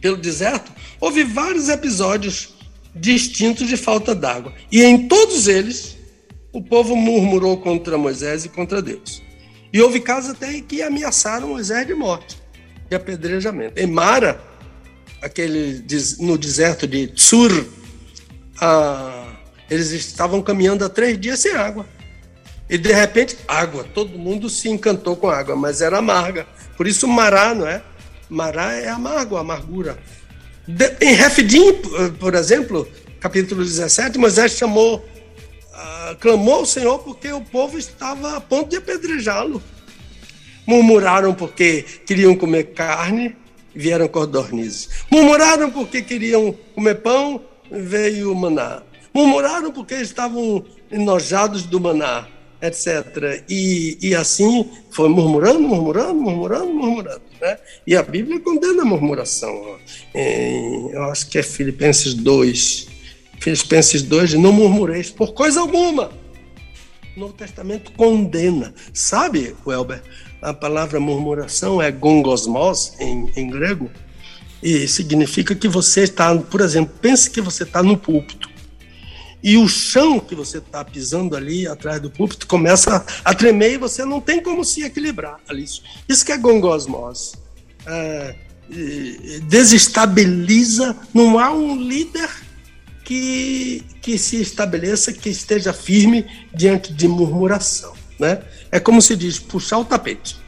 pelo 0.00 0.16
deserto, 0.16 0.72
houve 1.00 1.24
vários 1.24 1.68
episódios 1.68 2.54
distintos 2.94 3.66
de 3.68 3.76
falta 3.76 4.14
d'água. 4.14 4.52
E 4.70 4.82
em 4.82 5.08
todos 5.08 5.48
eles, 5.48 5.96
o 6.52 6.62
povo 6.62 6.94
murmurou 6.94 7.56
contra 7.56 7.98
Moisés 7.98 8.44
e 8.44 8.48
contra 8.48 8.80
Deus. 8.80 9.22
E 9.72 9.80
houve 9.80 9.98
casos 10.00 10.30
até 10.30 10.60
que 10.60 10.82
ameaçaram 10.82 11.48
Moisés 11.48 11.86
de 11.86 11.94
morte, 11.94 12.36
de 12.88 12.94
apedrejamento. 12.94 13.80
Em 13.80 13.86
Mara, 13.86 14.40
aquele 15.20 15.84
no 16.20 16.38
deserto 16.38 16.86
de 16.86 17.08
Tsur, 17.08 17.66
eles 19.70 19.90
estavam 19.90 20.42
caminhando 20.42 20.84
há 20.84 20.88
três 20.88 21.18
dias 21.18 21.40
sem 21.40 21.52
água. 21.52 21.86
E 22.68 22.78
de 22.78 22.92
repente, 22.92 23.36
água. 23.46 23.84
Todo 23.94 24.18
mundo 24.18 24.48
se 24.48 24.68
encantou 24.68 25.16
com 25.16 25.28
água, 25.28 25.54
mas 25.54 25.80
era 25.80 25.98
amarga. 25.98 26.46
Por 26.76 26.86
isso, 26.86 27.06
mará, 27.06 27.54
não 27.54 27.66
é? 27.66 27.82
Mará 28.28 28.72
é 28.72 28.88
amargo, 28.88 29.36
amargura. 29.36 29.98
De, 30.66 30.96
em 31.00 31.14
Refidim, 31.14 31.74
por 32.18 32.34
exemplo, 32.34 32.88
capítulo 33.20 33.62
17, 33.62 34.18
Moisés 34.18 34.52
chamou, 34.52 35.06
ah, 35.72 36.16
clamou 36.18 36.54
ao 36.54 36.66
Senhor 36.66 36.98
porque 37.00 37.30
o 37.32 37.42
povo 37.42 37.78
estava 37.78 38.36
a 38.36 38.40
ponto 38.40 38.70
de 38.70 38.76
apedrejá-lo. 38.76 39.62
Murmuraram 40.66 41.34
porque 41.34 41.84
queriam 42.06 42.34
comer 42.34 42.72
carne, 42.72 43.36
vieram 43.74 44.08
codornizes. 44.08 44.88
Murmuraram 45.10 45.70
porque 45.70 46.00
queriam 46.00 46.56
comer 46.74 46.96
pão, 46.96 47.42
veio 47.74 48.32
o 48.32 48.34
maná. 48.34 48.82
Murmuraram 49.12 49.70
porque 49.70 49.94
estavam 49.94 50.64
enojados 50.90 51.64
do 51.64 51.80
maná, 51.80 52.26
etc. 52.60 53.44
E, 53.48 53.98
e 54.00 54.14
assim 54.14 54.68
foi 54.90 55.08
murmurando, 55.08 55.60
murmurando, 55.60 56.14
murmurando, 56.14 56.74
murmurando. 56.74 57.22
Né? 57.40 57.58
E 57.86 57.96
a 57.96 58.02
Bíblia 58.02 58.40
condena 58.40 58.82
a 58.82 58.86
murmuração. 58.86 59.78
Em, 60.14 60.90
eu 60.90 61.04
acho 61.04 61.28
que 61.28 61.38
é 61.38 61.42
Filipenses 61.42 62.14
2. 62.14 62.88
Filipenses 63.40 64.02
2, 64.02 64.34
não 64.34 64.52
murmureis 64.52 65.10
por 65.10 65.32
coisa 65.32 65.60
alguma. 65.60 66.10
O 67.16 67.20
Novo 67.20 67.34
Testamento 67.34 67.92
condena. 67.92 68.74
Sabe, 68.92 69.54
Welber, 69.66 70.02
a 70.42 70.52
palavra 70.52 70.98
murmuração 70.98 71.80
é 71.80 71.90
gongosmos 71.90 72.94
em, 72.98 73.30
em 73.36 73.48
grego, 73.48 73.90
e 74.64 74.88
significa 74.88 75.54
que 75.54 75.68
você 75.68 76.04
está, 76.04 76.34
por 76.34 76.62
exemplo, 76.62 76.94
pense 76.98 77.28
que 77.28 77.42
você 77.42 77.64
está 77.64 77.82
no 77.82 77.98
púlpito 77.98 78.48
e 79.42 79.58
o 79.58 79.68
chão 79.68 80.18
que 80.18 80.34
você 80.34 80.56
está 80.56 80.82
pisando 80.82 81.36
ali 81.36 81.68
atrás 81.68 82.00
do 82.00 82.10
púlpito 82.10 82.46
começa 82.46 83.04
a, 83.22 83.34
tremer 83.34 83.74
e 83.74 83.76
você 83.76 84.02
não 84.02 84.18
tem 84.18 84.42
como 84.42 84.64
se 84.64 84.82
equilibrar 84.82 85.38
ali. 85.46 85.66
Isso 86.08 86.24
que 86.24 86.32
é 86.32 86.38
gongosmos. 86.38 87.34
É, 87.86 88.36
desestabiliza, 89.42 90.96
não 91.12 91.38
há 91.38 91.52
um 91.52 91.76
líder 91.78 92.30
que, 93.04 93.84
que 94.00 94.16
se 94.16 94.40
estabeleça, 94.40 95.12
que 95.12 95.28
esteja 95.28 95.74
firme 95.74 96.24
diante 96.54 96.90
de 96.94 97.06
murmuração. 97.06 97.92
Né? 98.18 98.40
É 98.72 98.80
como 98.80 99.02
se 99.02 99.14
diz, 99.14 99.38
puxar 99.38 99.76
o 99.76 99.84
tapete. 99.84 100.38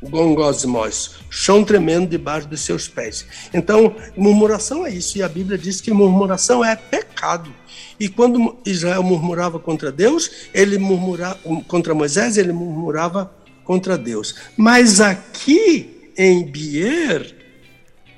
Gongosmos, 0.00 1.16
chão 1.34 1.64
tremendo 1.64 2.06
debaixo 2.06 2.46
dos 2.46 2.60
seus 2.60 2.86
pés. 2.86 3.26
Então, 3.52 3.96
murmuração 4.16 4.86
é 4.86 4.90
isso, 4.90 5.18
e 5.18 5.22
a 5.22 5.28
Bíblia 5.28 5.58
diz 5.58 5.80
que 5.80 5.92
murmuração 5.92 6.64
é 6.64 6.76
pecado. 6.76 7.52
E 7.98 8.08
quando 8.08 8.56
Israel 8.64 9.02
murmurava 9.02 9.58
contra 9.58 9.90
Deus, 9.90 10.30
ele 10.54 10.78
murmurava 10.78 11.36
contra 11.66 11.92
Moisés, 11.92 12.38
ele 12.38 12.52
murmurava 12.52 13.34
contra 13.64 13.98
Deus. 13.98 14.36
Mas 14.56 15.00
aqui 15.00 16.08
em 16.16 16.44
Bier, 16.44 17.34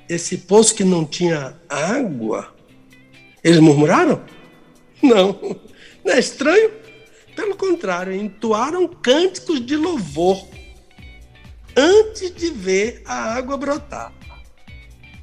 esse 0.07 0.37
poço 0.37 0.75
que 0.75 0.83
não 0.83 1.03
tinha 1.03 1.55
água, 1.67 2.53
eles 3.43 3.59
murmuraram? 3.59 4.21
Não, 5.01 5.57
não 6.05 6.13
é 6.13 6.19
estranho? 6.19 6.71
Pelo 7.35 7.55
contrário, 7.55 8.13
entoaram 8.13 8.87
cânticos 8.87 9.63
de 9.65 9.75
louvor 9.75 10.47
antes 11.77 12.33
de 12.35 12.49
ver 12.49 13.03
a 13.05 13.35
água 13.35 13.55
brotar. 13.55 14.11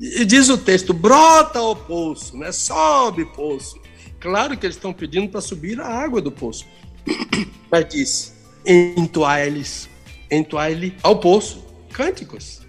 E 0.00 0.24
diz 0.24 0.48
o 0.48 0.56
texto: 0.56 0.94
brota 0.94 1.60
o 1.60 1.74
poço, 1.74 2.36
né? 2.36 2.52
sobe 2.52 3.24
poço. 3.26 3.80
Claro 4.20 4.56
que 4.56 4.64
eles 4.64 4.76
estão 4.76 4.92
pedindo 4.92 5.28
para 5.28 5.40
subir 5.40 5.80
a 5.80 5.86
água 5.86 6.20
do 6.20 6.30
poço. 6.30 6.66
Mas 7.70 7.88
diz: 7.88 8.34
entoai-lhes, 8.64 9.88
entoai-lhe 10.30 10.94
ao 11.02 11.18
poço, 11.18 11.64
cânticos. 11.92 12.62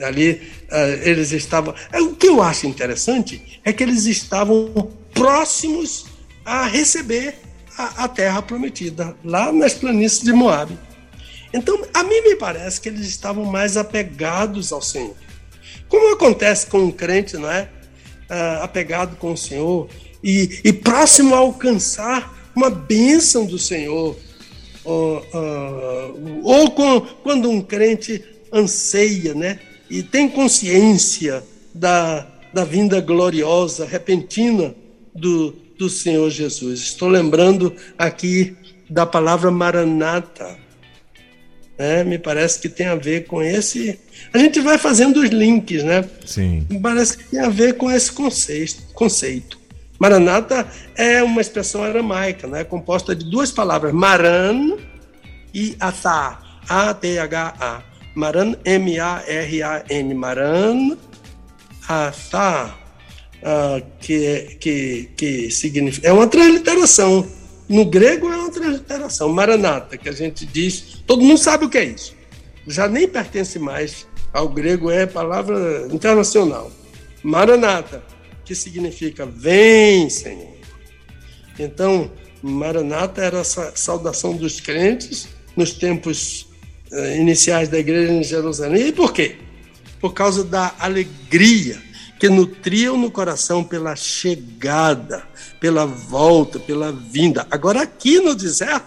Ali 0.00 0.42
uh, 0.70 1.02
eles 1.02 1.32
estavam. 1.32 1.74
É, 1.90 2.00
o 2.00 2.14
que 2.14 2.28
eu 2.28 2.40
acho 2.40 2.66
interessante 2.66 3.60
é 3.64 3.72
que 3.72 3.82
eles 3.82 4.06
estavam 4.06 4.92
próximos 5.12 6.06
a 6.44 6.66
receber 6.66 7.34
a, 7.76 8.04
a 8.04 8.08
terra 8.08 8.40
prometida, 8.40 9.16
lá 9.24 9.52
nas 9.52 9.74
planícies 9.74 10.22
de 10.22 10.32
Moab. 10.32 10.72
Então, 11.52 11.80
a 11.94 12.02
mim 12.02 12.20
me 12.22 12.36
parece 12.36 12.80
que 12.80 12.88
eles 12.88 13.06
estavam 13.06 13.44
mais 13.44 13.76
apegados 13.76 14.72
ao 14.72 14.82
Senhor. 14.82 15.14
Como 15.88 16.12
acontece 16.12 16.66
com 16.66 16.78
um 16.78 16.90
crente, 16.90 17.36
não 17.36 17.50
é? 17.50 17.68
Uh, 18.30 18.62
apegado 18.62 19.16
com 19.16 19.32
o 19.32 19.36
Senhor 19.36 19.88
e, 20.22 20.60
e, 20.62 20.72
próximo 20.72 21.34
a 21.34 21.38
alcançar 21.38 22.50
uma 22.54 22.68
bênção 22.68 23.46
do 23.46 23.58
Senhor. 23.58 24.16
Uh, 24.84 26.40
ou 26.42 26.70
com, 26.72 27.00
quando 27.22 27.48
um 27.50 27.62
crente 27.62 28.22
anseia, 28.52 29.34
né? 29.34 29.58
e 29.90 30.02
tem 30.02 30.28
consciência 30.28 31.42
da, 31.74 32.26
da 32.52 32.64
vinda 32.64 33.00
gloriosa, 33.00 33.86
repentina 33.86 34.74
do, 35.14 35.54
do 35.78 35.88
Senhor 35.88 36.28
Jesus. 36.30 36.80
Estou 36.80 37.08
lembrando 37.08 37.74
aqui 37.96 38.56
da 38.88 39.06
palavra 39.06 39.50
maranata. 39.50 40.58
É, 41.78 42.02
me 42.02 42.18
parece 42.18 42.58
que 42.58 42.68
tem 42.68 42.86
a 42.86 42.96
ver 42.96 43.26
com 43.26 43.40
esse. 43.40 43.98
A 44.32 44.38
gente 44.38 44.60
vai 44.60 44.76
fazendo 44.76 45.20
os 45.20 45.30
links, 45.30 45.84
né? 45.84 46.04
Sim. 46.26 46.66
Me 46.68 46.80
parece 46.80 47.16
que 47.16 47.24
tem 47.24 47.40
a 47.40 47.48
ver 47.48 47.74
com 47.74 47.90
esse 47.90 48.10
conceito. 48.10 48.82
conceito. 48.94 49.58
Maranata 49.98 50.66
é 50.96 51.22
uma 51.22 51.40
expressão 51.40 51.82
aramaica, 51.82 52.46
né? 52.46 52.64
composta 52.64 53.14
de 53.14 53.28
duas 53.28 53.50
palavras, 53.50 53.92
maran 53.92 54.76
e 55.54 55.76
atá, 55.80 56.40
A-T-H-A. 56.68 57.88
Maran, 58.14 58.56
M-A-R-A-N, 58.64 60.14
Maran, 60.14 60.96
Atá, 61.88 62.76
ah, 63.44 63.80
que, 64.00 64.56
que, 64.60 65.10
que 65.16 65.50
significa. 65.52 66.08
É 66.08 66.12
uma 66.12 66.26
transliteração. 66.26 67.24
No 67.68 67.84
grego 67.84 68.32
é 68.32 68.36
uma 68.36 68.50
transliteração. 68.50 69.28
Maranata, 69.28 69.98
que 69.98 70.08
a 70.08 70.12
gente 70.12 70.46
diz. 70.46 71.02
Todo 71.06 71.22
mundo 71.22 71.38
sabe 71.38 71.66
o 71.66 71.68
que 71.68 71.78
é 71.78 71.84
isso. 71.84 72.16
Já 72.66 72.88
nem 72.88 73.06
pertence 73.06 73.58
mais 73.58 74.06
ao 74.32 74.48
grego, 74.48 74.90
é 74.90 75.06
palavra 75.06 75.86
internacional. 75.90 76.70
Maranata, 77.22 78.02
que 78.44 78.54
significa 78.54 79.26
vem, 79.26 80.08
Senhor. 80.08 80.56
Então, 81.58 82.10
Maranata 82.42 83.22
era 83.22 83.40
a 83.40 83.44
saudação 83.44 84.36
dos 84.36 84.60
crentes 84.60 85.28
nos 85.56 85.72
tempos 85.72 86.48
eh, 86.90 87.16
iniciais 87.18 87.68
da 87.68 87.78
igreja 87.78 88.12
em 88.12 88.22
Jerusalém. 88.22 88.88
E 88.88 88.92
por 88.92 89.12
quê? 89.12 89.36
Por 90.00 90.14
causa 90.14 90.44
da 90.44 90.74
alegria 90.78 91.87
que 92.18 92.28
nutriam 92.28 92.96
no 92.96 93.10
coração 93.10 93.62
pela 93.62 93.94
chegada, 93.94 95.22
pela 95.60 95.86
volta, 95.86 96.58
pela 96.58 96.90
vinda. 96.92 97.46
Agora, 97.50 97.82
aqui 97.82 98.18
no 98.18 98.34
deserto, 98.34 98.86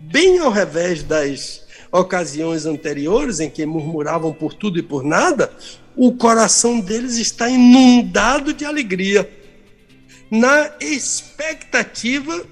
bem 0.00 0.38
ao 0.38 0.50
revés 0.50 1.02
das 1.02 1.64
ocasiões 1.92 2.66
anteriores 2.66 3.38
em 3.38 3.48
que 3.48 3.64
murmuravam 3.64 4.32
por 4.32 4.52
tudo 4.52 4.78
e 4.78 4.82
por 4.82 5.04
nada, 5.04 5.52
o 5.94 6.12
coração 6.12 6.80
deles 6.80 7.18
está 7.18 7.48
inundado 7.48 8.52
de 8.52 8.64
alegria, 8.64 9.30
na 10.28 10.72
expectativa 10.80 12.44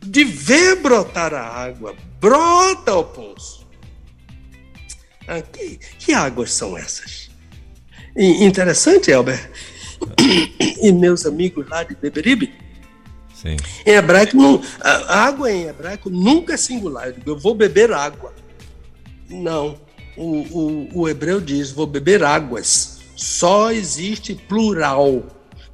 de 0.00 0.24
ver 0.24 0.76
brotar 0.76 1.34
a 1.34 1.42
água. 1.42 1.94
Brota 2.18 2.94
o 2.94 3.04
poço. 3.04 3.66
Ah, 5.28 5.42
que, 5.42 5.78
que 5.98 6.14
águas 6.14 6.52
são 6.52 6.78
essas? 6.78 7.25
E, 8.16 8.44
interessante, 8.44 9.10
Elber, 9.10 9.50
e 10.82 10.90
meus 10.92 11.26
amigos 11.26 11.68
lá 11.68 11.82
de 11.82 11.94
Beberibe, 11.94 12.52
Sim. 13.34 13.56
em 13.84 13.92
hebraico, 13.92 14.36
não, 14.36 14.62
a 14.80 15.24
água 15.26 15.52
em 15.52 15.66
hebraico 15.66 16.08
nunca 16.08 16.54
é 16.54 16.56
singular. 16.56 17.08
Eu, 17.08 17.12
digo, 17.12 17.30
eu 17.30 17.38
vou 17.38 17.54
beber 17.54 17.92
água. 17.92 18.34
Não. 19.28 19.78
O, 20.16 20.22
o, 20.24 21.00
o 21.00 21.08
hebreu 21.08 21.40
diz, 21.40 21.70
vou 21.70 21.86
beber 21.86 22.24
águas. 22.24 23.00
Só 23.14 23.70
existe 23.70 24.34
plural. 24.34 25.22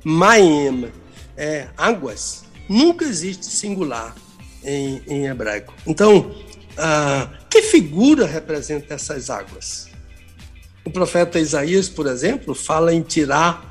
Maem, 0.04 0.90
é, 1.36 1.68
águas. 1.76 2.44
Nunca 2.68 3.04
existe 3.04 3.46
singular 3.46 4.14
em, 4.64 5.00
em 5.06 5.26
hebraico. 5.26 5.72
Então, 5.86 6.34
ah, 6.76 7.28
que 7.48 7.62
figura 7.62 8.26
representa 8.26 8.94
essas 8.94 9.30
águas? 9.30 9.91
O 10.84 10.90
profeta 10.90 11.38
Isaías, 11.38 11.88
por 11.88 12.06
exemplo, 12.06 12.54
fala 12.54 12.92
em 12.92 13.02
tirar 13.02 13.70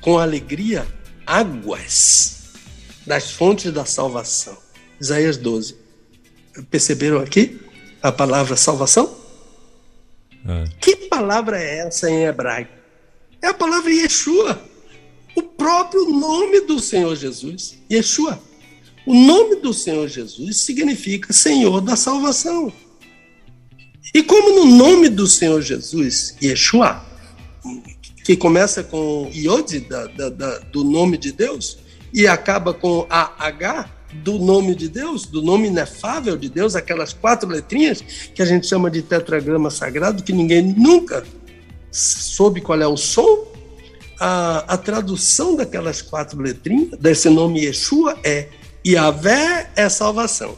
com 0.00 0.18
alegria 0.18 0.86
águas 1.26 2.52
das 3.06 3.30
fontes 3.32 3.72
da 3.72 3.84
salvação. 3.84 4.56
Isaías 5.00 5.36
12. 5.36 5.76
Perceberam 6.70 7.20
aqui 7.20 7.60
a 8.02 8.12
palavra 8.12 8.56
salvação? 8.56 9.16
É. 10.46 10.64
Que 10.80 10.96
palavra 10.96 11.60
é 11.62 11.78
essa 11.80 12.08
em 12.08 12.24
hebraico? 12.24 12.72
É 13.42 13.48
a 13.48 13.54
palavra 13.54 13.92
Yeshua, 13.92 14.60
o 15.34 15.42
próprio 15.42 16.04
nome 16.10 16.60
do 16.62 16.80
Senhor 16.80 17.14
Jesus, 17.14 17.78
Yeshua. 17.90 18.40
O 19.06 19.14
nome 19.14 19.56
do 19.56 19.72
Senhor 19.72 20.06
Jesus 20.08 20.58
significa 20.58 21.32
Senhor 21.32 21.80
da 21.80 21.96
salvação. 21.96 22.72
E 24.14 24.22
como 24.22 24.64
no 24.64 24.76
nome 24.76 25.08
do 25.08 25.26
Senhor 25.26 25.60
Jesus, 25.60 26.36
Yeshua, 26.42 27.04
que 28.24 28.36
começa 28.36 28.82
com 28.82 29.30
Yod, 29.34 29.80
da, 29.80 30.06
da, 30.06 30.28
da, 30.28 30.58
do 30.58 30.84
nome 30.84 31.16
de 31.16 31.32
Deus, 31.32 31.78
e 32.12 32.26
acaba 32.26 32.72
com 32.72 33.06
AH, 33.08 33.88
do 34.12 34.38
nome 34.38 34.74
de 34.74 34.88
Deus, 34.88 35.26
do 35.26 35.42
nome 35.42 35.68
inefável 35.68 36.36
de 36.36 36.48
Deus, 36.48 36.74
aquelas 36.74 37.12
quatro 37.12 37.48
letrinhas 37.48 38.00
que 38.34 38.40
a 38.40 38.44
gente 38.46 38.66
chama 38.66 38.90
de 38.90 39.02
tetragrama 39.02 39.70
sagrado, 39.70 40.22
que 40.22 40.32
ninguém 40.32 40.62
nunca 40.62 41.24
soube 41.90 42.60
qual 42.60 42.80
é 42.80 42.86
o 42.86 42.96
som, 42.96 43.46
a, 44.18 44.74
a 44.74 44.76
tradução 44.76 45.54
daquelas 45.56 46.02
quatro 46.02 46.40
letrinhas, 46.40 46.98
desse 46.98 47.28
nome 47.28 47.64
Yeshua, 47.64 48.18
é 48.24 48.48
Yahvé 48.86 49.70
é 49.76 49.88
salvação. 49.88 50.56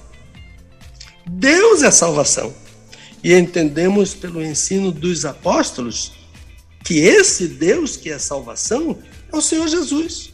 Deus 1.26 1.82
é 1.82 1.90
salvação. 1.90 2.52
E 3.22 3.34
entendemos 3.34 4.14
pelo 4.14 4.42
ensino 4.42 4.90
dos 4.90 5.24
apóstolos 5.24 6.12
que 6.84 6.98
esse 6.98 7.46
Deus 7.46 7.96
que 7.96 8.10
é 8.10 8.18
salvação 8.18 8.98
é 9.32 9.36
o 9.36 9.42
Senhor 9.42 9.68
Jesus. 9.68 10.32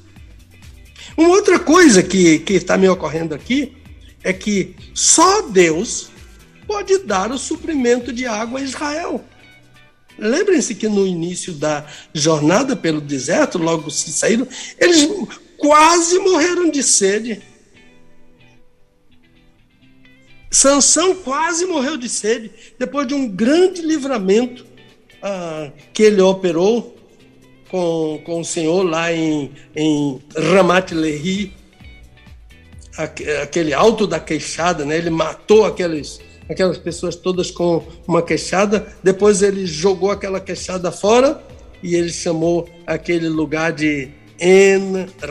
Uma 1.17 1.29
outra 1.31 1.59
coisa 1.59 2.03
que, 2.03 2.43
está 2.49 2.77
me 2.77 2.89
ocorrendo 2.89 3.35
aqui 3.35 3.77
é 4.23 4.33
que 4.33 4.77
só 4.95 5.43
Deus 5.43 6.11
pode 6.67 6.99
dar 6.99 7.31
o 7.31 7.39
suprimento 7.39 8.13
de 8.13 8.27
água 8.27 8.61
a 8.61 8.63
Israel. 8.63 9.25
Lembrem-se 10.19 10.75
que 10.75 10.89
no 10.89 11.07
início 11.07 11.53
da 11.53 11.87
jornada 12.13 12.75
pelo 12.75 13.01
deserto, 13.01 13.59
logo 13.59 13.91
se 13.91 14.13
saíram, 14.13 14.47
eles 14.79 15.09
quase 15.59 16.19
morreram 16.19 16.71
de 16.71 16.83
sede. 16.83 17.43
Sansão 20.57 21.15
quase 21.17 21.67
morreu 21.67 21.99
de 21.99 22.09
sede 22.09 22.51
depois 22.79 23.07
de 23.07 23.13
um 23.13 23.29
grande 23.29 23.83
livramento 23.83 24.65
ah, 25.23 25.71
que 25.93 26.03
ele 26.03 26.23
operou 26.23 26.97
com, 27.69 28.23
com 28.25 28.41
o 28.41 28.45
Senhor 28.45 28.83
lá 28.83 29.13
em, 29.13 29.53
em 29.77 30.19
Ramat 30.35 30.93
Lehi, 30.93 31.53
aquele 33.43 33.75
alto 33.75 34.07
da 34.07 34.19
queixada, 34.19 34.87
né? 34.87 34.97
Ele 34.97 35.11
matou 35.11 35.67
aqueles, 35.67 36.23
aquelas 36.49 36.79
pessoas 36.79 37.17
todas 37.17 37.51
com 37.51 37.87
uma 38.09 38.23
queixada, 38.23 38.97
depois 39.03 39.43
ele 39.43 39.67
jogou 39.67 40.11
aquela 40.11 40.41
queixada 40.41 40.91
fora 40.91 41.39
e 41.83 41.95
ele 41.95 42.09
chamou 42.09 42.67
aquele 42.87 43.29
lugar 43.29 43.75
de 43.75 44.09
En-Hakore, 44.41 45.27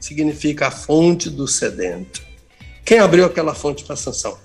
significa 0.00 0.66
a 0.66 0.70
fonte 0.72 1.30
do 1.30 1.46
sedento. 1.46 2.29
Quem 2.84 2.98
abriu 2.98 3.24
aquela 3.24 3.54
fonte 3.54 3.84
para 3.84 3.96
Sansão? 3.96 4.38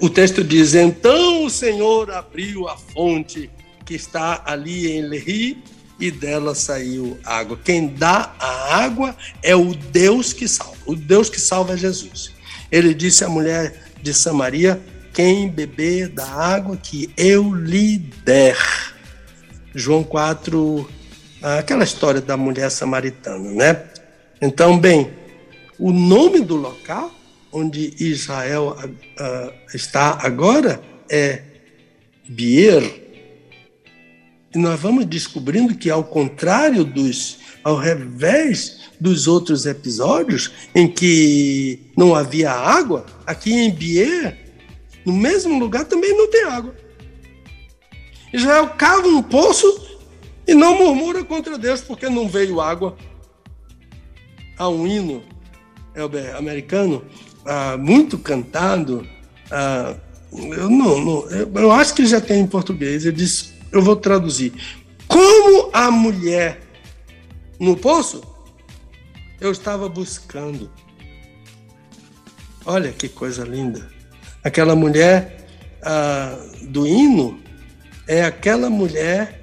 O 0.00 0.08
texto 0.08 0.44
diz: 0.44 0.74
Então 0.74 1.44
o 1.44 1.50
Senhor 1.50 2.10
abriu 2.10 2.68
a 2.68 2.76
fonte 2.76 3.50
que 3.84 3.94
está 3.94 4.42
ali 4.44 4.90
em 4.90 5.02
Lehi 5.02 5.62
e 5.98 6.10
dela 6.10 6.54
saiu 6.54 7.18
água. 7.24 7.58
Quem 7.62 7.88
dá 7.88 8.34
a 8.38 8.76
água 8.76 9.16
é 9.42 9.54
o 9.54 9.74
Deus 9.74 10.32
que 10.32 10.46
salva. 10.46 10.76
O 10.86 10.94
Deus 10.94 11.28
que 11.28 11.40
salva 11.40 11.74
é 11.74 11.76
Jesus. 11.76 12.32
Ele 12.70 12.94
disse 12.94 13.24
à 13.24 13.28
mulher 13.28 13.92
de 14.00 14.14
Samaria: 14.14 14.80
Quem 15.12 15.48
beber 15.48 16.08
da 16.08 16.26
água 16.26 16.76
que 16.76 17.12
eu 17.16 17.54
lhe 17.54 17.98
der. 17.98 18.56
João 19.74 20.04
4, 20.04 20.88
aquela 21.40 21.82
história 21.82 22.20
da 22.20 22.36
mulher 22.36 22.70
samaritana, 22.70 23.50
né? 23.50 23.84
Então, 24.40 24.78
bem, 24.78 25.10
o 25.82 25.90
nome 25.90 26.38
do 26.38 26.54
local 26.54 27.12
onde 27.50 27.92
Israel 27.98 28.76
uh, 28.78 29.52
está 29.74 30.16
agora 30.22 30.80
é 31.10 31.42
Bier, 32.28 33.02
e 34.54 34.58
nós 34.58 34.78
vamos 34.78 35.04
descobrindo 35.06 35.74
que, 35.74 35.90
ao 35.90 36.04
contrário 36.04 36.84
dos, 36.84 37.38
ao 37.64 37.76
revés 37.76 38.90
dos 39.00 39.26
outros 39.26 39.66
episódios, 39.66 40.52
em 40.72 40.86
que 40.86 41.90
não 41.96 42.14
havia 42.14 42.52
água, 42.52 43.04
aqui 43.26 43.52
em 43.52 43.70
Bier, 43.72 44.38
no 45.04 45.12
mesmo 45.12 45.58
lugar, 45.58 45.84
também 45.86 46.16
não 46.16 46.30
tem 46.30 46.44
água. 46.44 46.76
Israel 48.32 48.68
cava 48.78 49.08
um 49.08 49.22
poço 49.22 49.98
e 50.46 50.54
não 50.54 50.78
murmura 50.78 51.24
contra 51.24 51.58
Deus 51.58 51.80
porque 51.80 52.08
não 52.08 52.28
veio 52.28 52.60
água. 52.60 52.96
Há 54.56 54.68
um 54.68 54.86
hino 54.86 55.31
americano 56.38 57.04
ah, 57.44 57.76
muito 57.76 58.18
cantado. 58.18 59.06
Ah, 59.50 59.94
eu 60.32 60.70
não, 60.70 61.00
não 61.04 61.30
eu 61.30 61.72
acho 61.72 61.94
que 61.94 62.06
já 62.06 62.20
tem 62.20 62.40
em 62.40 62.46
português. 62.46 63.04
Ele 63.04 63.16
diz 63.16 63.52
eu 63.70 63.82
vou 63.82 63.96
traduzir. 63.96 64.52
Como 65.08 65.70
a 65.72 65.90
mulher 65.90 66.60
no 67.58 67.76
poço, 67.76 68.22
eu 69.40 69.50
estava 69.50 69.88
buscando. 69.88 70.70
Olha 72.64 72.92
que 72.92 73.08
coisa 73.08 73.44
linda. 73.44 73.90
Aquela 74.44 74.76
mulher 74.76 75.46
ah, 75.82 76.38
do 76.62 76.86
hino 76.86 77.40
é 78.06 78.24
aquela 78.24 78.70
mulher 78.70 79.42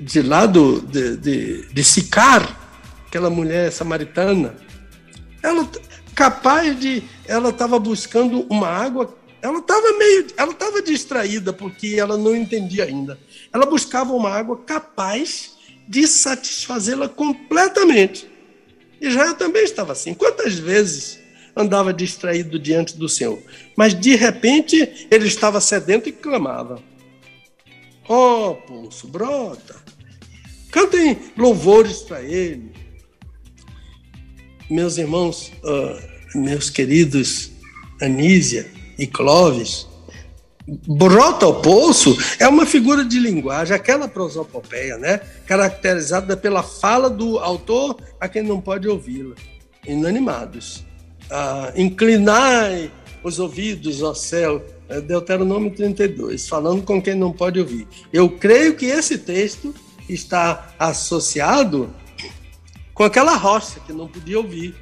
de 0.00 0.22
lá 0.22 0.46
de, 0.46 1.16
de, 1.16 1.66
de 1.66 1.84
Sicar, 1.84 2.58
aquela 3.06 3.28
mulher 3.28 3.70
samaritana. 3.70 4.54
Ela 5.42 5.68
capaz 6.14 6.78
de. 6.78 7.02
Ela 7.26 7.50
estava 7.50 7.78
buscando 7.78 8.46
uma 8.50 8.68
água 8.68 9.14
ela 9.42 9.58
estava 9.58 9.96
meio, 9.96 10.26
ela 10.36 10.52
estava 10.52 10.82
distraída 10.82 11.52
porque 11.52 11.96
ela 11.98 12.16
não 12.16 12.36
entendia 12.36 12.84
ainda. 12.84 13.18
Ela 13.52 13.64
buscava 13.64 14.12
uma 14.12 14.30
água 14.30 14.58
capaz 14.58 15.56
de 15.88 16.06
satisfazê-la 16.06 17.08
completamente. 17.08 18.30
Israel 19.00 19.34
também 19.34 19.64
estava 19.64 19.92
assim. 19.92 20.12
Quantas 20.12 20.58
vezes 20.58 21.18
andava 21.56 21.92
distraído 21.92 22.58
diante 22.58 22.98
do 22.98 23.08
Senhor? 23.08 23.42
Mas 23.74 23.98
de 23.98 24.14
repente 24.14 25.08
ele 25.10 25.26
estava 25.26 25.58
sedento 25.60 26.08
e 26.08 26.12
clamava: 26.12 26.82
Ó 28.06 28.50
oh, 28.50 28.54
poço, 28.56 29.08
brota. 29.08 29.76
Cantem 30.70 31.18
louvores 31.36 32.02
para 32.02 32.22
ele. 32.22 32.72
Meus 34.70 34.98
irmãos, 34.98 35.52
uh, 35.64 36.38
meus 36.38 36.70
queridos 36.70 37.50
Anísia, 38.00 38.70
e 39.00 39.06
Clovis, 39.06 39.86
brota 40.86 41.46
ao 41.46 41.60
poço 41.60 42.16
é 42.38 42.46
uma 42.46 42.66
figura 42.66 43.04
de 43.04 43.18
linguagem, 43.18 43.74
aquela 43.74 44.06
prosopopeia, 44.06 44.98
né? 44.98 45.20
caracterizada 45.46 46.36
pela 46.36 46.62
fala 46.62 47.08
do 47.08 47.38
autor 47.38 47.96
a 48.20 48.28
quem 48.28 48.42
não 48.42 48.60
pode 48.60 48.86
ouvi-la. 48.86 49.34
Inanimados. 49.86 50.84
Ah, 51.30 51.72
inclinai 51.74 52.92
os 53.24 53.38
ouvidos 53.38 54.02
ao 54.02 54.14
céu, 54.14 54.64
é 54.88 55.00
Deuteronômio 55.00 55.70
32, 55.70 56.46
falando 56.46 56.82
com 56.82 57.00
quem 57.00 57.14
não 57.14 57.32
pode 57.32 57.58
ouvir. 57.58 57.88
Eu 58.12 58.28
creio 58.28 58.76
que 58.76 58.86
esse 58.86 59.18
texto 59.18 59.74
está 60.08 60.74
associado 60.78 61.90
com 63.00 63.04
aquela 63.04 63.34
rocha 63.34 63.80
que 63.80 63.94
não 63.94 64.06
podia 64.06 64.36
ouvir, 64.36 64.74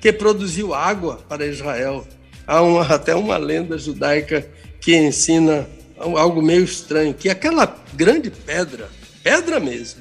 que 0.00 0.12
produziu 0.12 0.72
água 0.72 1.16
para 1.28 1.44
Israel. 1.44 2.06
Há 2.46 2.62
uma, 2.62 2.86
até 2.86 3.12
uma 3.12 3.36
lenda 3.38 3.76
judaica 3.76 4.48
que 4.80 4.94
ensina 4.94 5.68
algo 5.98 6.40
meio 6.40 6.62
estranho, 6.62 7.12
que 7.12 7.28
aquela 7.28 7.76
grande 7.92 8.30
pedra, 8.30 8.88
pedra 9.24 9.58
mesmo, 9.58 10.00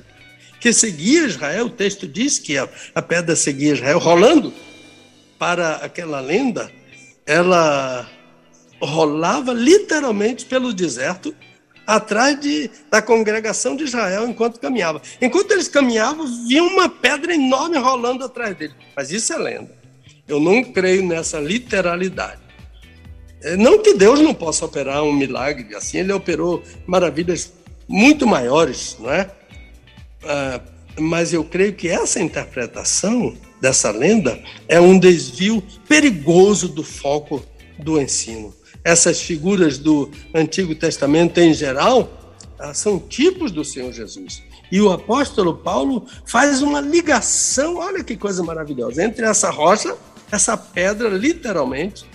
que 0.60 0.72
seguia 0.72 1.26
Israel, 1.26 1.66
o 1.66 1.70
texto 1.72 2.08
diz 2.08 2.38
que 2.38 2.56
a, 2.56 2.70
a 2.94 3.02
pedra 3.02 3.36
seguia 3.36 3.74
Israel, 3.74 3.98
rolando 3.98 4.54
para 5.40 5.78
aquela 5.78 6.20
lenda, 6.20 6.72
ela 7.26 8.08
rolava 8.80 9.54
literalmente 9.54 10.46
pelo 10.46 10.72
deserto 10.72 11.34
atrás 11.90 12.40
de, 12.40 12.70
da 12.92 13.02
congregação 13.02 13.76
de 13.76 13.84
Israel 13.84 14.30
enquanto 14.30 14.60
caminhava. 14.60 15.02
Enquanto 15.20 15.52
eles 15.52 15.68
caminhavam, 15.68 16.28
via 16.48 16.64
uma 16.64 16.88
pedra 16.88 17.34
enorme 17.34 17.78
rolando 17.78 18.24
atrás 18.24 18.56
dele. 18.56 18.74
Mas 18.96 19.10
isso 19.12 19.34
é 19.34 19.38
lenda. 19.38 19.76
Eu 20.28 20.40
não 20.40 20.64
creio 20.64 21.04
nessa 21.04 21.40
literalidade. 21.40 22.40
É, 23.42 23.58
não 23.58 23.80
que 23.80 23.96
Deus 23.96 24.20
não 24.20 24.36
possa 24.36 24.66
operar 24.66 25.04
um 25.04 25.12
milagre, 25.12 25.76
assim, 25.76 25.98
ele 25.98 26.14
operou 26.14 26.62
maravilhas 26.86 27.52
muito 27.88 28.28
maiores, 28.28 28.96
não 29.00 29.10
é? 29.10 29.32
Ah, 30.24 30.62
mas 31.00 31.34
eu 31.34 31.44
creio 31.44 31.74
que 31.74 31.88
essa 31.88 32.22
interpretação 32.22 33.36
dessa 33.60 33.90
lenda 33.90 34.40
é 34.68 34.80
um 34.80 35.00
desvio 35.00 35.64
perigoso 35.88 36.68
do 36.68 36.84
foco 36.84 37.44
do 37.80 38.00
ensino. 38.00 38.54
Essas 38.84 39.22
figuras 39.22 39.78
do 39.78 40.10
Antigo 40.34 40.74
Testamento 40.76 41.38
em 41.40 41.54
geral 41.54 42.36
ah, 42.58 42.74
são 42.74 43.00
tipos 43.00 43.52
do 43.52 43.64
Senhor 43.64 43.92
Jesus. 43.92 44.44
E 44.72 44.80
o 44.80 44.92
apóstolo 44.92 45.58
Paulo 45.58 46.06
faz 46.26 46.62
uma 46.62 46.80
ligação, 46.80 47.78
olha 47.78 48.04
que 48.04 48.16
coisa 48.16 48.44
maravilhosa, 48.44 49.04
entre 49.04 49.26
essa 49.26 49.50
rocha 49.50 49.96
essa 50.32 50.56
pedra, 50.56 51.10
literalmente. 51.10 52.06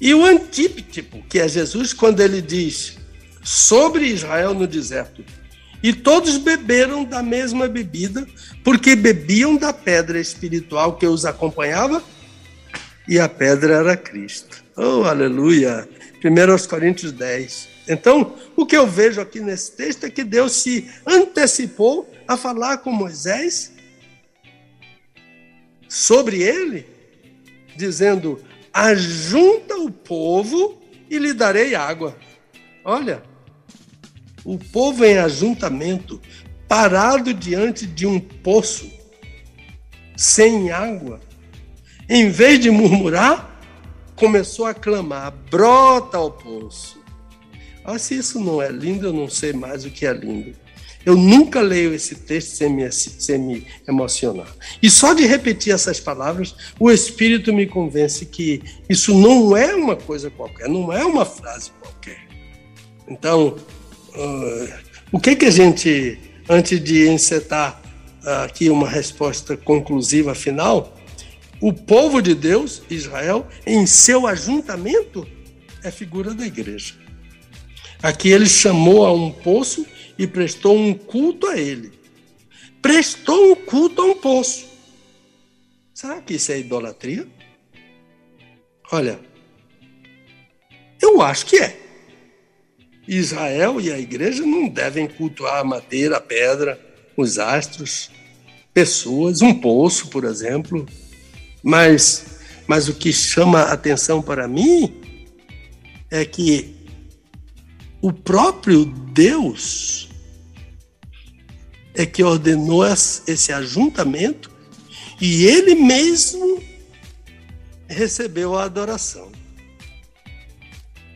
E 0.00 0.14
o 0.14 0.24
antípico, 0.24 1.22
que 1.28 1.38
é 1.38 1.48
Jesus, 1.48 1.92
quando 1.92 2.20
ele 2.20 2.40
diz 2.40 2.98
sobre 3.42 4.06
Israel 4.06 4.54
no 4.54 4.66
deserto: 4.66 5.24
E 5.82 5.92
todos 5.92 6.36
beberam 6.38 7.04
da 7.04 7.22
mesma 7.22 7.66
bebida, 7.68 8.26
porque 8.62 8.94
bebiam 8.94 9.56
da 9.56 9.72
pedra 9.72 10.20
espiritual 10.20 10.96
que 10.96 11.06
os 11.06 11.24
acompanhava, 11.24 12.02
e 13.08 13.18
a 13.18 13.28
pedra 13.28 13.74
era 13.74 13.96
Cristo. 13.96 14.64
Oh, 14.80 15.02
aleluia! 15.02 15.88
1 16.24 16.68
Coríntios 16.68 17.10
10. 17.10 17.68
Então, 17.88 18.36
o 18.54 18.64
que 18.64 18.76
eu 18.76 18.86
vejo 18.86 19.20
aqui 19.20 19.40
nesse 19.40 19.72
texto 19.72 20.04
é 20.04 20.10
que 20.10 20.22
Deus 20.22 20.52
se 20.52 20.88
antecipou 21.04 22.08
a 22.28 22.36
falar 22.36 22.78
com 22.78 22.92
Moisés 22.92 23.72
sobre 25.88 26.40
ele, 26.44 26.86
dizendo: 27.76 28.40
Ajunta 28.72 29.76
o 29.78 29.90
povo 29.90 30.80
e 31.10 31.18
lhe 31.18 31.32
darei 31.32 31.74
água. 31.74 32.16
Olha, 32.84 33.20
o 34.44 34.56
povo 34.58 35.04
em 35.04 35.18
ajuntamento, 35.18 36.22
parado 36.68 37.34
diante 37.34 37.84
de 37.84 38.06
um 38.06 38.20
poço, 38.20 38.88
sem 40.16 40.70
água, 40.70 41.18
em 42.08 42.30
vez 42.30 42.60
de 42.60 42.70
murmurar, 42.70 43.57
começou 44.18 44.66
a 44.66 44.74
clamar: 44.74 45.32
brota 45.50 46.18
ao 46.18 46.30
poço. 46.30 46.98
Ah, 47.84 47.98
se 47.98 48.16
isso 48.16 48.38
não 48.38 48.60
é 48.60 48.68
lindo, 48.70 49.06
eu 49.06 49.12
não 49.12 49.30
sei 49.30 49.52
mais 49.52 49.84
o 49.84 49.90
que 49.90 50.04
é 50.04 50.12
lindo. 50.12 50.54
Eu 51.06 51.16
nunca 51.16 51.62
leio 51.62 51.94
esse 51.94 52.14
texto 52.14 52.50
sem 52.50 52.68
me, 52.68 52.92
sem 52.92 53.38
me 53.38 53.66
emocionar. 53.88 54.54
E 54.82 54.90
só 54.90 55.14
de 55.14 55.24
repetir 55.26 55.72
essas 55.72 55.98
palavras, 55.98 56.54
o 56.78 56.90
Espírito 56.90 57.50
me 57.50 57.66
convence 57.66 58.26
que 58.26 58.62
isso 58.90 59.14
não 59.14 59.56
é 59.56 59.74
uma 59.74 59.96
coisa 59.96 60.28
qualquer, 60.28 60.68
não 60.68 60.92
é 60.92 61.02
uma 61.04 61.24
frase 61.24 61.70
qualquer. 61.80 62.18
Então, 63.08 63.56
uh, 64.14 64.68
o 65.10 65.18
que 65.18 65.34
que 65.34 65.46
a 65.46 65.50
gente, 65.50 66.18
antes 66.46 66.78
de 66.82 67.08
encetar 67.08 67.80
uh, 68.22 68.44
aqui 68.44 68.68
uma 68.68 68.88
resposta 68.88 69.56
conclusiva 69.56 70.34
final, 70.34 70.94
o 71.60 71.72
povo 71.72 72.20
de 72.20 72.34
Deus, 72.34 72.82
Israel, 72.88 73.46
em 73.66 73.86
seu 73.86 74.26
ajuntamento, 74.26 75.26
é 75.82 75.90
figura 75.90 76.34
da 76.34 76.46
igreja. 76.46 76.94
Aqui 78.02 78.28
ele 78.28 78.46
chamou 78.46 79.04
a 79.04 79.12
um 79.12 79.30
poço 79.30 79.84
e 80.16 80.26
prestou 80.26 80.76
um 80.76 80.94
culto 80.94 81.46
a 81.48 81.56
ele. 81.56 81.92
Prestou 82.80 83.52
um 83.52 83.56
culto 83.56 84.02
a 84.02 84.04
um 84.04 84.14
poço. 84.14 84.66
Será 85.92 86.20
que 86.20 86.34
isso 86.34 86.52
é 86.52 86.60
idolatria? 86.60 87.26
Olha, 88.92 89.20
Eu 91.00 91.22
acho 91.22 91.46
que 91.46 91.56
é. 91.56 91.78
Israel 93.06 93.80
e 93.80 93.90
a 93.90 93.98
igreja 93.98 94.44
não 94.44 94.68
devem 94.68 95.06
cultuar 95.06 95.60
a 95.60 95.64
madeira, 95.64 96.18
a 96.18 96.20
pedra, 96.20 96.78
os 97.16 97.38
astros, 97.38 98.10
pessoas, 98.74 99.40
um 99.40 99.54
poço, 99.54 100.08
por 100.08 100.24
exemplo. 100.24 100.86
Mas, 101.62 102.40
mas 102.66 102.88
o 102.88 102.94
que 102.94 103.12
chama 103.12 103.62
atenção 103.62 104.22
para 104.22 104.46
mim 104.46 104.94
é 106.10 106.24
que 106.24 106.74
o 108.00 108.12
próprio 108.12 108.84
Deus 108.84 110.08
é 111.94 112.06
que 112.06 112.22
ordenou 112.22 112.84
esse 112.86 113.52
ajuntamento 113.52 114.50
e 115.20 115.44
ele 115.44 115.74
mesmo 115.74 116.62
recebeu 117.88 118.56
a 118.56 118.64
adoração. 118.64 119.32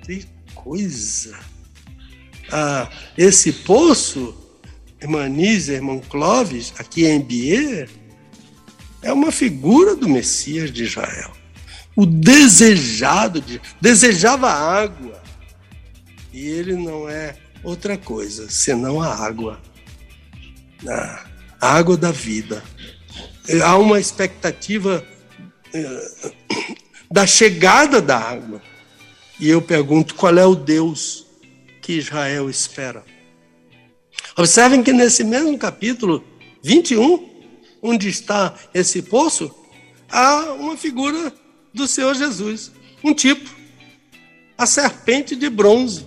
Que 0.04 0.26
coisa! 0.54 1.38
Ah, 2.50 2.90
esse 3.16 3.52
poço, 3.52 4.34
irmã 5.00 5.28
Nízia, 5.28 5.76
irmão 5.76 6.00
Clóvis, 6.00 6.74
aqui 6.76 7.06
em 7.06 7.20
Bier, 7.20 7.88
é 9.02 9.12
uma 9.12 9.32
figura 9.32 9.96
do 9.96 10.08
Messias 10.08 10.70
de 10.72 10.84
Israel. 10.84 11.32
O 11.94 12.06
desejado, 12.06 13.40
de, 13.40 13.60
desejava 13.80 14.48
água. 14.48 15.20
E 16.32 16.46
ele 16.46 16.74
não 16.74 17.08
é 17.08 17.36
outra 17.62 17.98
coisa 17.98 18.48
senão 18.50 19.02
a 19.02 19.14
água. 19.14 19.60
A 20.88 21.26
água 21.60 21.96
da 21.96 22.10
vida. 22.10 22.62
Há 23.62 23.76
uma 23.76 24.00
expectativa 24.00 25.04
eh, 25.74 26.32
da 27.10 27.26
chegada 27.26 28.00
da 28.00 28.18
água. 28.18 28.62
E 29.38 29.48
eu 29.48 29.60
pergunto: 29.60 30.14
qual 30.14 30.36
é 30.38 30.46
o 30.46 30.54
Deus 30.54 31.26
que 31.82 31.94
Israel 31.94 32.48
espera? 32.48 33.04
Observem 34.36 34.82
que 34.82 34.92
nesse 34.92 35.24
mesmo 35.24 35.58
capítulo 35.58 36.24
21, 36.62 37.31
onde 37.82 38.08
está 38.08 38.54
esse 38.72 39.02
poço, 39.02 39.52
há 40.08 40.52
uma 40.52 40.76
figura 40.76 41.32
do 41.74 41.88
Senhor 41.88 42.14
Jesus, 42.14 42.70
um 43.02 43.12
tipo, 43.12 43.50
a 44.56 44.64
serpente 44.64 45.34
de 45.34 45.50
bronze, 45.50 46.06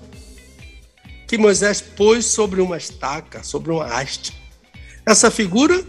que 1.27 1.37
Moisés 1.37 1.81
pôs 1.81 2.25
sobre 2.25 2.61
uma 2.61 2.77
estaca, 2.77 3.43
sobre 3.43 3.71
uma 3.71 3.85
haste. 3.85 4.33
Essa 5.05 5.29
figura, 5.29 5.83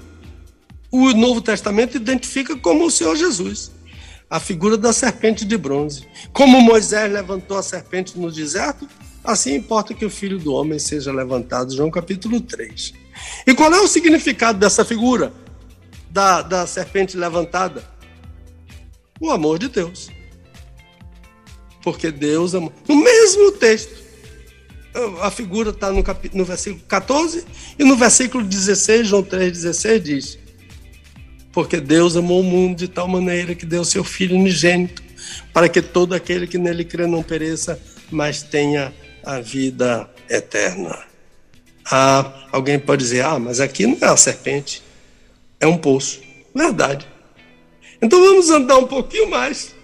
o 0.90 1.12
Novo 1.12 1.40
Testamento 1.40 1.96
identifica 1.96 2.56
como 2.56 2.86
o 2.86 2.90
Senhor 2.90 3.14
Jesus, 3.14 3.70
a 4.28 4.40
figura 4.40 4.76
da 4.76 4.92
serpente 4.92 5.44
de 5.44 5.56
bronze. 5.56 6.04
Como 6.32 6.60
Moisés 6.60 7.12
levantou 7.12 7.56
a 7.56 7.62
serpente 7.62 8.18
no 8.18 8.32
deserto, 8.32 8.88
assim 9.22 9.54
importa 9.54 9.94
que 9.94 10.04
o 10.04 10.10
filho 10.10 10.38
do 10.38 10.52
homem 10.52 10.78
seja 10.78 11.12
levantado. 11.12 11.74
João 11.74 11.90
capítulo 11.90 12.40
3. 12.40 12.92
E 13.46 13.54
qual 13.54 13.72
é 13.72 13.80
o 13.80 13.86
significado 13.86 14.58
dessa 14.58 14.84
figura? 14.84 15.32
Da, 16.16 16.40
da 16.40 16.66
serpente 16.66 17.14
levantada? 17.14 17.84
O 19.20 19.30
amor 19.30 19.58
de 19.58 19.68
Deus. 19.68 20.08
Porque 21.82 22.10
Deus 22.10 22.54
amou. 22.54 22.72
No 22.88 22.96
mesmo 22.96 23.52
texto, 23.52 24.02
a 25.20 25.30
figura 25.30 25.68
está 25.68 25.92
no, 25.92 26.02
no 26.32 26.44
versículo 26.46 26.82
14 26.88 27.44
e 27.78 27.84
no 27.84 27.96
versículo 27.96 28.42
16, 28.42 29.08
João 29.08 29.22
3,16 29.22 29.98
diz: 29.98 30.38
Porque 31.52 31.82
Deus 31.82 32.16
amou 32.16 32.40
o 32.40 32.44
mundo 32.44 32.78
de 32.78 32.88
tal 32.88 33.06
maneira 33.06 33.54
que 33.54 33.66
deu 33.66 33.84
seu 33.84 34.02
Filho 34.02 34.36
unigênito, 34.36 35.02
para 35.52 35.68
que 35.68 35.82
todo 35.82 36.14
aquele 36.14 36.46
que 36.46 36.56
nele 36.56 36.86
crê 36.86 37.06
não 37.06 37.22
pereça, 37.22 37.78
mas 38.10 38.42
tenha 38.42 38.90
a 39.22 39.38
vida 39.38 40.08
eterna. 40.30 40.98
Ah, 41.84 42.48
alguém 42.52 42.78
pode 42.78 43.02
dizer: 43.02 43.22
ah, 43.22 43.38
mas 43.38 43.60
aqui 43.60 43.86
não 43.86 43.98
é 44.00 44.10
a 44.10 44.16
serpente, 44.16 44.82
é 45.60 45.66
um 45.66 45.78
poço. 45.78 46.20
Verdade. 46.54 47.06
Então 48.00 48.20
vamos 48.20 48.50
andar 48.50 48.78
um 48.78 48.86
pouquinho 48.86 49.30
mais. 49.30 49.74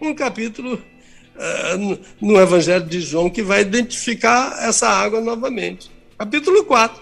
Um 0.00 0.14
capítulo 0.14 0.74
uh, 0.74 1.98
no 2.20 2.40
Evangelho 2.40 2.86
de 2.86 3.00
João 3.00 3.30
que 3.30 3.42
vai 3.42 3.62
identificar 3.62 4.56
essa 4.60 4.88
água 4.88 5.20
novamente. 5.20 5.90
Capítulo 6.18 6.64
4. 6.64 7.00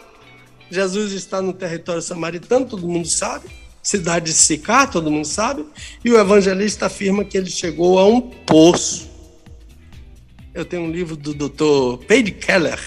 Jesus 0.70 1.12
está 1.12 1.40
no 1.40 1.52
território 1.52 2.02
samaritano, 2.02 2.66
todo 2.66 2.88
mundo 2.88 3.09
sabe. 3.09 3.48
Cidade 3.82 4.26
de 4.26 4.32
Sicar, 4.32 4.90
todo 4.90 5.11
mundo 5.11 5.26
sabe. 5.26 5.64
E 6.04 6.11
o 6.11 6.18
evangelista 6.18 6.86
afirma 6.86 7.24
que 7.24 7.38
ele 7.38 7.50
chegou 7.50 7.98
a 8.00 8.07
um 8.07 8.20
poço. 8.20 9.09
Eu 10.52 10.64
tenho 10.64 10.82
um 10.82 10.90
livro 10.90 11.14
do 11.14 11.32
Dr. 11.32 12.04
Paige 12.07 12.32
Keller. 12.32 12.80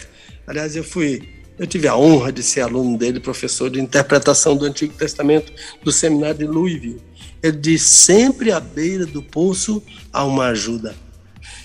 Aliás, 0.45 0.75
eu 0.75 0.83
fui 0.83 1.38
eu 1.59 1.67
tive 1.67 1.87
a 1.89 1.95
honra 1.95 2.31
de 2.31 2.41
ser 2.41 2.61
aluno 2.61 2.97
dele, 2.97 3.19
professor 3.19 3.69
de 3.69 3.81
interpretação 3.81 4.55
do 4.55 4.65
Antigo 4.65 4.93
Testamento 4.93 5.51
do 5.83 5.91
seminário 5.91 6.37
de 6.37 6.45
Louisville. 6.45 7.01
Ele 7.43 7.57
diz: 7.57 7.81
sempre 7.81 8.51
à 8.51 8.59
beira 8.61 9.05
do 9.05 9.21
poço 9.21 9.83
há 10.11 10.23
uma 10.23 10.47
ajuda. 10.47 10.95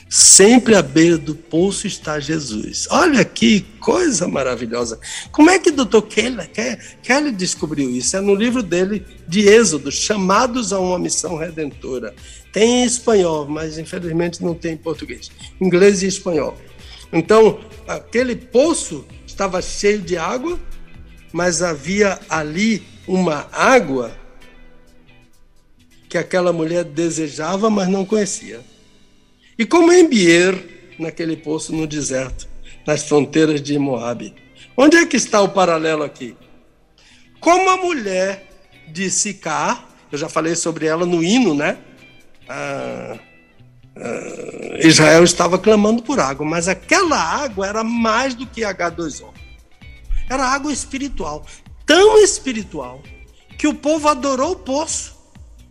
Sempre 0.09 0.77
à 0.77 0.83
beira 0.83 1.17
do 1.19 1.35
poço 1.35 1.87
está 1.87 2.21
Jesus. 2.21 2.87
Olha 2.91 3.25
que 3.25 3.63
coisa 3.81 4.29
maravilhosa. 4.29 4.99
Como 5.33 5.51
é 5.51 5.59
que 5.59 5.71
o 5.71 5.73
doutor 5.73 6.03
Kelly, 6.03 6.49
Kelly 7.03 7.33
descobriu 7.33 7.91
isso? 7.91 8.17
É 8.17 8.21
no 8.21 8.35
livro 8.35 8.63
dele 8.63 9.05
de 9.27 9.49
Êxodo, 9.49 9.91
Chamados 9.91 10.73
a 10.73 10.79
uma 10.79 10.99
Missão 10.99 11.37
Redentora. 11.37 12.15
Tem 12.53 12.83
em 12.83 12.85
espanhol, 12.85 13.49
mas 13.49 13.79
infelizmente 13.79 14.43
não 14.43 14.55
tem 14.55 14.75
em 14.75 14.77
português. 14.77 15.31
Inglês 15.61 16.03
e 16.03 16.07
espanhol. 16.07 16.57
Então, 17.13 17.61
aquele 17.89 18.37
poço 18.37 19.05
estava 19.35 19.61
cheio 19.61 20.01
de 20.01 20.17
água, 20.17 20.59
mas 21.33 21.61
havia 21.61 22.19
ali 22.29 22.83
uma 23.07 23.49
água 23.53 24.17
que 26.09 26.17
aquela 26.17 26.53
mulher 26.53 26.85
desejava, 26.85 27.69
mas 27.69 27.89
não 27.89 28.05
conhecia. 28.07 28.61
E 29.59 29.67
como 29.67 29.93
em 29.93 30.09
Bier, 30.09 30.95
naquele 30.99 31.37
poço 31.37 31.75
no 31.75 31.87
deserto, 31.87 32.49
nas 32.87 33.03
fronteiras 33.03 33.61
de 33.61 33.77
Moabe. 33.77 34.35
Onde 34.77 34.97
é 34.97 35.07
que 35.07 35.17
está 35.17 35.43
o 35.43 35.49
paralelo 35.49 36.05
aqui? 36.05 36.37
Como 37.41 37.69
a 37.71 37.77
mulher 37.77 38.49
de 38.89 39.11
Sicar, 39.11 39.89
eu 40.13 40.17
já 40.17 40.29
falei 40.29 40.55
sobre 40.55 40.87
ela 40.87 41.05
no 41.05 41.23
hino, 41.23 41.55
né? 41.55 41.79
Ah, 42.49 43.19
Israel 44.81 45.23
estava 45.23 45.59
clamando 45.59 46.03
por 46.03 46.19
água, 46.19 46.45
mas 46.45 46.69
aquela 46.69 47.19
água 47.19 47.67
era 47.67 47.85
mais 47.85 48.35
do 48.35 48.47
que 48.47 48.63
H2O. 48.63 49.29
Era 50.29 50.47
água 50.47 50.73
espiritual, 50.73 51.45
tão 51.87 52.19
espiritual 52.19 53.01
que 53.57 53.69
o 53.69 53.75
povo 53.75 54.09
adorou 54.09 54.53
o 54.53 54.57
poço 54.57 55.15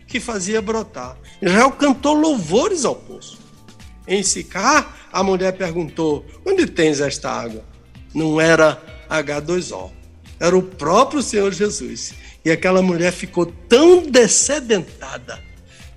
que 0.07 0.19
fazia 0.19 0.61
brotar. 0.61 1.17
Israel 1.41 1.71
cantou 1.71 2.13
louvores 2.13 2.86
ao 2.86 2.95
poço. 2.95 3.39
Em 4.07 4.21
Sicar, 4.24 5.07
a 5.11 5.24
mulher 5.24 5.53
perguntou: 5.53 6.26
Onde 6.45 6.65
tens 6.67 7.01
esta 7.01 7.30
água? 7.30 7.63
Não 8.13 8.39
era 8.39 8.82
H2O, 9.09 9.91
era 10.39 10.57
o 10.57 10.61
próprio 10.61 11.21
Senhor 11.21 11.51
Jesus. 11.51 12.13
E 12.45 12.51
aquela 12.51 12.82
mulher 12.82 13.11
ficou 13.11 13.45
tão 13.45 14.03
descedentada 14.03 15.41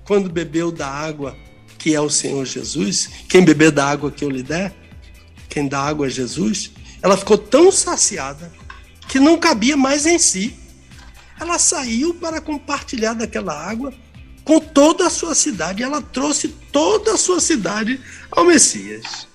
quando 0.05 0.29
bebeu 0.29 0.71
da 0.71 0.87
água 0.87 1.35
que 1.87 1.95
é 1.95 2.01
o 2.01 2.09
Senhor 2.09 2.45
Jesus. 2.45 3.09
Quem 3.29 3.45
beber 3.45 3.71
da 3.71 3.85
água 3.85 4.11
que 4.11 4.25
eu 4.25 4.29
lhe 4.29 4.43
der, 4.43 4.73
quem 5.47 5.69
dá 5.69 5.79
água 5.79 6.07
é 6.07 6.09
Jesus. 6.09 6.69
Ela 7.01 7.15
ficou 7.15 7.37
tão 7.37 7.71
saciada 7.71 8.51
que 9.07 9.21
não 9.21 9.37
cabia 9.37 9.77
mais 9.77 10.05
em 10.05 10.19
si. 10.19 10.53
Ela 11.39 11.57
saiu 11.57 12.13
para 12.13 12.41
compartilhar 12.41 13.13
daquela 13.13 13.53
água 13.53 13.93
com 14.43 14.59
toda 14.59 15.07
a 15.07 15.09
sua 15.09 15.33
cidade. 15.33 15.81
Ela 15.81 16.01
trouxe 16.01 16.49
toda 16.73 17.13
a 17.13 17.17
sua 17.17 17.39
cidade 17.39 18.01
ao 18.29 18.43
Messias. 18.43 19.25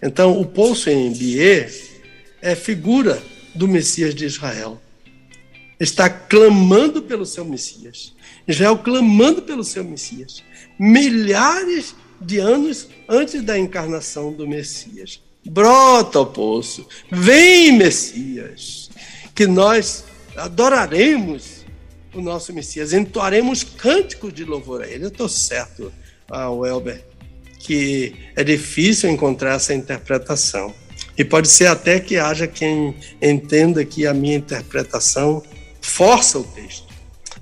Então, 0.00 0.40
o 0.40 0.46
poço 0.46 0.88
em 0.90 1.12
Bier 1.12 1.74
é 2.40 2.54
figura 2.54 3.20
do 3.52 3.66
Messias 3.66 4.14
de 4.14 4.26
Israel. 4.26 4.80
Está 5.80 6.10
clamando 6.10 7.02
pelo 7.02 7.24
seu 7.24 7.44
Messias. 7.44 8.12
Israel 8.46 8.76
clamando 8.78 9.42
pelo 9.42 9.64
seu 9.64 9.82
Messias. 9.82 10.44
Milhares 10.78 11.94
de 12.20 12.38
anos 12.38 12.88
antes 13.08 13.42
da 13.42 13.58
encarnação 13.58 14.32
do 14.32 14.46
Messias. 14.46 15.20
Brota 15.44 16.20
o 16.20 16.26
poço, 16.26 16.86
vem 17.10 17.72
Messias, 17.72 18.90
que 19.34 19.46
nós 19.46 20.04
adoraremos 20.36 21.64
o 22.14 22.20
nosso 22.20 22.52
Messias. 22.52 22.92
Entoaremos 22.92 23.64
cânticos 23.64 24.34
de 24.34 24.44
louvor 24.44 24.82
a 24.82 24.86
Ele. 24.86 25.04
Eu 25.04 25.08
estou 25.08 25.28
certo, 25.28 25.90
ah, 26.28 26.50
Welber, 26.50 27.02
que 27.58 28.14
é 28.36 28.44
difícil 28.44 29.08
encontrar 29.08 29.54
essa 29.54 29.72
interpretação. 29.72 30.74
E 31.16 31.24
pode 31.24 31.48
ser 31.48 31.66
até 31.66 31.98
que 31.98 32.16
haja 32.16 32.46
quem 32.46 32.94
entenda 33.20 33.84
que 33.84 34.06
a 34.06 34.12
minha 34.12 34.36
interpretação 34.36 35.42
força 35.80 36.38
o 36.38 36.44
texto. 36.44 36.88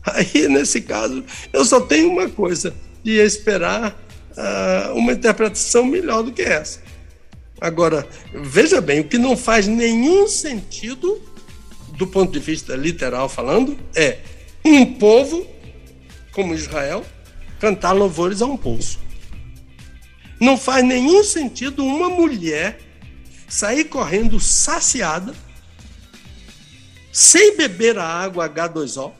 Aí, 0.04 0.48
nesse 0.48 0.80
caso, 0.80 1.24
eu 1.52 1.64
só 1.64 1.80
tenho 1.80 2.10
uma 2.10 2.28
coisa: 2.28 2.74
de 3.02 3.12
esperar 3.12 3.98
uh, 4.36 4.94
uma 4.94 5.12
interpretação 5.12 5.84
melhor 5.84 6.22
do 6.22 6.32
que 6.32 6.42
essa. 6.42 6.80
Agora, 7.60 8.06
veja 8.32 8.80
bem, 8.80 9.00
o 9.00 9.04
que 9.08 9.18
não 9.18 9.36
faz 9.36 9.66
nenhum 9.66 10.28
sentido, 10.28 11.20
do 11.96 12.06
ponto 12.06 12.32
de 12.32 12.38
vista 12.38 12.76
literal 12.76 13.28
falando, 13.28 13.76
é 13.94 14.18
um 14.64 14.94
povo 14.94 15.46
como 16.32 16.54
Israel 16.54 17.04
cantar 17.58 17.92
louvores 17.92 18.40
a 18.42 18.46
um 18.46 18.56
poço. 18.56 19.00
Não 20.40 20.56
faz 20.56 20.84
nenhum 20.84 21.24
sentido 21.24 21.84
uma 21.84 22.08
mulher 22.08 22.78
sair 23.48 23.84
correndo 23.84 24.38
saciada, 24.38 25.34
sem 27.18 27.56
beber 27.56 27.98
a 27.98 28.04
água 28.04 28.48
H2O, 28.48 29.10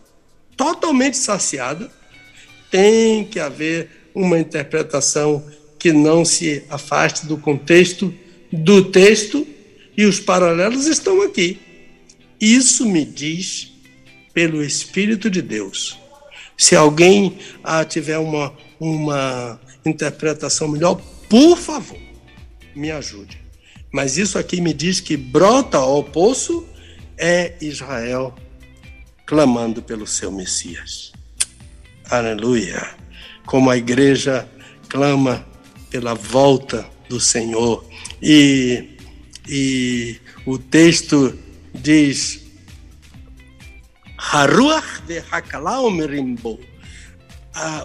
totalmente 0.57 1.17
saciada. 1.17 1.91
Tem 2.71 3.25
que 3.25 3.41
haver 3.41 4.11
uma 4.15 4.39
interpretação 4.39 5.45
que 5.81 5.93
não 5.93 6.25
se 6.25 6.63
afaste 6.71 7.27
do 7.27 7.37
contexto 7.37 8.15
do 8.53 8.85
texto 8.85 9.45
e 9.97 10.05
os 10.05 10.21
paralelos 10.21 10.87
estão 10.87 11.23
aqui. 11.23 11.59
Isso 12.41 12.87
me 12.87 13.05
diz 13.05 13.73
pelo 14.33 14.63
Espírito 14.63 15.29
de 15.29 15.43
Deus. 15.43 15.99
Se 16.57 16.77
alguém 16.77 17.37
ah, 17.65 17.85
tiver 17.85 18.19
uma, 18.19 18.55
uma 18.79 19.61
interpretação 19.85 20.69
melhor, 20.69 21.01
por 21.29 21.59
favor, 21.59 21.99
me 22.77 22.93
ajude. 22.93 23.43
Mas 23.93 24.17
isso 24.17 24.39
aqui 24.39 24.61
me 24.61 24.73
diz 24.73 25.01
que 25.01 25.17
brota 25.17 25.79
ao 25.79 26.05
poço 26.05 26.65
é 27.19 27.57
Israel 27.61 28.35
clamando 29.27 29.83
pelo 29.83 30.07
seu 30.07 30.31
Messias. 30.33 31.13
Aleluia! 32.11 32.97
Como 33.45 33.69
a 33.69 33.77
igreja 33.77 34.49
clama 34.89 35.47
pela 35.91 36.15
volta 36.15 36.89
do 37.09 37.21
Senhor. 37.21 37.85
E, 38.23 38.97
e 39.49 40.17
o 40.47 40.59
texto 40.59 41.39
diz: 41.75 42.43
Haruach 44.17 45.03
de 45.07 45.23
Hakalau 45.31 45.91
Merimbo. 45.91 46.59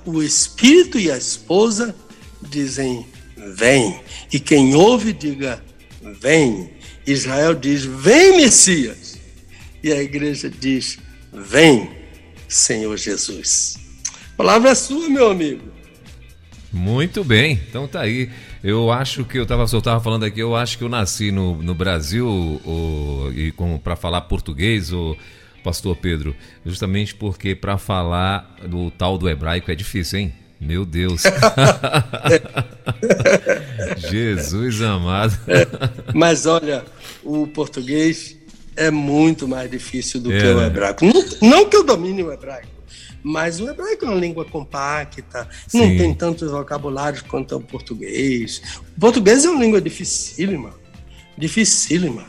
O 0.05 0.21
espírito 0.21 0.99
e 0.99 1.11
a 1.11 1.17
esposa 1.17 1.95
dizem: 2.41 3.05
Vem. 3.55 3.99
E 4.31 4.39
quem 4.39 4.75
ouve, 4.75 5.13
diga: 5.13 5.63
Vem. 6.01 6.71
Israel 7.05 7.55
diz: 7.55 7.83
Vem, 7.83 8.37
Messias. 8.37 9.02
E 9.83 9.91
a 9.91 10.01
igreja 10.01 10.49
diz: 10.49 10.97
Vem, 11.33 11.91
Senhor 12.47 12.95
Jesus. 12.95 13.77
A 14.33 14.37
palavra 14.37 14.69
é 14.69 14.75
sua, 14.75 15.09
meu 15.09 15.29
amigo. 15.29 15.73
Muito 16.71 17.23
bem, 17.23 17.59
então 17.69 17.87
tá 17.87 18.01
aí. 18.01 18.29
Eu 18.63 18.89
acho 18.91 19.25
que 19.25 19.37
eu 19.37 19.43
estava 19.43 19.65
eu 19.71 19.81
tava 19.81 20.01
falando 20.01 20.23
aqui, 20.23 20.39
eu 20.39 20.55
acho 20.55 20.77
que 20.77 20.83
eu 20.83 20.89
nasci 20.89 21.31
no, 21.31 21.61
no 21.61 21.75
Brasil 21.75 22.27
o, 22.27 23.29
e 23.35 23.53
para 23.83 23.95
falar 23.95 24.21
português, 24.21 24.91
o 24.93 25.17
pastor 25.63 25.97
Pedro, 25.97 26.35
justamente 26.65 27.13
porque 27.13 27.53
para 27.53 27.77
falar 27.77 28.57
do 28.65 28.89
tal 28.89 29.17
do 29.17 29.29
hebraico 29.29 29.69
é 29.69 29.75
difícil, 29.75 30.19
hein? 30.19 30.33
Meu 30.59 30.85
Deus. 30.85 31.23
Jesus 34.09 34.81
amado. 34.81 35.37
É, 35.47 35.67
mas 36.13 36.45
olha, 36.45 36.85
o 37.21 37.45
português 37.47 38.37
é 38.75 38.91
muito 38.91 39.47
mais 39.47 39.69
difícil 39.69 40.19
do 40.19 40.31
é. 40.31 40.39
que 40.39 40.45
o 40.45 40.59
né? 40.59 40.67
hebraico. 40.67 41.05
Não, 41.05 41.25
não 41.41 41.69
que 41.69 41.75
eu 41.75 41.83
domine 41.83 42.23
o 42.23 42.31
hebraico, 42.31 42.67
mas 43.21 43.59
o 43.59 43.69
hebraico 43.69 44.05
é 44.05 44.09
uma 44.09 44.19
língua 44.19 44.45
compacta, 44.45 45.47
Sim. 45.67 45.79
não 45.79 45.97
tem 45.97 46.13
tantos 46.13 46.51
vocabulários 46.51 47.21
quanto 47.21 47.55
o 47.55 47.61
português. 47.61 48.61
O 48.97 48.99
português 48.99 49.45
é 49.45 49.49
uma 49.49 49.63
língua 49.63 49.79
dificílima, 49.79 50.73
dificílima. 51.37 52.25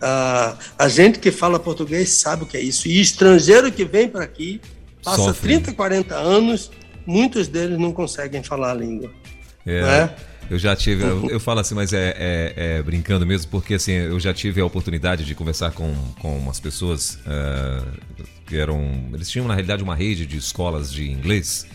Ah, 0.00 0.56
a 0.78 0.88
gente 0.88 1.18
que 1.18 1.30
fala 1.30 1.58
português 1.58 2.10
sabe 2.10 2.44
o 2.44 2.46
que 2.46 2.56
é 2.56 2.60
isso. 2.60 2.86
E 2.86 3.00
estrangeiro 3.00 3.72
que 3.72 3.84
vem 3.84 4.08
para 4.08 4.24
aqui, 4.24 4.60
passa 5.02 5.22
Sofre. 5.22 5.48
30, 5.48 5.72
40 5.72 6.14
anos, 6.14 6.70
muitos 7.06 7.48
deles 7.48 7.78
não 7.78 7.92
conseguem 7.92 8.42
falar 8.42 8.72
a 8.72 8.74
língua. 8.74 9.10
É. 9.64 9.82
Né? 9.82 10.14
Eu 10.50 10.58
já 10.58 10.76
tive, 10.76 11.02
eu, 11.02 11.28
eu 11.30 11.40
falo 11.40 11.60
assim, 11.60 11.74
mas 11.74 11.92
é, 11.92 12.14
é, 12.16 12.54
é, 12.56 12.82
brincando 12.82 13.26
mesmo, 13.26 13.50
porque 13.50 13.74
assim, 13.74 13.92
eu 13.92 14.18
já 14.20 14.32
tive 14.32 14.60
a 14.60 14.64
oportunidade 14.64 15.24
de 15.24 15.34
conversar 15.34 15.72
com, 15.72 15.92
com 16.20 16.38
umas 16.38 16.60
pessoas 16.60 17.18
uh, 17.26 17.86
que 18.46 18.56
eram. 18.56 19.10
Eles 19.12 19.28
tinham, 19.28 19.46
na 19.46 19.54
realidade, 19.54 19.82
uma 19.82 19.94
rede 19.94 20.26
de 20.26 20.36
escolas 20.36 20.92
de 20.92 21.10
inglês. 21.10 21.66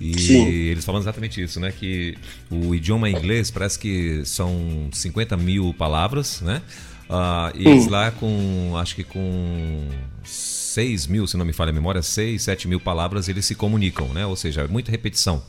E 0.00 0.18
Sim. 0.18 0.46
eles 0.48 0.84
falam 0.84 1.00
exatamente 1.00 1.42
isso, 1.42 1.58
né? 1.60 1.72
Que 1.72 2.16
o 2.50 2.74
idioma 2.74 3.08
inglês 3.08 3.50
parece 3.50 3.78
que 3.78 4.24
são 4.24 4.88
50 4.92 5.36
mil 5.36 5.72
palavras, 5.74 6.40
né? 6.40 6.62
Uh, 7.08 7.56
e 7.56 7.68
eles 7.68 7.86
lá 7.86 8.10
com, 8.10 8.76
acho 8.76 8.94
que 8.96 9.04
com 9.04 9.88
6 10.22 11.06
mil, 11.06 11.26
se 11.26 11.36
não 11.36 11.44
me 11.44 11.52
falha 11.52 11.70
a 11.70 11.72
memória, 11.72 12.02
6, 12.02 12.42
7 12.42 12.66
mil 12.66 12.80
palavras 12.80 13.28
eles 13.28 13.44
se 13.44 13.54
comunicam, 13.54 14.08
né? 14.08 14.26
Ou 14.26 14.36
seja, 14.36 14.66
muita 14.66 14.90
repetição. 14.90 15.42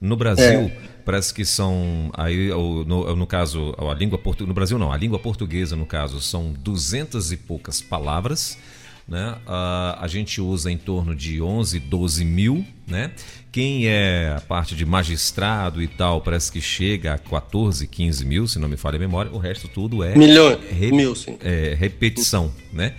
No 0.00 0.16
Brasil, 0.16 0.44
é. 0.44 0.76
parece 1.04 1.32
que 1.32 1.44
são 1.44 2.10
aí 2.14 2.48
no, 2.48 3.16
no 3.16 3.26
caso 3.26 3.74
a 3.78 3.94
língua 3.94 4.18
portuguesa 4.18 4.48
no 4.48 4.54
Brasil 4.54 4.78
não, 4.78 4.92
a 4.92 4.96
língua 4.96 5.18
portuguesa 5.18 5.74
no 5.74 5.86
caso 5.86 6.20
são 6.20 6.52
duzentas 6.52 7.32
e 7.32 7.36
poucas 7.36 7.80
palavras 7.80 8.58
né? 9.08 9.36
Uh, 9.46 10.00
a 10.00 10.06
gente 10.08 10.40
usa 10.40 10.70
em 10.70 10.76
torno 10.76 11.14
de 11.14 11.40
11, 11.40 11.78
12 11.78 12.24
mil, 12.24 12.66
né? 12.86 13.12
Quem 13.52 13.86
é 13.86 14.34
a 14.36 14.40
parte 14.40 14.74
de 14.74 14.84
magistrado 14.84 15.80
e 15.80 15.86
tal, 15.86 16.20
parece 16.20 16.50
que 16.50 16.60
chega 16.60 17.14
a 17.14 17.18
14, 17.18 17.86
15 17.86 18.24
mil, 18.24 18.48
se 18.48 18.58
não 18.58 18.68
me 18.68 18.76
falha 18.76 18.96
a 18.96 18.98
memória. 18.98 19.30
O 19.32 19.38
resto 19.38 19.68
tudo 19.68 20.02
é 20.02 20.16
milhões, 20.16 20.58
re, 20.70 20.90
mil, 20.90 21.14
sim. 21.14 21.38
É, 21.40 21.74
repetição, 21.78 22.52
né? 22.72 22.94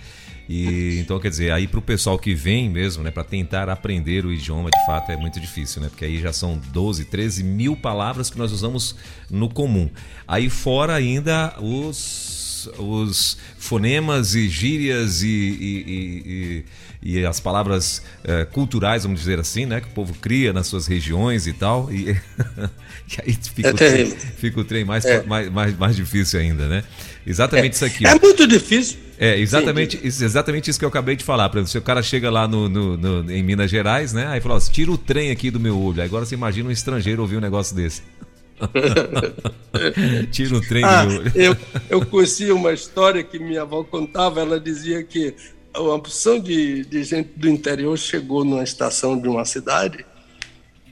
E 0.48 0.98
então 0.98 1.20
quer 1.20 1.28
dizer, 1.28 1.52
aí 1.52 1.66
para 1.66 1.78
o 1.78 1.82
pessoal 1.82 2.18
que 2.18 2.34
vem 2.34 2.70
mesmo, 2.70 3.02
né, 3.02 3.10
para 3.10 3.22
tentar 3.22 3.68
aprender 3.68 4.24
o 4.24 4.32
idioma, 4.32 4.70
de 4.70 4.86
fato 4.86 5.12
é 5.12 5.16
muito 5.16 5.38
difícil, 5.38 5.82
né? 5.82 5.88
Porque 5.88 6.06
aí 6.06 6.18
já 6.20 6.32
são 6.32 6.58
12, 6.72 7.04
13 7.04 7.44
mil 7.44 7.76
palavras 7.76 8.30
que 8.30 8.38
nós 8.38 8.50
usamos 8.50 8.96
no 9.30 9.48
comum. 9.48 9.90
Aí 10.26 10.48
fora 10.48 10.94
ainda 10.94 11.54
os 11.60 12.38
os, 12.78 13.38
fonemas 13.58 14.34
e 14.34 14.48
gírias 14.48 15.22
e, 15.22 15.28
e, 15.28 16.64
e, 17.02 17.18
e 17.20 17.26
as 17.26 17.38
palavras 17.38 18.02
é, 18.24 18.44
culturais, 18.44 19.02
vamos 19.04 19.20
dizer 19.20 19.38
assim, 19.38 19.66
né? 19.66 19.80
Que 19.80 19.88
o 19.88 19.90
povo 19.90 20.14
cria 20.14 20.52
nas 20.52 20.66
suas 20.66 20.86
regiões 20.86 21.46
e 21.46 21.52
tal. 21.52 21.92
E, 21.92 22.16
aí 23.24 23.32
fica, 23.34 23.68
é 23.68 23.72
o 23.72 23.74
trem, 23.74 24.10
fica 24.10 24.60
o 24.60 24.64
trem 24.64 24.84
mais, 24.84 25.04
é. 25.04 25.22
mais, 25.24 25.50
mais, 25.50 25.76
mais 25.76 25.96
difícil 25.96 26.40
ainda, 26.40 26.66
né? 26.66 26.84
Exatamente 27.28 27.72
é. 27.72 27.74
isso 27.74 27.84
aqui. 27.84 28.06
É 28.06 28.14
ó. 28.14 28.18
muito 28.20 28.46
difícil. 28.46 28.98
É, 29.18 29.38
exatamente, 29.38 29.98
isso, 30.02 30.24
exatamente 30.24 30.70
isso 30.70 30.78
que 30.78 30.84
eu 30.84 30.88
acabei 30.88 31.16
de 31.16 31.24
falar. 31.24 31.48
Por 31.48 31.58
exemplo, 31.58 31.70
se 31.70 31.78
o 31.78 31.82
cara 31.82 32.02
chega 32.02 32.30
lá 32.30 32.48
no, 32.48 32.68
no, 32.68 32.96
no 32.96 33.32
em 33.32 33.42
Minas 33.42 33.70
Gerais, 33.70 34.12
né? 34.12 34.28
Aí 34.28 34.40
fala, 34.40 34.54
ó, 34.54 34.60
tira 34.60 34.90
o 34.90 34.96
trem 34.96 35.30
aqui 35.30 35.50
do 35.50 35.60
meu 35.60 35.78
olho. 35.78 36.02
Agora 36.02 36.24
você 36.24 36.34
imagina 36.34 36.68
um 36.68 36.72
estrangeiro 36.72 37.20
ouvir 37.20 37.36
um 37.36 37.40
negócio 37.40 37.76
desse. 37.76 38.02
Tira 40.32 40.56
o 40.56 40.60
trem 40.60 40.82
ah, 40.84 41.06
eu, 41.32 41.56
eu 41.88 42.04
conheci 42.04 42.50
uma 42.50 42.72
história 42.72 43.22
que 43.22 43.38
minha 43.38 43.62
avó 43.62 43.84
contava. 43.84 44.40
Ela 44.40 44.58
dizia 44.58 45.02
que 45.04 45.34
uma 45.76 45.98
porção 46.00 46.40
de, 46.40 46.84
de 46.84 47.04
gente 47.04 47.30
do 47.36 47.48
interior 47.48 47.96
chegou 47.96 48.44
numa 48.44 48.64
estação 48.64 49.16
de 49.20 49.28
uma 49.28 49.44
cidade 49.44 50.04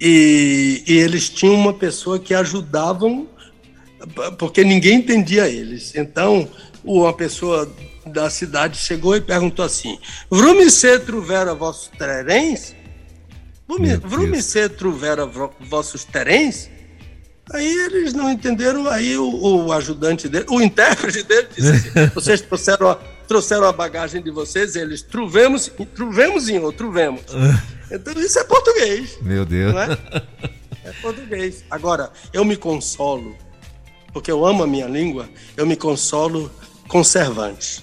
e, 0.00 0.84
e 0.86 0.92
eles 0.98 1.28
tinham 1.28 1.54
uma 1.54 1.72
pessoa 1.72 2.18
que 2.18 2.34
ajudavam 2.34 3.26
porque 4.38 4.64
ninguém 4.64 4.98
entendia 4.98 5.48
eles. 5.48 5.94
Então, 5.94 6.48
uma 6.84 7.12
pessoa 7.12 7.70
da 8.06 8.30
cidade 8.30 8.78
chegou 8.78 9.16
e 9.16 9.20
perguntou 9.20 9.64
assim: 9.64 9.98
Vrumice 10.30 10.98
truvera 11.00 11.54
vossos 11.54 11.88
terens? 11.98 12.74
Vrumice 14.02 14.68
truvera 14.68 15.26
vossos 15.60 16.04
terens? 16.04 16.70
Aí 17.52 17.66
eles 17.84 18.12
não 18.12 18.30
entenderam, 18.30 18.88
aí 18.88 19.16
o, 19.16 19.66
o 19.66 19.72
ajudante 19.72 20.28
dele, 20.28 20.46
o 20.48 20.60
intérprete 20.60 21.22
dele 21.22 21.46
disse 21.54 21.70
assim, 21.70 22.10
vocês 22.12 22.40
trouxeram 22.40 22.90
a, 22.90 22.96
trouxeram 23.28 23.66
a 23.66 23.72
bagagem 23.72 24.20
de 24.20 24.32
vocês, 24.32 24.74
eles 24.74 25.00
truvemos, 25.00 25.70
truvemos 25.94 26.48
em 26.48 26.58
outro, 26.58 26.78
truvemos. 26.78 27.22
Então 27.88 28.14
isso 28.14 28.36
é 28.36 28.42
português. 28.42 29.16
Meu 29.22 29.44
Deus. 29.44 29.72
É? 29.76 30.22
é 30.86 30.92
português. 31.00 31.64
Agora, 31.70 32.10
eu 32.32 32.44
me 32.44 32.56
consolo, 32.56 33.36
porque 34.16 34.32
eu 34.32 34.46
amo 34.46 34.62
a 34.62 34.66
minha 34.66 34.86
língua, 34.86 35.28
eu 35.58 35.66
me 35.66 35.76
consolo 35.76 36.50
com 36.88 37.04
Cervantes. 37.04 37.82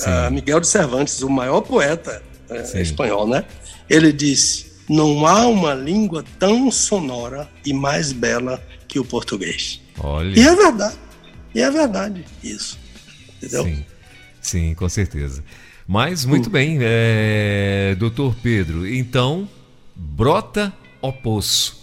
Uh, 0.00 0.30
Miguel 0.30 0.60
de 0.60 0.66
Cervantes, 0.66 1.22
o 1.22 1.30
maior 1.30 1.62
poeta 1.62 2.22
uh, 2.50 2.76
espanhol, 2.76 3.26
né? 3.26 3.42
Ele 3.88 4.12
disse, 4.12 4.70
não 4.86 5.26
há 5.26 5.46
uma 5.46 5.72
língua 5.72 6.22
tão 6.38 6.70
sonora 6.70 7.48
e 7.64 7.72
mais 7.72 8.12
bela 8.12 8.62
que 8.86 8.98
o 8.98 9.04
português. 9.04 9.80
Olha. 9.98 10.38
E 10.38 10.46
é 10.46 10.54
verdade. 10.54 10.98
E 11.54 11.62
é 11.62 11.70
verdade 11.70 12.22
isso. 12.44 12.78
Entendeu? 13.38 13.64
Sim, 13.64 13.86
Sim 14.42 14.74
com 14.74 14.90
certeza. 14.90 15.42
Mas 15.88 16.26
muito 16.26 16.50
hum. 16.50 16.52
bem, 16.52 16.78
é... 16.82 17.96
doutor 17.98 18.36
Pedro, 18.42 18.86
então 18.86 19.48
brota 19.96 20.70
o 21.00 21.10
poço. 21.10 21.81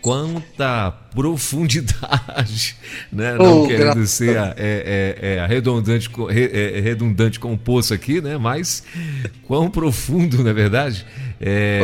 Quanta 0.00 0.90
profundidade, 1.14 2.76
né? 3.12 3.34
Não 3.34 3.64
oh, 3.64 3.66
querendo 3.66 4.06
ser 4.06 4.38
a, 4.38 4.54
é, 4.56 5.16
é, 5.20 5.36
é, 5.36 5.46
redundante, 5.46 6.08
é, 6.30 6.80
redundante 6.80 7.40
com 7.40 7.52
o 7.52 7.58
poço 7.58 7.92
aqui, 7.92 8.20
né? 8.20 8.36
Mas 8.38 8.82
quão 9.44 9.70
profundo, 9.70 10.42
na 10.44 10.50
é 10.50 10.52
verdade, 10.52 11.04
é 11.40 11.80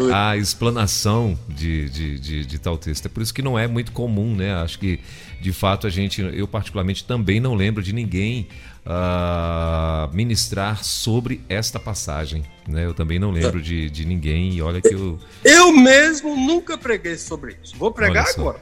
oh, 0.00 0.14
a 0.14 0.36
explanação 0.36 1.38
de, 1.48 1.88
de, 1.88 2.18
de, 2.18 2.46
de, 2.46 2.58
tal 2.58 2.76
texto. 2.76 3.06
É 3.06 3.08
por 3.08 3.22
isso 3.22 3.32
que 3.32 3.42
não 3.42 3.58
é 3.58 3.66
muito 3.66 3.92
comum, 3.92 4.34
né? 4.34 4.54
Acho 4.54 4.78
que, 4.78 5.00
de 5.40 5.52
fato, 5.52 5.86
a 5.86 5.90
gente, 5.90 6.20
eu 6.20 6.48
particularmente 6.48 7.04
também 7.04 7.40
não 7.40 7.54
lembro 7.54 7.82
de 7.82 7.92
ninguém 7.92 8.48
uh, 8.86 10.14
ministrar 10.14 10.84
sobre 10.84 11.40
esta 11.48 11.78
passagem. 11.78 12.44
Né? 12.68 12.86
Eu 12.86 12.94
também 12.94 13.18
não 13.18 13.30
lembro 13.30 13.60
de, 13.60 13.90
de 13.90 14.04
ninguém, 14.04 14.52
e 14.54 14.62
olha 14.62 14.80
que 14.80 14.94
eu. 14.94 15.18
Eu 15.44 15.72
mesmo 15.72 16.36
nunca 16.36 16.76
preguei 16.76 17.16
sobre 17.16 17.56
isso. 17.62 17.76
Vou 17.76 17.92
pregar 17.92 18.26
agora. 18.28 18.60